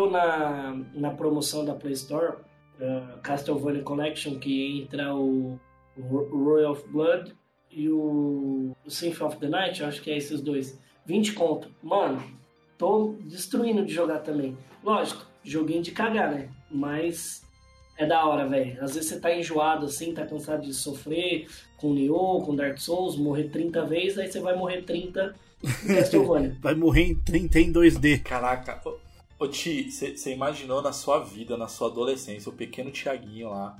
Entrou 0.00 0.10
na, 0.10 0.80
na 0.94 1.10
promoção 1.10 1.64
da 1.64 1.74
Play 1.74 1.92
Store, 1.92 2.36
uh, 2.80 3.20
Castlevania 3.22 3.82
Collection, 3.82 4.38
que 4.38 4.80
entra 4.80 5.14
o, 5.14 5.60
o 5.96 6.44
Royal 6.44 6.72
of 6.72 6.88
Blood 6.88 7.34
e 7.70 7.88
o, 7.88 8.74
o 8.84 8.90
Symphony 8.90 9.28
of 9.28 9.36
the 9.38 9.48
Night, 9.48 9.84
acho 9.84 10.00
que 10.00 10.10
é 10.10 10.16
esses 10.16 10.40
dois. 10.40 10.78
20 11.04 11.32
conto. 11.34 11.70
Mano, 11.82 12.22
tô 12.78 13.14
destruindo 13.20 13.84
de 13.84 13.92
jogar 13.92 14.20
também. 14.20 14.56
Lógico, 14.82 15.26
joguinho 15.42 15.82
de 15.82 15.92
cagar, 15.92 16.32
né? 16.32 16.48
Mas 16.70 17.42
é 17.98 18.06
da 18.06 18.24
hora, 18.24 18.48
velho. 18.48 18.82
Às 18.82 18.94
vezes 18.94 19.10
você 19.10 19.20
tá 19.20 19.34
enjoado 19.34 19.86
assim, 19.86 20.14
tá 20.14 20.24
cansado 20.24 20.62
de 20.62 20.72
sofrer 20.72 21.46
com 21.76 21.92
Nioh, 21.92 22.42
com 22.44 22.56
Dark 22.56 22.78
Souls, 22.78 23.16
morrer 23.16 23.50
30 23.50 23.84
vezes, 23.86 24.18
aí 24.18 24.30
você 24.30 24.40
vai 24.40 24.56
morrer 24.56 24.82
30 24.82 25.34
Castlevania. 25.86 26.56
vai 26.60 26.74
morrer 26.74 27.02
em 27.02 27.14
30 27.14 27.60
em 27.60 27.72
2D. 27.72 28.22
Caraca, 28.22 28.80
ô, 29.40 29.48
Ti, 29.48 29.90
você 29.90 30.32
imaginou 30.32 30.82
na 30.82 30.92
sua 30.92 31.18
vida, 31.18 31.56
na 31.56 31.66
sua 31.66 31.88
adolescência, 31.88 32.50
o 32.50 32.52
pequeno 32.52 32.90
Tiaguinho 32.90 33.48
lá. 33.48 33.76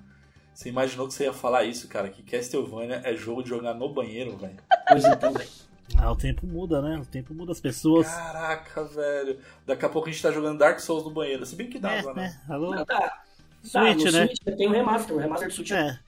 Você 0.55 0.71
imaginou 0.71 1.07
que 1.07 1.15
você 1.15 1.25
ia 1.25 1.33
falar 1.33 1.65
isso, 1.65 1.87
cara? 1.87 2.09
Que 2.09 2.23
Castlevania 2.23 3.03
é 3.05 3.15
jogo 3.15 3.43
de 3.43 3.51
jogar 3.51 3.75
no 3.75 3.89
banheiro, 3.93 4.37
velho. 4.37 4.57
Pois 4.89 5.05
então, 5.05 5.33
velho. 5.33 5.49
Ah, 5.97 6.11
o 6.11 6.17
tempo 6.17 6.47
muda, 6.47 6.81
né? 6.81 6.99
O 6.99 7.05
tempo 7.05 7.35
muda 7.35 7.53
as 7.53 7.61
pessoas. 7.61 8.07
Caraca, 8.09 8.85
velho. 8.85 9.39
Daqui 9.67 9.85
a 9.85 9.89
pouco 9.89 10.09
a 10.09 10.13
gente 10.13 10.23
tá 10.23 10.31
jogando 10.31 10.59
Dark 10.59 10.81
Souls 10.81 11.05
no 11.05 11.11
banheiro. 11.11 11.45
Se 11.45 11.55
bem 11.55 11.69
que 11.69 11.79
dá, 11.79 11.93
é, 11.93 12.03
né? 12.03 12.13
né? 12.15 12.41
Alô? 12.49 12.73
Ah, 12.73 12.85
tá. 12.85 13.23
Switch, 13.63 14.05
tá, 14.05 14.11
no 14.11 14.13
né? 14.13 14.27
Switch 14.27 14.57
tem 14.57 14.67
o 14.67 14.73
remaster, 14.73 15.17
o 15.17 15.19
remaster 15.19 15.49
do 15.49 15.55
Switch. 15.55 15.73
É. 15.73 15.99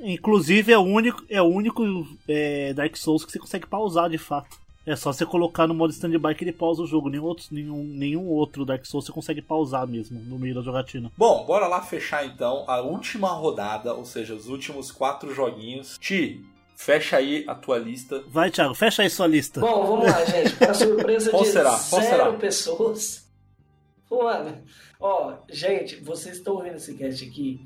Inclusive 0.00 0.72
é 0.72 0.78
o 0.78 0.82
único, 0.82 1.24
é 1.28 1.42
o 1.42 1.46
único 1.46 1.84
é, 2.26 2.72
Dark 2.74 2.96
Souls 2.96 3.24
que 3.24 3.32
você 3.32 3.38
consegue 3.38 3.66
pausar 3.66 4.08
de 4.08 4.18
fato. 4.18 4.61
É 4.84 4.96
só 4.96 5.12
você 5.12 5.24
colocar 5.24 5.66
no 5.66 5.74
modo 5.74 5.92
standby 5.92 6.34
que 6.34 6.42
ele 6.44 6.52
pausa 6.52 6.82
o 6.82 6.86
jogo. 6.86 7.08
Nenhum 7.08 7.24
outro, 7.24 7.44
nenhum, 7.52 7.84
nenhum 7.84 8.26
outro 8.26 8.64
Dark 8.64 8.84
Souls 8.84 9.04
você 9.06 9.12
consegue 9.12 9.40
pausar 9.40 9.86
mesmo 9.86 10.18
no 10.20 10.38
meio 10.38 10.54
da 10.56 10.60
jogatina. 10.62 11.10
Bom, 11.16 11.44
bora 11.46 11.68
lá 11.68 11.80
fechar 11.82 12.26
então 12.26 12.64
a 12.66 12.80
última 12.80 13.28
rodada, 13.28 13.94
ou 13.94 14.04
seja, 14.04 14.34
os 14.34 14.48
últimos 14.48 14.90
quatro 14.90 15.32
joguinhos. 15.32 15.96
Ti, 15.98 16.44
fecha 16.74 17.16
aí 17.18 17.44
a 17.46 17.54
tua 17.54 17.78
lista. 17.78 18.24
Vai, 18.26 18.50
Thiago, 18.50 18.74
fecha 18.74 19.02
aí 19.02 19.10
sua 19.10 19.28
lista. 19.28 19.60
Bom, 19.60 19.86
vamos 19.86 20.06
lá, 20.06 20.24
gente. 20.24 20.56
Para 20.56 20.74
surpresa 20.74 21.30
Qual 21.30 21.42
de 21.44 21.48
será? 21.50 21.70
Qual 21.70 22.02
zero 22.02 22.24
será? 22.24 22.32
pessoas. 22.32 23.22
Mano, 24.10 24.62
ó, 25.00 25.34
gente, 25.48 25.96
vocês 26.02 26.38
estão 26.38 26.54
ouvindo 26.56 26.76
esse 26.76 26.94
cast 26.94 27.24
aqui. 27.24 27.60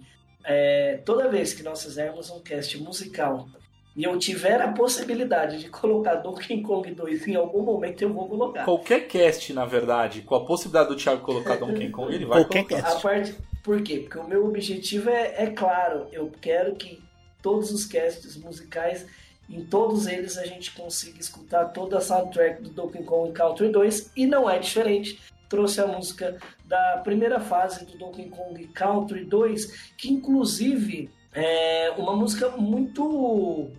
é, 0.44 0.98
toda 0.98 1.28
vez 1.30 1.54
que 1.54 1.62
nós 1.62 1.82
fizermos 1.82 2.30
um 2.30 2.40
cast 2.40 2.78
musical 2.78 3.48
e 3.96 4.04
eu 4.04 4.18
tiver 4.18 4.60
a 4.60 4.68
possibilidade 4.68 5.58
de 5.58 5.70
colocar 5.70 6.16
Donkey 6.16 6.60
Kong 6.60 6.90
2 6.92 7.28
em 7.28 7.34
algum 7.34 7.62
momento, 7.62 8.02
eu 8.02 8.12
vou 8.12 8.28
colocar. 8.28 8.64
Qualquer 8.64 9.08
cast, 9.08 9.52
na 9.54 9.64
verdade, 9.64 10.20
com 10.20 10.34
a 10.34 10.44
possibilidade 10.44 10.90
do 10.90 10.96
Thiago 10.96 11.22
colocar 11.22 11.56
Donkey 11.58 11.88
Kong, 11.88 12.14
ele 12.14 12.26
vai 12.26 12.44
Qualquer 12.44 12.64
colocar. 12.64 12.82
cast. 12.82 12.98
A 12.98 13.00
parte, 13.00 13.34
por 13.62 13.82
quê? 13.82 14.00
Porque 14.00 14.18
o 14.18 14.28
meu 14.28 14.46
objetivo 14.46 15.08
é, 15.08 15.44
é 15.44 15.46
claro, 15.46 16.08
eu 16.12 16.30
quero 16.42 16.74
que 16.76 17.02
todos 17.40 17.70
os 17.72 17.86
casts 17.86 18.36
musicais, 18.36 19.06
em 19.48 19.64
todos 19.64 20.06
eles 20.06 20.36
a 20.36 20.44
gente 20.44 20.72
consiga 20.72 21.18
escutar 21.18 21.66
toda 21.66 21.96
a 21.96 22.00
soundtrack 22.00 22.60
do 22.62 22.70
Donkey 22.70 23.02
Kong 23.02 23.32
Country 23.32 23.68
2 23.70 24.12
e 24.14 24.26
não 24.26 24.50
é 24.50 24.58
diferente. 24.58 25.18
Trouxe 25.48 25.80
a 25.80 25.86
música 25.86 26.36
da 26.66 27.00
primeira 27.02 27.40
fase 27.40 27.86
do 27.86 27.96
Donkey 27.96 28.28
Kong 28.28 28.66
Country 28.74 29.24
2, 29.24 29.92
que 29.96 30.12
inclusive 30.12 31.08
é 31.32 31.94
uma 31.96 32.14
música 32.16 32.48
muito 32.50 33.70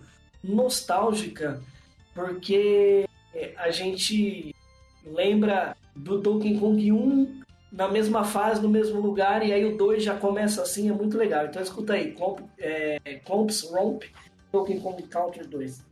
nostálgica, 0.48 1.62
porque 2.14 3.08
a 3.58 3.70
gente 3.70 4.56
lembra 5.06 5.76
do 5.96 6.20
Donkey 6.20 6.60
Kong 6.60 6.92
1 6.92 7.42
na 7.72 7.88
mesma 7.88 8.24
fase, 8.24 8.62
no 8.62 8.70
mesmo 8.70 9.00
lugar, 9.00 9.46
e 9.46 9.52
aí 9.52 9.66
o 9.66 9.78
2 9.78 10.04
já 10.04 10.16
começa 10.16 10.62
assim, 10.62 10.90
é 10.90 10.94
muito 10.94 11.18
legal. 11.18 11.46
Então 11.46 11.62
escuta 11.62 11.94
aí, 11.94 12.16
é, 12.58 13.00
Clomps 13.26 13.62
Romp, 13.70 14.04
Donkey 14.52 14.80
Kong 14.80 15.04
Country 15.04 15.46
2. 15.46 15.84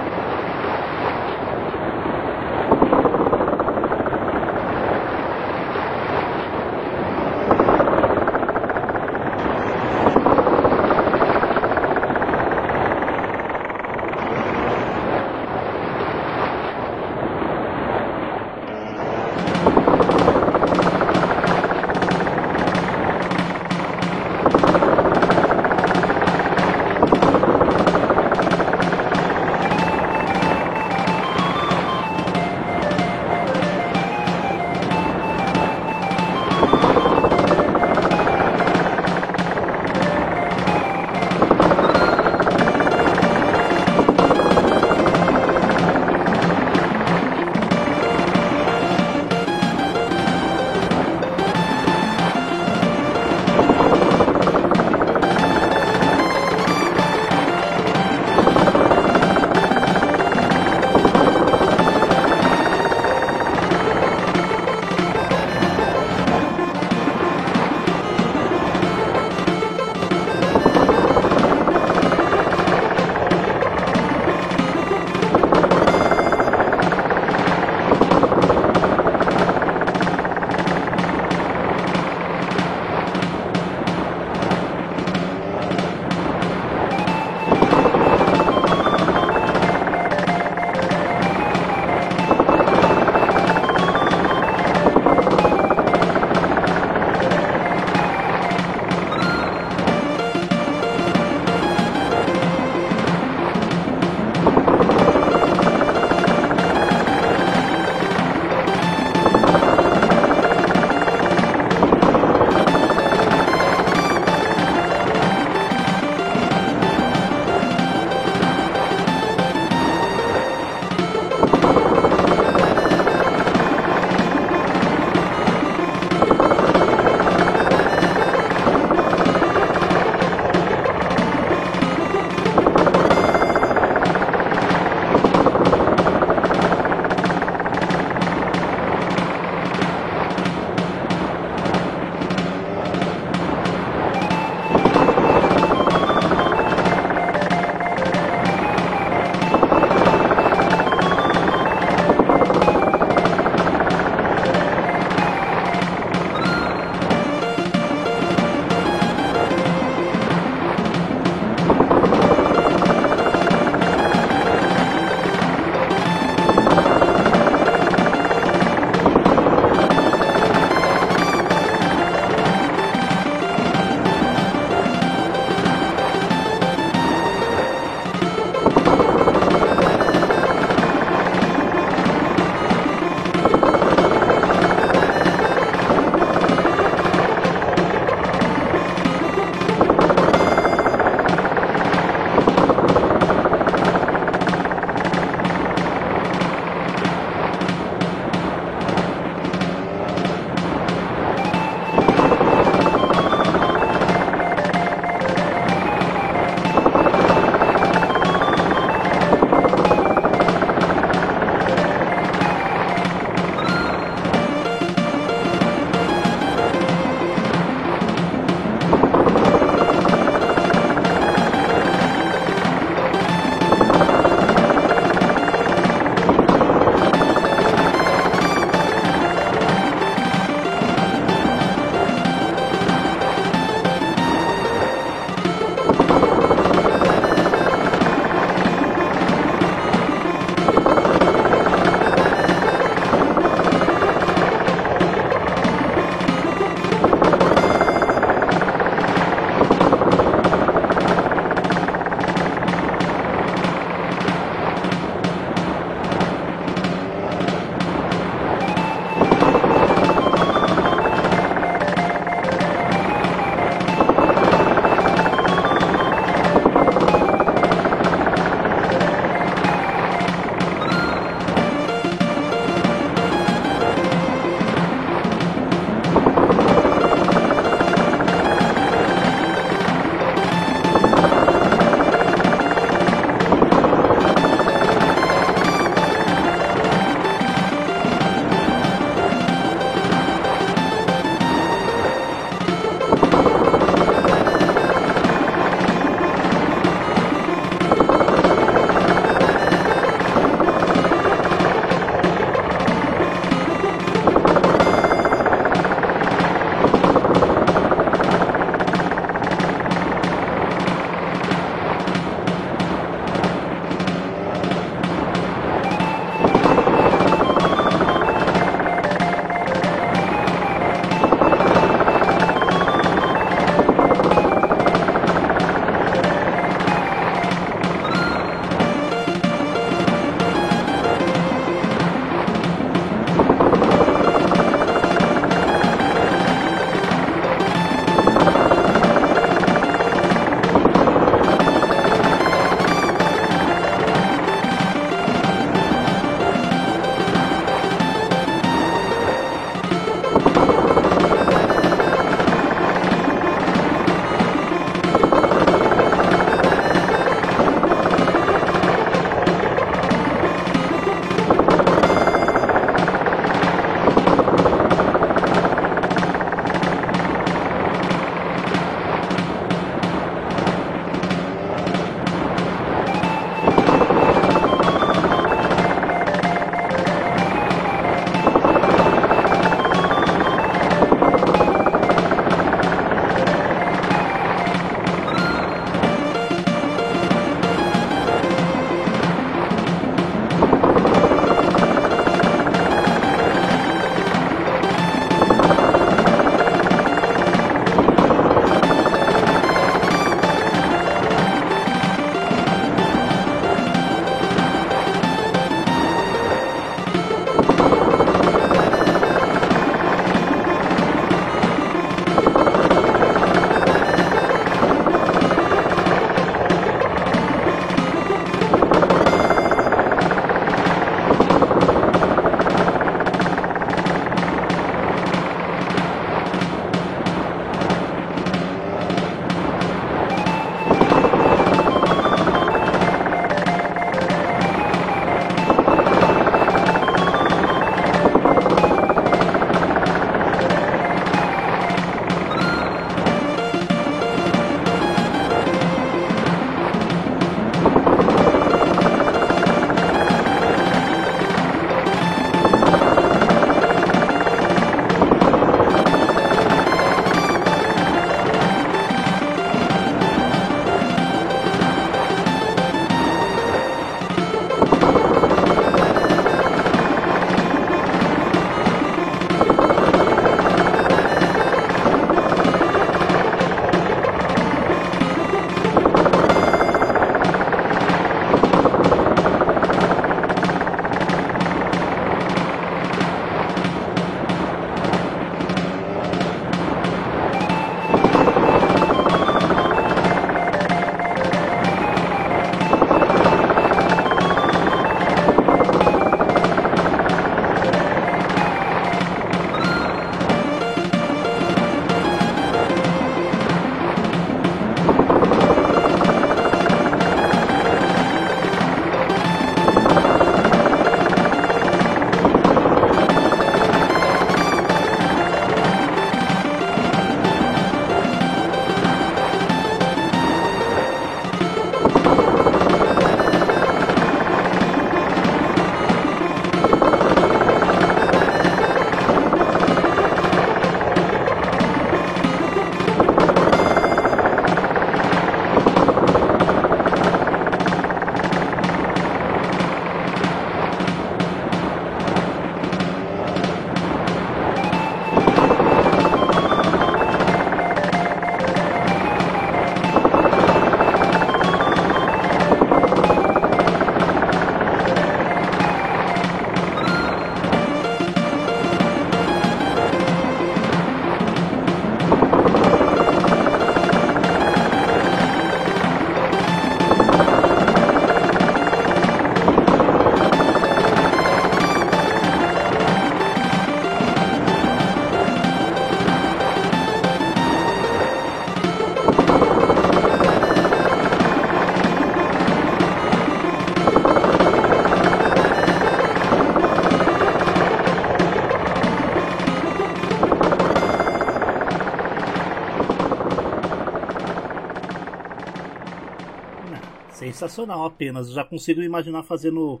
Sensacional 597.58 598.04
apenas. 598.04 598.50
já 598.52 598.64
consigo 598.64 599.02
imaginar 599.02 599.42
fazendo 599.42 600.00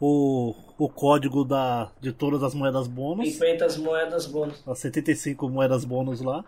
o, 0.00 0.54
o 0.76 0.88
código 0.88 1.44
da, 1.44 1.90
de 2.00 2.12
todas 2.12 2.42
as 2.42 2.54
moedas 2.54 2.88
bônus. 2.88 3.32
50 3.32 3.78
moedas 3.78 4.26
bônus. 4.26 4.62
As 4.66 4.78
75 4.80 5.48
moedas 5.48 5.84
bônus 5.84 6.20
lá. 6.20 6.44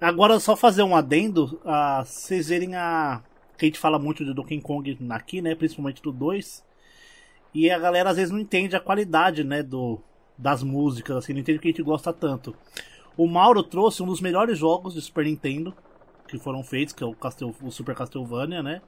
Agora, 0.00 0.38
só 0.38 0.54
fazer 0.54 0.82
um 0.82 0.94
adendo, 0.94 1.60
a, 1.64 2.04
vocês 2.04 2.48
verem 2.48 2.76
a. 2.76 3.22
Que 3.56 3.66
a 3.66 3.68
gente 3.68 3.78
fala 3.78 3.98
muito 3.98 4.24
de 4.24 4.32
Donkey 4.32 4.60
Kong 4.60 4.98
aqui, 5.10 5.42
né? 5.42 5.54
Principalmente 5.54 6.02
do 6.02 6.12
2. 6.12 6.64
E 7.52 7.70
a 7.70 7.78
galera 7.78 8.10
às 8.10 8.16
vezes 8.16 8.30
não 8.30 8.38
entende 8.38 8.76
a 8.76 8.80
qualidade, 8.80 9.44
né? 9.44 9.62
Do, 9.62 10.00
das 10.36 10.62
músicas, 10.62 11.16
assim, 11.16 11.32
não 11.32 11.40
entende 11.40 11.58
o 11.58 11.60
que 11.60 11.68
a 11.68 11.70
gente 11.70 11.82
gosta 11.82 12.12
tanto. 12.12 12.54
O 13.16 13.26
Mauro 13.26 13.62
trouxe 13.62 14.02
um 14.02 14.06
dos 14.06 14.20
melhores 14.20 14.56
jogos 14.58 14.94
de 14.94 15.02
Super 15.02 15.24
Nintendo 15.24 15.74
que 16.26 16.38
foram 16.38 16.62
feitos, 16.62 16.94
que 16.94 17.02
é 17.02 17.06
o, 17.06 17.12
Castel, 17.12 17.54
o 17.60 17.70
Super 17.70 17.94
Castlevania, 17.94 18.62
né? 18.62 18.80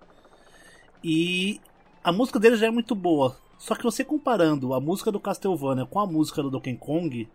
E 1.02 1.60
a 2.02 2.12
música 2.12 2.38
dele 2.38 2.56
já 2.56 2.66
é 2.66 2.70
muito 2.70 2.94
boa. 2.94 3.36
Só 3.58 3.74
que 3.74 3.84
você 3.84 4.04
comparando 4.04 4.74
a 4.74 4.80
música 4.80 5.12
do 5.12 5.20
Castlevania 5.20 5.86
com 5.86 6.00
a 6.00 6.06
música 6.06 6.42
do 6.42 6.50
Donkey 6.50 6.76
Kong, 6.76 7.28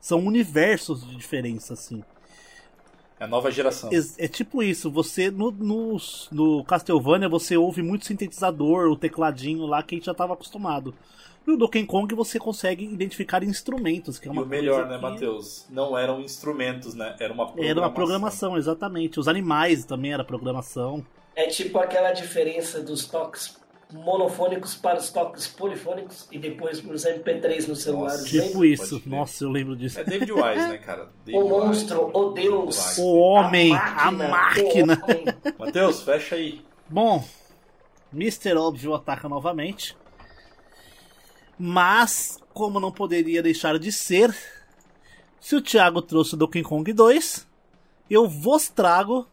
são 0.00 0.24
universos 0.24 1.04
de 1.04 1.16
diferença, 1.16 1.74
assim. 1.74 2.04
É 3.18 3.24
a 3.24 3.26
nova 3.26 3.50
geração. 3.50 3.90
É, 3.92 4.24
é 4.24 4.28
tipo 4.28 4.62
isso, 4.62 4.90
você 4.90 5.30
no, 5.30 5.50
no, 5.50 5.96
no, 6.30 6.64
Castlevania 6.64 7.28
você 7.28 7.56
ouve 7.56 7.82
muito 7.82 8.06
sintetizador, 8.06 8.90
o 8.90 8.96
tecladinho 8.96 9.66
lá 9.66 9.82
que 9.82 9.94
a 9.94 9.98
gente 9.98 10.04
já 10.04 10.12
estava 10.12 10.34
acostumado. 10.34 10.94
No 11.46 11.56
Donkey 11.56 11.86
Kong 11.86 12.14
você 12.14 12.38
consegue 12.38 12.84
identificar 12.84 13.42
instrumentos, 13.42 14.18
que 14.18 14.28
é 14.28 14.30
uma 14.30 14.42
e 14.42 14.44
o 14.44 14.48
melhor, 14.48 14.86
né, 14.86 14.98
Matheus? 14.98 15.66
Não 15.70 15.96
eram 15.96 16.20
instrumentos, 16.20 16.94
né? 16.94 17.16
Era 17.18 17.32
uma 17.32 17.46
programação. 17.46 17.70
Era 17.70 17.80
uma 17.80 17.90
programação, 17.90 18.56
exatamente. 18.56 19.18
Os 19.18 19.28
animais 19.28 19.84
também 19.84 20.12
era 20.12 20.24
programação. 20.24 21.04
É 21.36 21.46
tipo 21.48 21.78
aquela 21.78 22.12
diferença 22.12 22.80
dos 22.80 23.06
toques 23.06 23.54
monofônicos 23.92 24.74
para 24.74 24.98
os 24.98 25.10
toques 25.10 25.46
polifônicos 25.46 26.26
e 26.32 26.38
depois 26.38 26.80
para 26.80 26.94
os 26.94 27.04
MP3 27.04 27.68
no 27.68 27.76
celular. 27.76 28.12
Nossa, 28.12 28.24
tipo 28.24 28.64
isso. 28.64 29.02
Nossa, 29.06 29.44
eu 29.44 29.50
lembro 29.50 29.76
disso. 29.76 30.00
É 30.00 30.04
David 30.04 30.32
Wise, 30.32 30.68
né, 30.68 30.78
cara? 30.78 31.10
David 31.24 31.44
o 31.44 31.48
monstro, 31.48 32.06
Wise. 32.06 32.16
o 32.18 32.30
Deus. 32.30 32.98
O 32.98 33.14
homem, 33.16 33.74
a 33.74 34.10
máquina. 34.10 34.94
A 34.94 34.96
máquina. 34.96 35.38
Matheus, 35.58 36.02
fecha 36.02 36.34
aí. 36.34 36.64
Bom, 36.88 37.22
Mr. 38.12 38.54
Óbvio 38.54 38.94
ataca 38.94 39.28
novamente. 39.28 39.96
Mas, 41.58 42.38
como 42.52 42.80
não 42.80 42.90
poderia 42.90 43.42
deixar 43.42 43.78
de 43.78 43.92
ser, 43.92 44.34
se 45.38 45.54
o 45.54 45.62
Thiago 45.62 46.02
trouxe 46.02 46.34
o 46.34 46.36
Donkey 46.36 46.62
Kong 46.62 46.92
2, 46.92 47.46
eu 48.10 48.26
vos 48.28 48.68
trago 48.68 49.26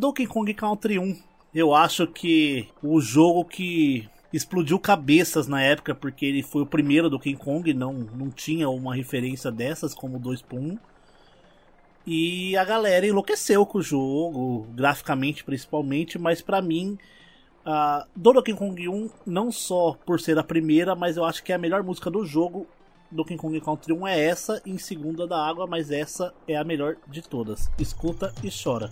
Donkey 0.00 0.26
Kong 0.26 0.54
Country 0.54 0.98
1 0.98 1.30
eu 1.54 1.74
acho 1.74 2.06
que 2.06 2.68
o 2.82 3.00
jogo 3.02 3.44
que 3.44 4.08
explodiu 4.32 4.78
cabeças 4.78 5.46
na 5.46 5.60
época, 5.60 5.94
porque 5.94 6.24
ele 6.24 6.42
foi 6.42 6.62
o 6.62 6.66
primeiro 6.66 7.10
do 7.10 7.18
King 7.18 7.36
Kong, 7.36 7.74
não, 7.74 7.92
não 7.92 8.30
tinha 8.30 8.70
uma 8.70 8.94
referência 8.94 9.50
dessas 9.50 9.92
como 9.94 10.18
2 10.18 10.40
por 10.40 10.58
1. 10.58 10.78
E 12.06 12.56
a 12.56 12.64
galera 12.64 13.06
enlouqueceu 13.06 13.66
com 13.66 13.78
o 13.78 13.82
jogo, 13.82 14.66
graficamente 14.72 15.44
principalmente, 15.44 16.18
mas 16.18 16.40
para 16.40 16.62
mim, 16.62 16.96
uh, 17.66 18.06
Donkey 18.16 18.54
Kong 18.54 18.88
1, 18.88 19.10
não 19.26 19.52
só 19.52 19.98
por 20.06 20.18
ser 20.18 20.38
a 20.38 20.42
primeira, 20.42 20.94
mas 20.94 21.18
eu 21.18 21.26
acho 21.26 21.42
que 21.42 21.52
é 21.52 21.56
a 21.56 21.58
melhor 21.58 21.82
música 21.82 22.10
do 22.10 22.24
jogo. 22.24 22.66
Donkey 23.10 23.36
Kong 23.36 23.60
Country 23.60 23.92
1 23.92 24.06
é 24.06 24.20
essa, 24.20 24.62
em 24.64 24.78
segunda 24.78 25.26
da 25.26 25.44
água, 25.44 25.66
mas 25.66 25.90
essa 25.90 26.32
é 26.48 26.56
a 26.56 26.64
melhor 26.64 26.96
de 27.06 27.20
todas. 27.20 27.70
Escuta 27.78 28.32
e 28.42 28.48
chora. 28.50 28.88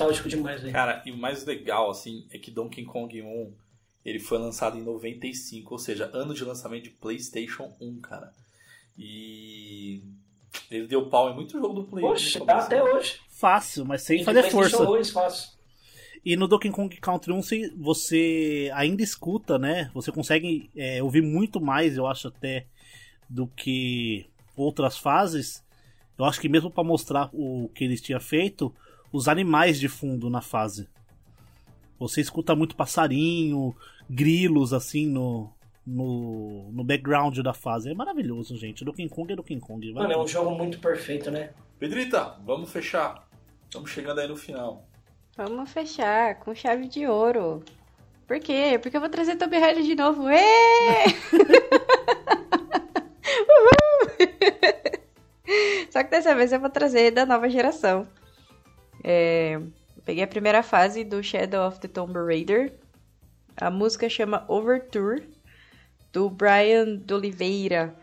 Nostálgico 0.00 0.28
demais, 0.28 0.60
velho. 0.60 0.72
Cara, 0.72 1.02
e 1.06 1.10
o 1.12 1.16
mais 1.16 1.44
legal, 1.44 1.90
assim, 1.90 2.26
é 2.30 2.38
que 2.38 2.50
Donkey 2.50 2.84
Kong 2.84 3.20
1 3.22 3.52
ele 4.04 4.18
foi 4.18 4.38
lançado 4.38 4.78
em 4.78 4.82
95, 4.82 5.74
ou 5.74 5.78
seja, 5.78 6.10
ano 6.14 6.32
de 6.34 6.44
lançamento 6.44 6.84
de 6.84 6.90
PlayStation 6.90 7.72
1, 7.80 8.00
cara. 8.00 8.32
E 8.98 10.02
ele 10.70 10.86
deu 10.86 11.08
pau 11.08 11.30
em 11.30 11.34
muito 11.34 11.52
jogo 11.52 11.74
do 11.74 11.84
Play. 11.84 12.02
Poxa, 12.04 12.44
tá 12.44 12.58
até 12.58 12.82
hoje. 12.82 13.20
Fácil, 13.28 13.84
mas 13.84 14.02
sem 14.02 14.20
E 14.20 14.24
fazer 14.24 14.42
força. 14.44 14.76
PlayStation 14.76 14.84
2, 14.92 15.10
fácil. 15.10 15.50
E 16.24 16.36
no 16.36 16.46
Donkey 16.46 16.70
Kong 16.70 16.94
Country 16.98 17.32
1 17.32 17.40
você- 17.78 18.70
ainda 18.74 19.02
escuta, 19.02 19.58
né? 19.58 19.90
Você 19.94 20.12
consegue 20.12 20.70
é, 20.76 21.02
ouvir 21.02 21.22
muito 21.22 21.60
mais, 21.60 21.96
eu 21.96 22.06
acho 22.06 22.28
até, 22.28 22.66
do 23.28 23.46
que 23.46 24.26
outras 24.56 24.98
fases. 24.98 25.64
Eu 26.18 26.26
acho 26.26 26.38
que 26.40 26.48
mesmo 26.48 26.70
pra 26.70 26.84
mostrar 26.84 27.30
o 27.32 27.70
que 27.74 27.84
eles 27.84 28.02
tinham 28.02 28.20
feito, 28.20 28.74
os 29.12 29.28
animais 29.28 29.78
de 29.78 29.88
fundo 29.88 30.30
na 30.30 30.40
fase. 30.40 30.88
Você 31.98 32.20
escuta 32.20 32.54
muito 32.54 32.74
passarinho, 32.76 33.74
grilos 34.08 34.72
assim 34.72 35.06
no, 35.06 35.50
no, 35.86 36.70
no 36.72 36.84
background 36.84 37.38
da 37.40 37.52
fase. 37.52 37.90
É 37.90 37.94
maravilhoso, 37.94 38.56
gente. 38.56 38.84
Donkey 38.84 39.08
Kong 39.08 39.32
é 39.32 39.36
Donkey 39.36 39.60
Kong. 39.60 39.92
vai 39.92 40.02
Mano, 40.02 40.14
é 40.14 40.18
um 40.22 40.26
jogo 40.26 40.50
muito 40.52 40.78
perfeito, 40.78 41.30
né? 41.30 41.50
Pedrita, 41.78 42.36
vamos 42.44 42.72
fechar. 42.72 43.28
Estamos 43.64 43.90
chegando 43.90 44.20
aí 44.20 44.28
no 44.28 44.36
final. 44.36 44.86
Vamos 45.36 45.70
fechar 45.70 46.36
com 46.40 46.54
chave 46.54 46.88
de 46.88 47.06
ouro. 47.06 47.62
Por 48.26 48.40
quê? 48.40 48.78
Porque 48.80 48.96
eu 48.96 49.00
vou 49.00 49.10
trazer 49.10 49.36
Tomb 49.36 49.58
Raider 49.58 49.82
de 49.82 49.94
novo. 49.94 50.28
Ê! 50.28 50.36
Só 55.90 56.02
que 56.04 56.10
dessa 56.10 56.34
vez 56.34 56.52
eu 56.52 56.60
vou 56.60 56.70
trazer 56.70 57.10
da 57.10 57.26
nova 57.26 57.48
geração. 57.48 58.06
É, 59.02 59.60
peguei 60.04 60.22
a 60.22 60.28
primeira 60.28 60.62
fase 60.62 61.04
do 61.04 61.22
Shadow 61.22 61.66
of 61.66 61.80
the 61.80 61.88
Tomb 61.88 62.12
Raider. 62.12 62.72
A 63.56 63.70
música 63.70 64.08
chama 64.08 64.44
Overture, 64.48 65.28
do 66.12 66.28
Brian 66.30 66.96
de 66.96 67.14
Oliveira. 67.14 67.94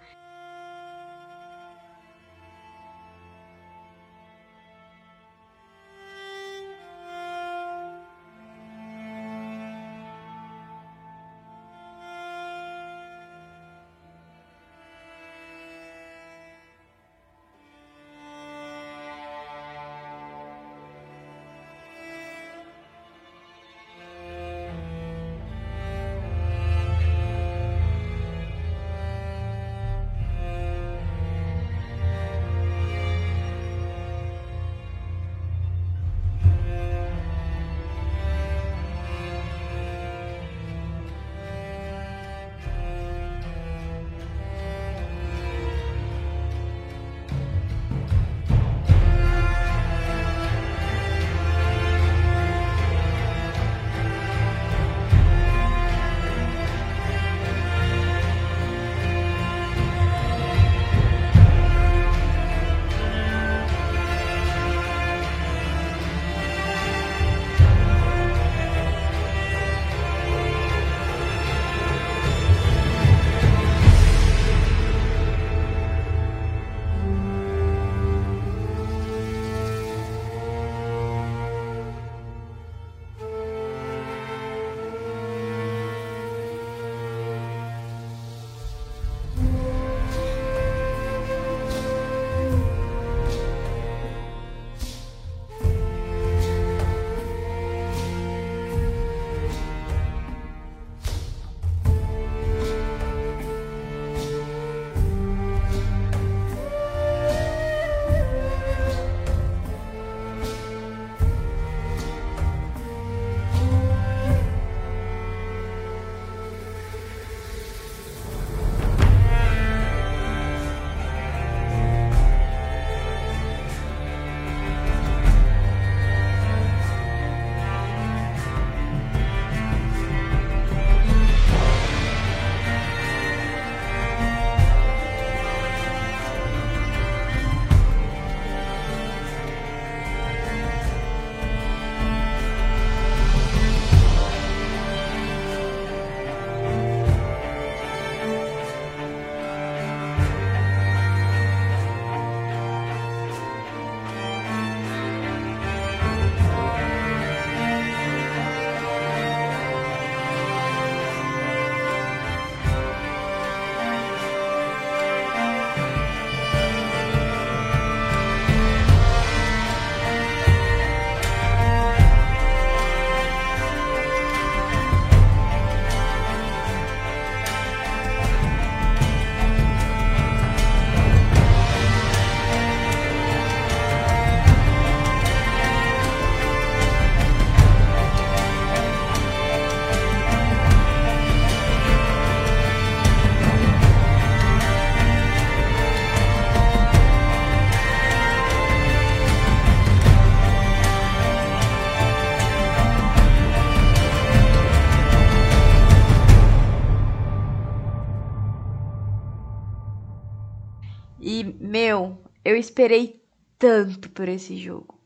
Eu 212.58 212.60
esperei 212.60 213.22
tanto 213.60 214.10
por 214.10 214.28
esse 214.28 214.58
jogo. 214.58 215.00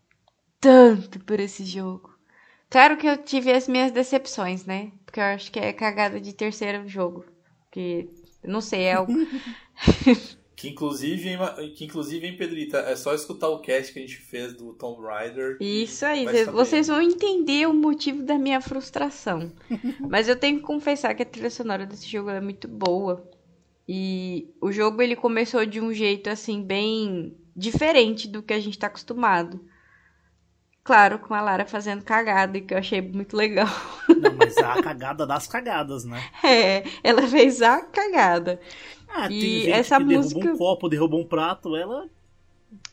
Tanto 0.59 1.19
por 1.19 1.39
esse 1.39 1.65
jogo. 1.65 2.15
Claro 2.69 2.95
que 2.95 3.05
eu 3.05 3.17
tive 3.17 3.51
as 3.51 3.67
minhas 3.67 3.91
decepções, 3.91 4.65
né? 4.65 4.93
Porque 5.05 5.19
eu 5.19 5.25
acho 5.25 5.51
que 5.51 5.59
é 5.59 5.73
cagada 5.73 6.21
de 6.21 6.33
terceiro 6.33 6.87
jogo. 6.87 7.25
Que, 7.69 8.09
não 8.43 8.61
sei, 8.61 8.83
é 8.83 8.99
o. 8.99 9.05
Que 10.53 10.69
inclusive, 10.69 11.27
que 11.75 11.85
inclusive, 11.85 12.27
hein, 12.27 12.37
Pedrita, 12.37 12.77
é 12.81 12.95
só 12.95 13.15
escutar 13.15 13.49
o 13.49 13.61
cast 13.61 13.91
que 13.91 13.97
a 13.97 14.01
gente 14.03 14.17
fez 14.17 14.53
do 14.53 14.73
Tomb 14.73 15.01
Raider. 15.01 15.57
Isso 15.59 16.05
aí, 16.05 16.23
vocês 16.51 16.87
vão 16.87 17.01
entender 17.01 17.67
o 17.67 17.73
motivo 17.73 18.21
da 18.21 18.37
minha 18.37 18.61
frustração. 18.61 19.51
Mas 20.07 20.27
eu 20.27 20.35
tenho 20.35 20.59
que 20.59 20.63
confessar 20.63 21.15
que 21.15 21.23
a 21.23 21.25
trilha 21.25 21.49
sonora 21.49 21.83
desse 21.83 22.07
jogo 22.07 22.29
é 22.29 22.39
muito 22.39 22.67
boa. 22.67 23.27
E 23.87 24.53
o 24.61 24.71
jogo 24.71 25.01
ele 25.01 25.15
começou 25.15 25.65
de 25.65 25.81
um 25.81 25.91
jeito 25.91 26.29
assim 26.29 26.61
bem 26.61 27.35
diferente 27.55 28.27
do 28.27 28.41
que 28.41 28.53
a 28.53 28.59
gente 28.59 28.77
tá 28.77 28.87
acostumado. 28.87 29.63
Claro, 30.83 31.19
com 31.19 31.33
a 31.33 31.41
Lara 31.41 31.65
fazendo 31.65 32.03
cagada, 32.03 32.59
que 32.59 32.73
eu 32.73 32.77
achei 32.77 33.01
muito 33.01 33.37
legal. 33.37 33.67
Não, 34.09 34.33
mas 34.35 34.57
é 34.57 34.63
a 34.63 34.81
cagada 34.81 35.27
das 35.27 35.47
cagadas, 35.47 36.05
né? 36.05 36.21
É, 36.43 36.83
ela 37.03 37.27
fez 37.27 37.61
a 37.61 37.81
cagada. 37.81 38.59
Ah, 39.07 39.27
e 39.27 39.39
tem 39.39 39.39
gente 39.41 39.71
essa 39.71 39.97
que 39.97 40.03
música... 40.05 40.39
derruba 40.39 40.55
um 40.55 40.57
copo, 40.57 40.89
derruba 40.89 41.17
um 41.17 41.25
prato, 41.25 41.75
ela. 41.75 42.09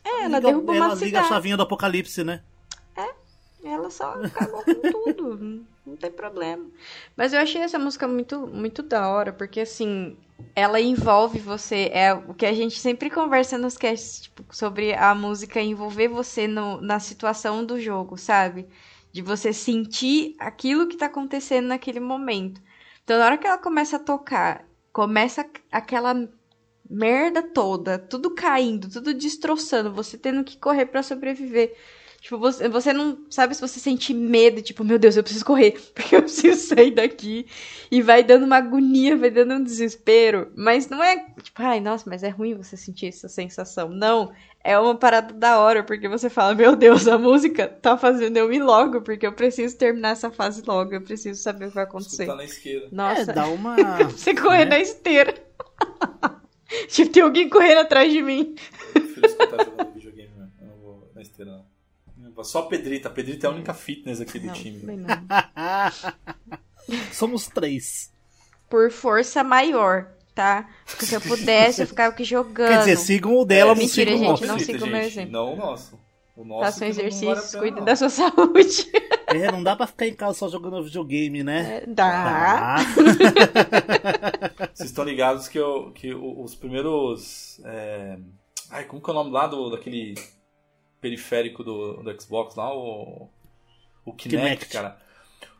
É, 0.04 0.24
ela 0.24 0.36
liga, 0.36 0.40
derruba 0.40 0.72
uma 0.72 0.84
Ela 0.86 0.94
liga 0.96 1.20
a 1.20 1.24
chavinha 1.24 1.56
do 1.56 1.62
apocalipse, 1.62 2.22
né? 2.24 2.42
É, 2.94 3.08
ela 3.64 3.88
só 3.88 4.14
acabou 4.22 4.62
com 4.64 5.14
tudo. 5.14 5.66
Não 5.88 5.96
tem 5.96 6.10
problema. 6.10 6.66
Mas 7.16 7.32
eu 7.32 7.40
achei 7.40 7.62
essa 7.62 7.78
música 7.78 8.06
muito, 8.06 8.46
muito 8.46 8.82
da 8.82 9.08
hora, 9.08 9.32
porque 9.32 9.60
assim, 9.60 10.16
ela 10.54 10.80
envolve 10.80 11.38
você. 11.38 11.90
É 11.92 12.12
o 12.12 12.34
que 12.34 12.46
a 12.46 12.52
gente 12.52 12.78
sempre 12.78 13.10
conversa 13.10 13.56
nos 13.56 13.76
casts, 13.76 14.22
tipo, 14.22 14.44
sobre 14.54 14.94
a 14.94 15.14
música 15.14 15.60
envolver 15.60 16.08
você 16.08 16.46
no, 16.46 16.80
na 16.80 17.00
situação 17.00 17.64
do 17.64 17.80
jogo, 17.80 18.16
sabe? 18.18 18.68
De 19.12 19.22
você 19.22 19.52
sentir 19.52 20.34
aquilo 20.38 20.86
que 20.88 20.96
tá 20.96 21.06
acontecendo 21.06 21.68
naquele 21.68 22.00
momento. 22.00 22.60
Então, 23.02 23.18
na 23.18 23.24
hora 23.24 23.38
que 23.38 23.46
ela 23.46 23.58
começa 23.58 23.96
a 23.96 24.00
tocar 24.00 24.68
começa 24.92 25.48
aquela 25.70 26.28
merda 26.90 27.42
toda, 27.42 27.98
tudo 27.98 28.34
caindo, 28.34 28.90
tudo 28.90 29.14
destroçando, 29.14 29.92
você 29.92 30.18
tendo 30.18 30.42
que 30.42 30.58
correr 30.58 30.86
para 30.86 31.02
sobreviver. 31.02 31.76
Tipo, 32.20 32.36
você, 32.36 32.68
você 32.68 32.92
não 32.92 33.24
sabe 33.30 33.54
se 33.54 33.60
você 33.60 33.78
sente 33.78 34.12
medo, 34.12 34.60
tipo, 34.60 34.82
meu 34.84 34.98
Deus, 34.98 35.16
eu 35.16 35.22
preciso 35.22 35.44
correr, 35.44 35.80
porque 35.94 36.16
eu 36.16 36.22
preciso 36.22 36.74
sair 36.74 36.90
daqui. 36.90 37.46
E 37.90 38.02
vai 38.02 38.24
dando 38.24 38.44
uma 38.44 38.56
agonia, 38.56 39.16
vai 39.16 39.30
dando 39.30 39.54
um 39.54 39.62
desespero. 39.62 40.52
Mas 40.56 40.88
não 40.88 41.02
é 41.02 41.16
tipo, 41.40 41.62
ai, 41.62 41.80
nossa, 41.80 42.10
mas 42.10 42.24
é 42.24 42.28
ruim 42.28 42.56
você 42.56 42.76
sentir 42.76 43.06
essa 43.06 43.28
sensação. 43.28 43.88
Não, 43.88 44.32
é 44.64 44.76
uma 44.78 44.96
parada 44.96 45.32
da 45.32 45.60
hora, 45.60 45.84
porque 45.84 46.08
você 46.08 46.28
fala, 46.28 46.54
meu 46.56 46.74
Deus, 46.74 47.06
a 47.06 47.16
música 47.16 47.68
tá 47.68 47.96
fazendo 47.96 48.36
eu 48.36 48.52
ir 48.52 48.62
logo, 48.62 49.00
porque 49.00 49.26
eu 49.26 49.32
preciso 49.32 49.78
terminar 49.78 50.10
essa 50.10 50.30
fase 50.30 50.62
logo, 50.66 50.92
eu 50.92 51.00
preciso 51.00 51.40
saber 51.40 51.66
o 51.66 51.68
que 51.68 51.76
vai 51.76 51.84
acontecer. 51.84 52.26
Tá 52.26 52.34
na 52.34 52.44
esquerda. 52.44 52.88
Nossa. 52.90 53.30
É, 53.30 53.34
dá 53.34 53.46
uma. 53.46 53.76
você 54.10 54.34
correr 54.34 54.64
né? 54.64 54.70
na 54.70 54.80
esteira. 54.80 55.34
tipo, 56.88 57.12
tem 57.12 57.22
alguém 57.22 57.48
correndo 57.48 57.78
atrás 57.78 58.12
de 58.12 58.20
mim. 58.20 58.56
Eu 58.94 59.00
prefiro 59.02 59.26
escutar 59.26 59.64
jogando 59.64 59.94
videogame, 59.94 60.34
né? 60.36 60.48
Eu 60.60 60.66
não 60.66 60.76
vou 60.78 61.12
na 61.14 61.22
esteira, 61.22 61.52
não. 61.52 61.77
Só 62.42 62.62
Pedrita. 62.62 63.10
Pedrita 63.10 63.46
é 63.46 63.50
a 63.50 63.52
única 63.52 63.74
fitness 63.74 64.20
aqui 64.20 64.38
do 64.38 64.46
não, 64.46 64.54
time. 64.54 64.80
Somos 67.12 67.48
três. 67.48 68.12
Por 68.68 68.90
força 68.90 69.42
maior, 69.42 70.12
tá? 70.34 70.68
Porque 70.86 71.06
se 71.06 71.14
eu 71.14 71.20
pudesse, 71.20 71.82
eu 71.82 71.86
ficava 71.88 72.10
aqui 72.10 72.24
jogando. 72.24 72.68
Quer 72.68 72.78
dizer, 72.78 72.96
sigam 72.96 73.36
o 73.36 73.44
dela, 73.44 73.72
é, 73.72 73.74
não 73.74 73.82
Mentira, 73.82 74.12
sigam 74.12 74.36
gente, 74.36 74.46
não 74.46 74.58
sigam 74.58 74.88
o 74.88 74.90
meu 74.90 75.00
exemplo. 75.00 75.32
Não 75.32 75.54
o 75.54 75.56
nosso. 75.56 75.98
O 76.36 76.44
nosso 76.44 76.62
Façam 76.62 76.86
exercícios, 76.86 77.52
vale 77.52 77.58
cuidem 77.58 77.84
da 77.84 77.96
sua 77.96 78.08
saúde. 78.08 78.90
É, 79.30 79.52
não 79.52 79.62
dá 79.62 79.76
pra 79.76 79.86
ficar 79.86 80.06
em 80.06 80.14
casa 80.14 80.38
só 80.38 80.48
jogando 80.48 80.82
videogame, 80.82 81.44
né? 81.44 81.82
É, 81.82 81.86
dá. 81.86 82.76
dá. 82.76 82.78
Vocês 84.72 84.88
estão 84.88 85.04
ligados 85.04 85.48
que, 85.48 85.58
eu, 85.58 85.90
que 85.90 86.14
os 86.14 86.54
primeiros. 86.54 87.60
É... 87.62 88.16
Ai, 88.70 88.84
como 88.84 89.02
que 89.02 89.10
é 89.10 89.12
o 89.12 89.16
nome 89.16 89.30
lá 89.30 89.46
do, 89.46 89.68
daquele 89.68 90.14
periférico 91.00 91.62
do, 91.62 92.02
do 92.02 92.20
Xbox 92.20 92.54
lá, 92.54 92.74
o, 92.74 93.28
o 94.04 94.12
Kinect, 94.12 94.66
Kinect, 94.66 94.68
cara. 94.68 94.98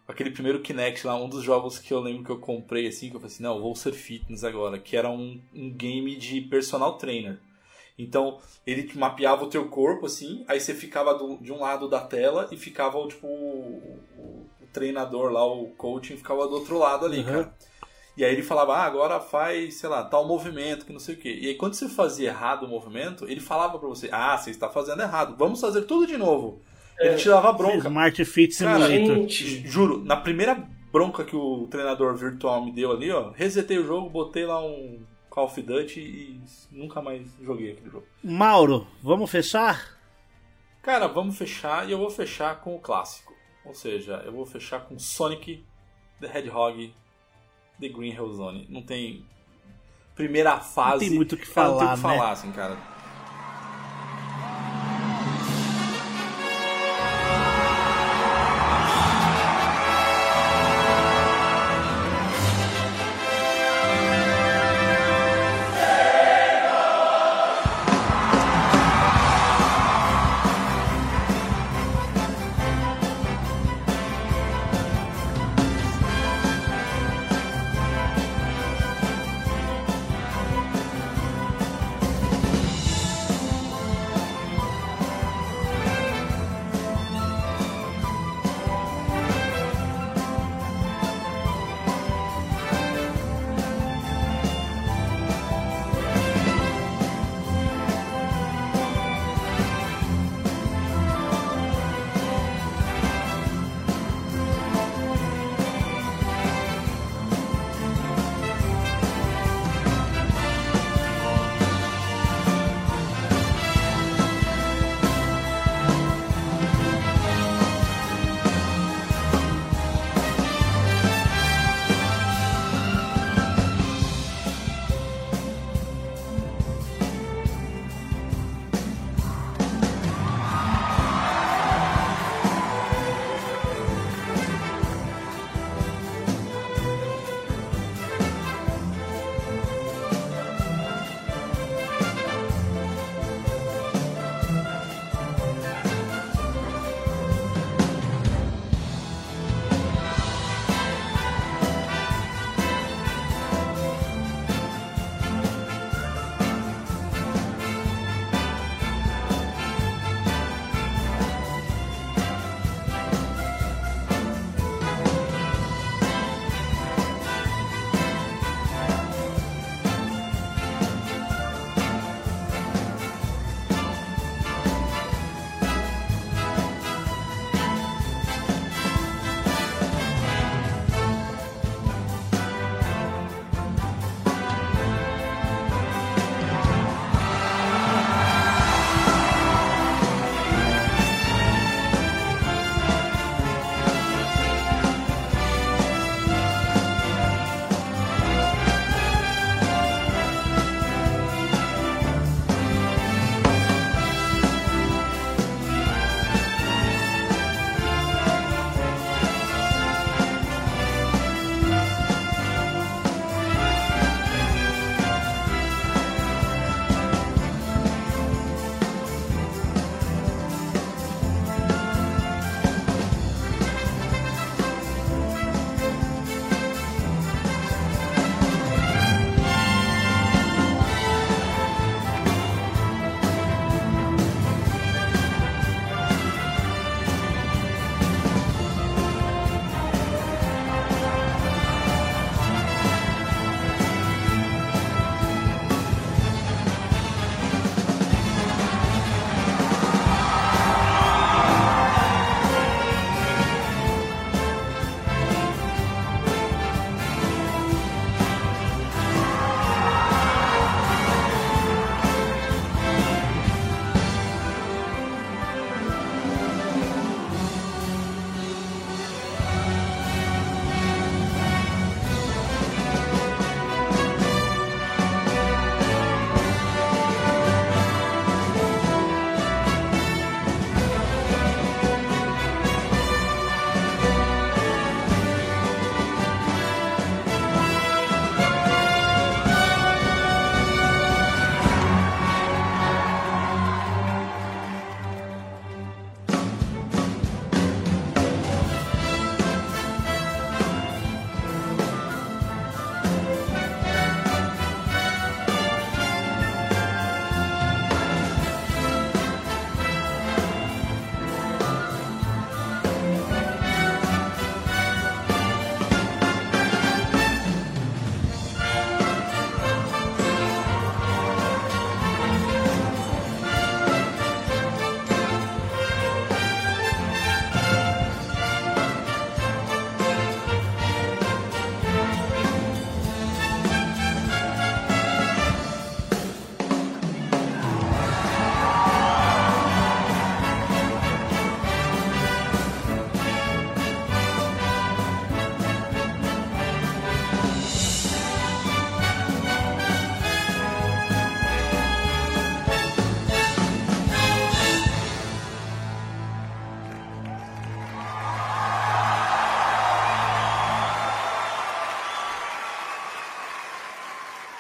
Aquele 0.07 0.31
primeiro 0.31 0.61
Kinect 0.61 1.07
lá, 1.07 1.17
um 1.17 1.29
dos 1.29 1.45
jogos 1.45 1.79
que 1.79 1.93
eu 1.93 2.01
lembro 2.01 2.25
que 2.25 2.31
eu 2.31 2.39
comprei 2.39 2.89
assim, 2.89 3.11
que 3.11 3.17
eu 3.17 3.21
falei 3.21 3.35
assim, 3.35 3.43
não, 3.43 3.61
vou 3.61 3.75
ser 3.75 3.93
fitness 3.93 4.43
agora, 4.43 4.79
que 4.79 4.97
era 4.97 5.11
um, 5.11 5.41
um 5.55 5.71
game 5.71 6.17
de 6.17 6.41
personal 6.41 6.97
trainer. 6.97 7.39
Então, 7.99 8.39
ele 8.67 8.91
mapeava 8.95 9.45
o 9.45 9.51
teu 9.51 9.69
corpo, 9.69 10.07
assim, 10.07 10.45
aí 10.49 10.61
você 10.61 10.73
ficava 10.73 11.15
do, 11.15 11.37
de 11.39 11.53
um 11.53 11.59
lado 11.61 11.89
da 11.89 12.01
tela 12.01 12.49
e 12.53 12.57
ficava, 12.57 13.05
tipo, 13.09 13.27
o, 13.27 13.83
o, 14.17 14.47
o 14.63 14.67
treinador 14.73 15.33
lá, 15.33 15.45
o 15.45 15.67
coaching, 15.71 16.17
ficava 16.17 16.47
do 16.47 16.55
outro 16.55 16.79
lado 16.79 17.05
ali, 17.05 17.19
uhum. 17.19 17.25
cara. 17.25 17.55
E 18.19 18.25
aí 18.25 18.33
ele 18.33 18.43
falava, 18.43 18.75
ah, 18.75 18.85
agora 18.85 19.21
faz, 19.21 19.75
sei 19.75 19.89
lá, 19.89 20.03
tal 20.03 20.27
movimento, 20.27 20.85
que 20.85 20.93
não 20.93 20.99
sei 20.99 21.15
o 21.15 21.19
quê. 21.19 21.39
E 21.41 21.47
aí 21.47 21.55
quando 21.55 21.75
você 21.75 21.89
fazia 21.89 22.31
errado 22.31 22.65
o 22.65 22.69
movimento, 22.69 23.25
ele 23.29 23.39
falava 23.39 23.79
para 23.79 23.89
você, 23.89 24.09
ah, 24.11 24.37
você 24.37 24.51
está 24.51 24.69
fazendo 24.69 25.03
errado, 25.03 25.37
vamos 25.39 25.61
fazer 25.61 25.83
tudo 25.83 26.05
de 26.05 26.17
novo. 26.17 26.61
É, 26.99 27.11
ele 27.11 27.17
te 27.17 27.29
dava 27.29 27.53
bronca. 27.53 27.87
Smart 27.87 28.25
Fit 28.25 28.53
Simulator. 28.53 29.07
Cara, 29.07 29.29
juro, 29.65 30.05
na 30.05 30.17
primeira 30.17 30.69
bronca 30.91 31.25
que 31.25 31.37
o 31.37 31.69
treinador 31.69 32.17
virtual 32.17 32.65
me 32.65 32.73
deu 32.73 32.91
ali, 32.91 33.09
ó, 33.13 33.31
resetei 33.31 33.79
o 33.79 33.87
jogo, 33.87 34.11
botei 34.11 34.45
lá 34.45 34.61
um 34.61 35.01
Call 35.31 35.45
of 35.45 35.63
Duty 35.63 36.01
e 36.01 36.41
nunca 36.73 37.01
mais 37.01 37.25
joguei 37.41 37.71
aquele 37.71 37.89
jogo. 37.89 38.07
Mauro, 38.25 38.85
vamos 39.01 39.31
fechar? 39.31 39.97
Cara, 40.83 41.07
vamos 41.07 41.39
fechar 41.39 41.89
e 41.89 41.93
eu 41.93 41.99
vou 41.99 42.11
fechar 42.11 42.61
com 42.63 42.75
o 42.75 42.81
clássico. 42.81 43.33
Ou 43.65 43.75
seja, 43.75 44.23
eu 44.27 44.33
vou 44.33 44.45
fechar 44.45 44.81
com 44.81 44.99
Sonic 44.99 45.65
the 46.21 46.27
Hedgehog 46.27 46.93
The 47.81 47.89
Green 47.89 48.13
Hill 48.13 48.33
Zone. 48.33 48.67
Não 48.69 48.83
tem. 48.83 49.25
Primeira 50.15 50.59
fase. 50.59 50.91
Não 50.93 50.99
tem 50.99 51.11
muito 51.11 51.35
o 51.35 51.39
que 51.39 51.47
falar. 51.47 51.71
Não 51.71 51.79
tem 51.79 51.89
o 51.89 51.95
que 51.95 52.01
falar, 52.03 52.27
né? 52.27 52.33
assim, 52.33 52.53
cara. 52.53 52.77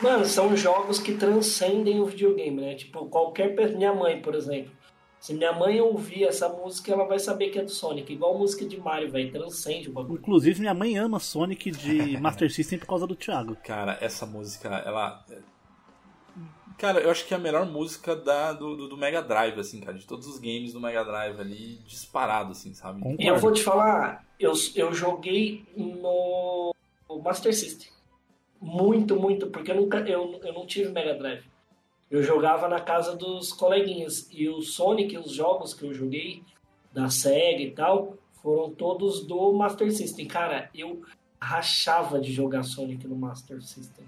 Mano, 0.08 0.24
são 0.24 0.56
jogos 0.56 0.98
que 0.98 1.12
transcendem 1.12 2.00
o 2.00 2.06
videogame, 2.06 2.62
né? 2.62 2.74
Tipo, 2.74 3.04
qualquer 3.06 3.54
minha 3.76 3.92
mãe, 3.92 4.22
por 4.22 4.34
exemplo. 4.34 4.72
Se 5.20 5.34
minha 5.34 5.52
mãe 5.52 5.80
ouvir 5.82 6.24
essa 6.24 6.48
música, 6.48 6.92
ela 6.92 7.04
vai 7.04 7.18
saber 7.18 7.50
que 7.50 7.58
é 7.58 7.62
do 7.62 7.70
Sonic. 7.70 8.10
Igual 8.10 8.38
música 8.38 8.64
de 8.64 8.80
Mario, 8.80 9.10
velho. 9.10 9.30
Transcende 9.30 9.90
o 9.90 9.92
bagulho. 9.92 10.18
Inclusive, 10.18 10.60
minha 10.60 10.72
mãe 10.72 10.96
ama 10.96 11.20
Sonic 11.20 11.70
de 11.70 12.16
Master 12.22 12.50
System 12.50 12.78
por 12.78 12.86
causa 12.86 13.06
do 13.06 13.14
Thiago. 13.14 13.54
Cara, 13.62 13.98
essa 14.00 14.24
música, 14.24 14.68
ela. 14.68 15.22
Cara, 16.78 17.00
eu 17.00 17.10
acho 17.10 17.26
que 17.26 17.34
é 17.34 17.36
a 17.36 17.40
melhor 17.40 17.66
música 17.66 18.16
da, 18.16 18.54
do, 18.54 18.76
do, 18.76 18.88
do, 18.88 18.96
Mega 18.96 19.20
Drive, 19.20 19.60
assim, 19.60 19.80
cara. 19.80 19.98
De 19.98 20.06
todos 20.06 20.26
os 20.26 20.38
games 20.38 20.72
do 20.72 20.80
Mega 20.80 21.04
Drive 21.04 21.38
ali, 21.38 21.80
disparado, 21.86 22.52
assim, 22.52 22.72
sabe? 22.72 23.02
E 23.18 23.26
eu 23.26 23.36
vou 23.36 23.52
te 23.52 23.62
falar, 23.62 24.24
eu, 24.40 24.52
eu 24.74 24.94
joguei 24.94 25.66
no 25.76 26.72
Master 27.22 27.54
System. 27.54 27.97
Muito, 28.60 29.16
muito, 29.16 29.46
porque 29.48 29.70
eu, 29.70 29.76
nunca, 29.76 29.98
eu, 30.00 30.40
eu 30.42 30.52
não 30.52 30.66
tive 30.66 30.90
Mega 30.90 31.14
Drive. 31.14 31.44
Eu 32.10 32.22
jogava 32.22 32.68
na 32.68 32.80
casa 32.80 33.14
dos 33.14 33.52
coleguinhas. 33.52 34.28
E 34.32 34.48
o 34.48 34.62
Sonic, 34.62 35.16
os 35.16 35.32
jogos 35.32 35.74
que 35.74 35.84
eu 35.84 35.92
joguei, 35.92 36.42
da 36.92 37.10
SEGA 37.10 37.62
e 37.62 37.70
tal, 37.70 38.14
foram 38.42 38.70
todos 38.70 39.24
do 39.26 39.52
Master 39.52 39.92
System. 39.92 40.26
Cara, 40.26 40.70
eu 40.74 41.02
rachava 41.40 42.20
de 42.20 42.32
jogar 42.32 42.62
Sonic 42.62 43.06
no 43.06 43.14
Master 43.14 43.62
System. 43.62 44.06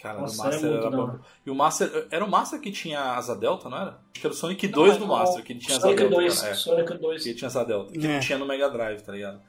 Cara, 0.00 0.20
Nossa, 0.20 0.44
Master 0.44 0.70
era, 0.70 0.86
era 0.86 1.20
E 1.44 1.50
o 1.50 1.54
Master. 1.54 2.06
Era 2.10 2.24
o 2.24 2.30
Master 2.30 2.60
que 2.60 2.70
tinha 2.70 3.00
asa 3.14 3.34
delta, 3.34 3.68
não 3.68 3.78
era? 3.78 3.90
Acho 3.90 4.20
que 4.20 4.26
era 4.26 4.34
o 4.34 4.36
Sonic 4.36 4.68
2 4.68 4.96
do 4.96 5.06
Master, 5.06 5.42
que 5.42 5.54
tinha 5.56 5.80
Sonic 5.80 6.02
asa 6.02 6.08
delta. 6.08 6.22
2, 6.22 6.44
é. 6.44 6.54
Sonic 6.54 6.98
2. 6.98 7.22
Que 7.24 7.34
tinha 7.34 7.48
asa 7.48 7.64
delta. 7.64 7.92
Que 7.92 8.06
é. 8.06 8.14
não 8.14 8.20
tinha 8.20 8.38
no 8.38 8.46
Mega 8.46 8.70
Drive, 8.70 9.00
tá 9.02 9.12
ligado? 9.12 9.40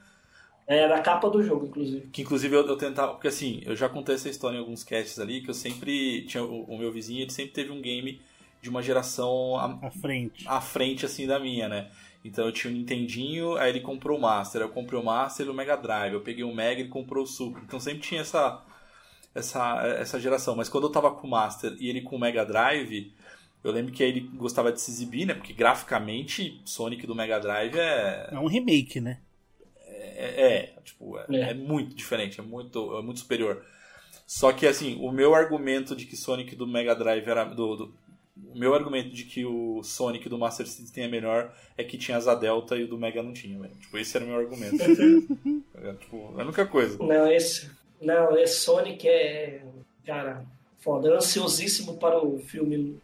Era 0.70 0.98
a 0.98 1.02
capa 1.02 1.28
do 1.28 1.42
jogo, 1.42 1.66
inclusive. 1.66 2.06
Que 2.12 2.22
inclusive 2.22 2.54
eu, 2.54 2.64
eu 2.64 2.76
tentava. 2.76 3.14
Porque 3.14 3.26
assim, 3.26 3.60
eu 3.66 3.74
já 3.74 3.88
contei 3.88 4.14
essa 4.14 4.28
história 4.28 4.56
em 4.56 4.60
alguns 4.60 4.84
casts 4.84 5.18
ali, 5.18 5.40
que 5.40 5.50
eu 5.50 5.54
sempre. 5.54 6.24
Tinha 6.26 6.44
o, 6.44 6.62
o 6.62 6.78
meu 6.78 6.92
vizinho, 6.92 7.22
ele 7.22 7.32
sempre 7.32 7.50
teve 7.50 7.72
um 7.72 7.82
game 7.82 8.20
de 8.62 8.70
uma 8.70 8.80
geração 8.80 9.56
à, 9.56 9.88
à 9.88 9.90
frente. 9.90 10.44
À 10.46 10.60
frente, 10.60 11.04
assim, 11.04 11.26
da 11.26 11.40
minha, 11.40 11.68
né? 11.68 11.90
Então 12.24 12.46
eu 12.46 12.52
tinha 12.52 12.72
o 12.72 12.76
um 12.76 12.78
Nintendinho, 12.78 13.56
aí 13.56 13.70
ele 13.70 13.80
comprou 13.80 14.16
o 14.16 14.20
Master, 14.20 14.60
eu 14.60 14.68
comprei 14.68 15.00
o 15.00 15.04
Master 15.04 15.44
e 15.46 15.48
o 15.50 15.54
Mega 15.54 15.74
Drive. 15.74 16.12
Eu 16.12 16.20
peguei 16.20 16.44
o 16.44 16.54
Mega 16.54 16.80
e 16.80 16.84
ele 16.84 16.88
comprou 16.88 17.24
o 17.24 17.26
Super. 17.26 17.60
Então 17.64 17.80
sempre 17.80 18.02
tinha 18.02 18.20
essa 18.20 18.62
essa, 19.34 19.82
essa 19.98 20.20
geração. 20.20 20.54
Mas 20.54 20.68
quando 20.68 20.84
eu 20.84 20.92
tava 20.92 21.10
com 21.10 21.26
o 21.26 21.30
Master 21.30 21.74
e 21.80 21.88
ele 21.88 22.02
com 22.02 22.14
o 22.14 22.20
Mega 22.20 22.44
Drive, 22.44 23.12
eu 23.64 23.72
lembro 23.72 23.92
que 23.92 24.04
ele 24.04 24.20
gostava 24.20 24.70
de 24.70 24.80
se 24.80 24.92
exibir, 24.92 25.26
né? 25.26 25.34
Porque 25.34 25.52
graficamente, 25.52 26.60
Sonic 26.64 27.08
do 27.08 27.14
Mega 27.16 27.40
Drive 27.40 27.76
é. 27.76 28.28
É 28.30 28.38
um 28.38 28.46
remake, 28.46 29.00
né? 29.00 29.18
É, 30.36 30.56
é 30.56 30.74
tipo, 30.84 31.18
é, 31.18 31.26
é. 31.30 31.40
é, 31.50 31.54
muito 31.54 31.94
diferente, 31.94 32.40
é 32.40 32.42
muito, 32.42 32.96
é 32.96 33.02
muito 33.02 33.20
superior. 33.20 33.64
Só 34.26 34.52
que, 34.52 34.66
assim, 34.66 34.96
o 35.00 35.10
meu 35.10 35.34
argumento 35.34 35.96
de 35.96 36.06
que 36.06 36.16
Sonic 36.16 36.54
do 36.54 36.66
Mega 36.66 36.94
Drive 36.94 37.26
era. 37.28 37.44
Do, 37.44 37.76
do, 37.76 37.94
o 38.52 38.58
meu 38.58 38.74
argumento 38.74 39.10
de 39.10 39.24
que 39.24 39.44
o 39.44 39.82
Sonic 39.82 40.28
do 40.28 40.38
Master 40.38 40.66
System 40.66 41.04
é 41.04 41.08
melhor 41.08 41.54
é 41.76 41.84
que 41.84 41.98
tinha 41.98 42.16
asa 42.16 42.34
Delta 42.34 42.76
e 42.76 42.84
o 42.84 42.88
do 42.88 42.96
Mega 42.96 43.22
não 43.22 43.32
tinha, 43.32 43.58
velho. 43.58 43.74
Tipo, 43.74 43.98
esse 43.98 44.16
era 44.16 44.24
o 44.24 44.28
meu 44.28 44.38
argumento. 44.38 44.76
é, 44.82 45.92
tipo, 45.94 46.34
é 46.38 46.40
a 46.40 46.44
única 46.44 46.66
coisa. 46.66 46.96
Não, 46.98 47.30
esse, 47.30 47.70
não, 48.00 48.36
esse 48.38 48.60
Sonic 48.60 49.06
é. 49.08 49.62
Cara, 50.06 50.44
foda. 50.78 51.14
Ansiosíssimo 51.16 51.96
para 51.98 52.24
o 52.24 52.38
filme. 52.38 53.00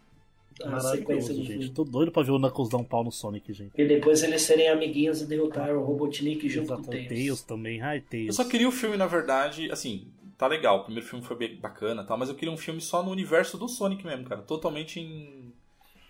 A 0.64 0.80
sequência 0.80 1.34
do 1.34 1.40
gente. 1.42 1.52
filme. 1.52 1.68
Tô 1.70 1.84
doido 1.84 2.10
pra 2.10 2.22
ver 2.22 2.30
o 2.30 2.38
Knuckles 2.38 2.68
dar 2.68 2.78
um 2.78 2.84
pau 2.84 3.04
no 3.04 3.12
Sonic, 3.12 3.52
gente. 3.52 3.72
E 3.76 3.84
depois 3.86 4.22
eles 4.22 4.42
serem 4.42 4.68
amiguinhos 4.68 5.20
e 5.20 5.26
derrotar 5.26 5.74
o 5.76 5.84
Robotnik 5.84 6.48
junto 6.48 6.66
Exato, 6.66 6.82
com 6.82 6.88
o 6.88 6.90
Tails. 6.90 7.08
Tails 7.08 7.42
também, 7.42 7.80
ai, 7.82 8.00
Tails. 8.00 8.28
Eu 8.28 8.32
só 8.32 8.44
queria 8.44 8.68
o 8.68 8.72
filme, 8.72 8.96
na 8.96 9.06
verdade, 9.06 9.70
assim, 9.70 10.06
tá 10.38 10.46
legal. 10.46 10.78
O 10.78 10.84
primeiro 10.84 11.06
filme 11.06 11.24
foi 11.24 11.36
bem 11.36 11.56
bacana 11.56 12.04
tal, 12.04 12.16
mas 12.16 12.28
eu 12.28 12.34
queria 12.34 12.52
um 12.52 12.56
filme 12.56 12.80
só 12.80 13.02
no 13.02 13.10
universo 13.10 13.58
do 13.58 13.68
Sonic 13.68 14.04
mesmo, 14.04 14.24
cara. 14.24 14.42
Totalmente 14.42 15.00
em. 15.00 15.52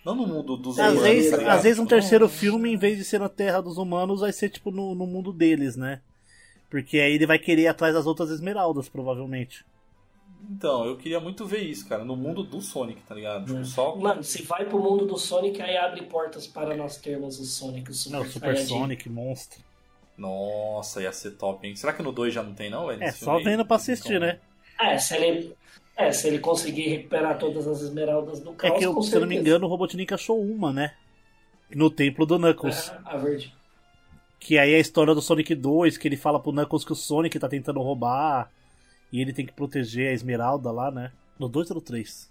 Não 0.04 0.14
no 0.14 0.26
mundo 0.26 0.56
dos 0.56 0.78
às 0.78 0.92
humanos. 0.92 1.02
Vezes, 1.02 1.30
tá 1.32 1.52
às 1.52 1.62
vezes 1.64 1.78
um 1.80 1.86
terceiro 1.86 2.28
filme, 2.28 2.72
em 2.72 2.76
vez 2.76 2.96
de 2.96 3.04
ser 3.04 3.18
na 3.18 3.28
Terra 3.28 3.60
dos 3.60 3.76
Humanos, 3.76 4.20
vai 4.20 4.32
ser 4.32 4.48
tipo 4.48 4.70
no, 4.70 4.94
no 4.94 5.06
mundo 5.06 5.32
deles, 5.32 5.74
né? 5.74 6.00
Porque 6.70 6.98
aí 6.98 7.14
ele 7.14 7.26
vai 7.26 7.38
querer 7.38 7.62
ir 7.62 7.66
atrás 7.66 7.94
das 7.94 8.06
outras 8.06 8.30
esmeraldas, 8.30 8.88
provavelmente. 8.88 9.64
Então, 10.48 10.86
eu 10.86 10.96
queria 10.96 11.18
muito 11.18 11.44
ver 11.44 11.62
isso, 11.62 11.88
cara, 11.88 12.04
no 12.04 12.14
mundo 12.14 12.44
do 12.44 12.60
Sonic, 12.60 13.02
tá 13.02 13.14
ligado? 13.14 13.46
Tipo, 13.46 13.64
só... 13.64 13.96
Mano, 13.96 14.22
se 14.22 14.42
vai 14.42 14.64
pro 14.64 14.78
mundo 14.78 15.04
do 15.04 15.18
Sonic, 15.18 15.60
aí 15.60 15.76
abre 15.76 16.02
portas 16.02 16.46
para 16.46 16.76
nós 16.76 16.96
termos 16.98 17.40
o 17.40 17.44
Sonic, 17.44 17.90
o 17.90 17.94
Super, 17.94 18.16
não, 18.16 18.24
o 18.24 18.28
Super 18.28 18.56
Sonic, 18.56 19.08
monstro. 19.08 19.60
Nossa, 20.16 21.02
ia 21.02 21.12
ser 21.12 21.32
top, 21.32 21.66
hein? 21.66 21.74
Será 21.76 21.92
que 21.92 22.02
no 22.02 22.12
2 22.12 22.32
já 22.32 22.42
não 22.42 22.54
tem, 22.54 22.70
não? 22.70 22.90
É, 22.90 23.10
só 23.12 23.38
vendo 23.38 23.66
pra 23.66 23.76
assistir, 23.76 24.20
né? 24.20 24.38
É, 24.80 24.96
se 24.98 25.16
ele, 25.16 25.54
é, 25.96 26.12
se 26.12 26.28
ele 26.28 26.38
conseguir 26.38 26.88
recuperar 26.88 27.38
todas 27.38 27.66
as 27.66 27.80
esmeraldas 27.82 28.40
do 28.40 28.52
caos, 28.52 28.72
É 28.72 28.78
que, 28.78 28.86
eu, 28.86 29.02
se 29.02 29.14
eu 29.14 29.20
não 29.20 29.28
me 29.28 29.36
engano, 29.36 29.66
o 29.66 29.68
Robotnik 29.68 30.14
achou 30.14 30.40
uma, 30.40 30.72
né? 30.72 30.94
No 31.74 31.90
templo 31.90 32.24
do 32.24 32.38
Knuckles. 32.38 32.90
É, 32.90 32.98
a 33.04 33.16
verde. 33.16 33.52
Que 34.38 34.58
aí 34.58 34.72
é 34.72 34.76
a 34.76 34.80
história 34.80 35.14
do 35.14 35.20
Sonic 35.20 35.54
2, 35.54 35.98
que 35.98 36.06
ele 36.06 36.16
fala 36.16 36.40
pro 36.40 36.52
Knuckles 36.52 36.84
que 36.84 36.92
o 36.92 36.96
Sonic 36.96 37.38
tá 37.38 37.48
tentando 37.48 37.80
roubar. 37.80 38.50
E 39.16 39.20
ele 39.22 39.32
tem 39.32 39.46
que 39.46 39.52
proteger 39.54 40.10
a 40.10 40.12
Esmeralda 40.12 40.70
lá, 40.70 40.90
né? 40.90 41.10
No 41.38 41.48
2 41.48 41.70
ou 41.70 41.76
no 41.76 41.80
3? 41.80 42.30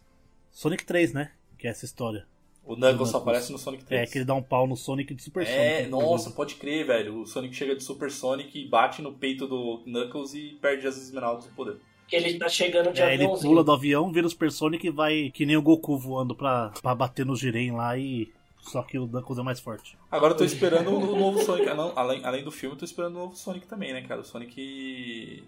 Sonic 0.51 0.85
3, 0.85 1.13
né? 1.13 1.31
Que 1.57 1.65
é 1.65 1.71
essa 1.71 1.83
história. 1.83 2.27
O 2.63 2.75
Knuckles 2.75 3.09
só 3.09 3.17
aparece 3.17 3.51
no 3.51 3.57
Sonic 3.57 3.85
3. 3.85 4.01
É, 4.03 4.05
que 4.05 4.19
ele 4.19 4.25
dá 4.25 4.35
um 4.35 4.41
pau 4.43 4.67
no 4.67 4.77
Sonic 4.77 5.15
de 5.15 5.23
Super 5.23 5.47
Sonic. 5.47 5.59
É, 5.59 5.87
nossa, 5.87 6.29
pode 6.29 6.53
crer, 6.53 6.85
velho. 6.85 7.21
O 7.21 7.25
Sonic 7.25 7.55
chega 7.55 7.75
de 7.75 7.83
Super 7.83 8.11
Sonic 8.11 8.59
e 8.59 8.67
bate 8.67 9.01
no 9.01 9.13
peito 9.13 9.47
do 9.47 9.81
Knuckles 9.83 10.35
e 10.35 10.59
perde 10.61 10.85
as 10.85 10.95
esmeraldas 10.95 11.45
do 11.45 11.55
poder. 11.55 11.77
Que 12.07 12.17
ele 12.17 12.37
tá 12.37 12.47
chegando 12.47 12.93
de 12.93 13.01
é, 13.01 13.13
aviãozinho. 13.13 13.31
Ele 13.31 13.41
pula 13.41 13.63
do 13.63 13.71
avião, 13.71 14.11
vira 14.11 14.27
o 14.27 14.29
Super 14.29 14.51
Sonic 14.51 14.85
e 14.85 14.91
vai 14.91 15.31
que 15.33 15.43
nem 15.43 15.57
o 15.57 15.63
Goku 15.63 15.97
voando 15.97 16.35
pra, 16.35 16.69
pra 16.83 16.93
bater 16.93 17.25
no 17.25 17.35
Jiren 17.35 17.71
lá 17.71 17.97
e 17.97 18.31
só 18.59 18.83
que 18.83 18.99
o 18.99 19.07
Knuckles 19.07 19.39
é 19.39 19.43
mais 19.43 19.59
forte. 19.59 19.97
Agora 20.11 20.33
eu 20.33 20.37
tô 20.37 20.43
esperando 20.43 20.91
o 20.91 21.15
novo 21.15 21.41
Sonic. 21.41 21.67
Ah, 21.67 21.93
além, 21.95 22.23
além 22.23 22.43
do 22.43 22.51
filme, 22.51 22.75
eu 22.75 22.79
tô 22.79 22.85
esperando 22.85 23.15
o 23.15 23.19
novo 23.19 23.35
Sonic 23.35 23.65
também, 23.67 23.91
né, 23.91 24.03
cara? 24.03 24.21
O 24.21 24.23
Sonic. 24.23 25.43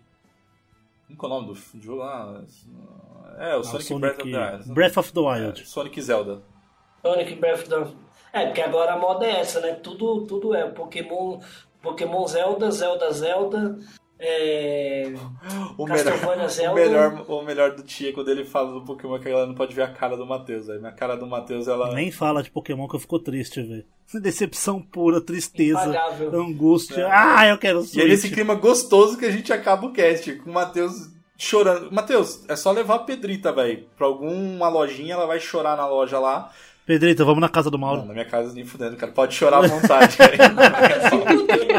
Qual 1.15 1.31
é 1.31 1.35
o 1.35 1.41
nome 1.41 1.53
do 1.53 1.81
jogo 1.81 1.99
lá? 1.99 2.43
É, 3.37 3.55
o 3.55 3.59
ah, 3.59 3.63
Sonic, 3.63 3.85
Sonic, 3.85 3.99
Breath 3.99 4.17
of 4.19 4.31
the 4.31 4.39
Wild. 4.39 4.73
Breath 4.73 4.97
of 4.97 5.13
the 5.13 5.19
Wild. 5.19 5.61
É, 5.61 5.65
Sonic 5.65 6.01
Zelda. 6.01 6.41
Sonic 7.01 7.35
Breath 7.35 7.59
of 7.61 7.69
the 7.69 8.07
É, 8.33 8.45
porque 8.45 8.61
agora 8.61 8.93
a 8.93 8.99
moda 8.99 9.25
é 9.25 9.39
essa, 9.39 9.61
né? 9.61 9.73
Tudo, 9.75 10.25
tudo 10.25 10.53
é 10.53 10.69
Pokémon, 10.69 11.39
Pokémon 11.81 12.27
Zelda, 12.27 12.69
Zelda, 12.71 13.11
Zelda. 13.11 13.79
É... 14.19 15.13
O 15.77 15.85
melhor, 15.85 16.49
Zelda... 16.49 16.71
o, 16.71 16.75
melhor, 16.75 17.25
o 17.27 17.41
melhor 17.43 17.75
do 17.75 17.83
Tia 17.83 18.09
é 18.09 18.11
quando 18.11 18.29
ele 18.29 18.43
fala 18.43 18.73
do 18.73 18.81
Pokémon 18.81 19.19
que 19.19 19.29
ela 19.29 19.45
não 19.45 19.53
pode 19.53 19.75
ver 19.75 19.83
a 19.83 19.87
cara 19.87 20.17
do 20.17 20.25
Matheus. 20.25 20.69
Aí 20.69 20.79
minha 20.79 20.91
cara 20.91 21.15
do 21.15 21.27
Matheus, 21.27 21.67
ela. 21.67 21.93
Nem 21.93 22.11
fala 22.11 22.41
de 22.41 22.49
Pokémon 22.49 22.87
que 22.87 22.95
eu 22.95 22.99
fico 22.99 23.19
triste, 23.19 23.61
velho. 23.61 23.85
Decepção 24.21 24.81
pura, 24.81 25.19
tristeza, 25.19 25.81
Impagável. 25.81 26.41
angústia. 26.41 27.01
É. 27.01 27.11
Ah, 27.11 27.47
eu 27.47 27.57
quero 27.57 27.81
Switch. 27.81 27.97
E 27.97 28.01
é 28.01 28.07
nesse 28.07 28.29
clima 28.29 28.55
gostoso 28.55 29.17
que 29.17 29.25
a 29.25 29.31
gente 29.31 29.51
acaba 29.51 29.85
o 29.85 29.91
cast, 29.91 30.33
com 30.35 30.49
o 30.49 30.53
Matheus 30.53 31.09
chorando. 31.37 31.91
Matheus, 31.91 32.43
é 32.47 32.55
só 32.55 32.71
levar 32.71 32.95
a 32.95 32.99
Pedrita, 32.99 33.51
velho. 33.51 33.85
Pra 33.97 34.07
alguma 34.07 34.69
lojinha, 34.69 35.13
ela 35.13 35.27
vai 35.27 35.39
chorar 35.39 35.75
na 35.77 35.87
loja 35.87 36.19
lá. 36.19 36.51
Pedrita, 36.85 37.25
vamos 37.25 37.41
na 37.41 37.49
casa 37.49 37.69
do 37.69 37.77
Mauro. 37.77 37.99
Não, 37.99 38.07
na 38.07 38.13
minha 38.13 38.25
casa 38.25 38.53
nem 38.53 38.65
fudendo, 38.65 38.95
cara. 38.95 39.11
Pode 39.11 39.35
chorar 39.35 39.57
à 39.57 39.67
vontade. 39.67 40.15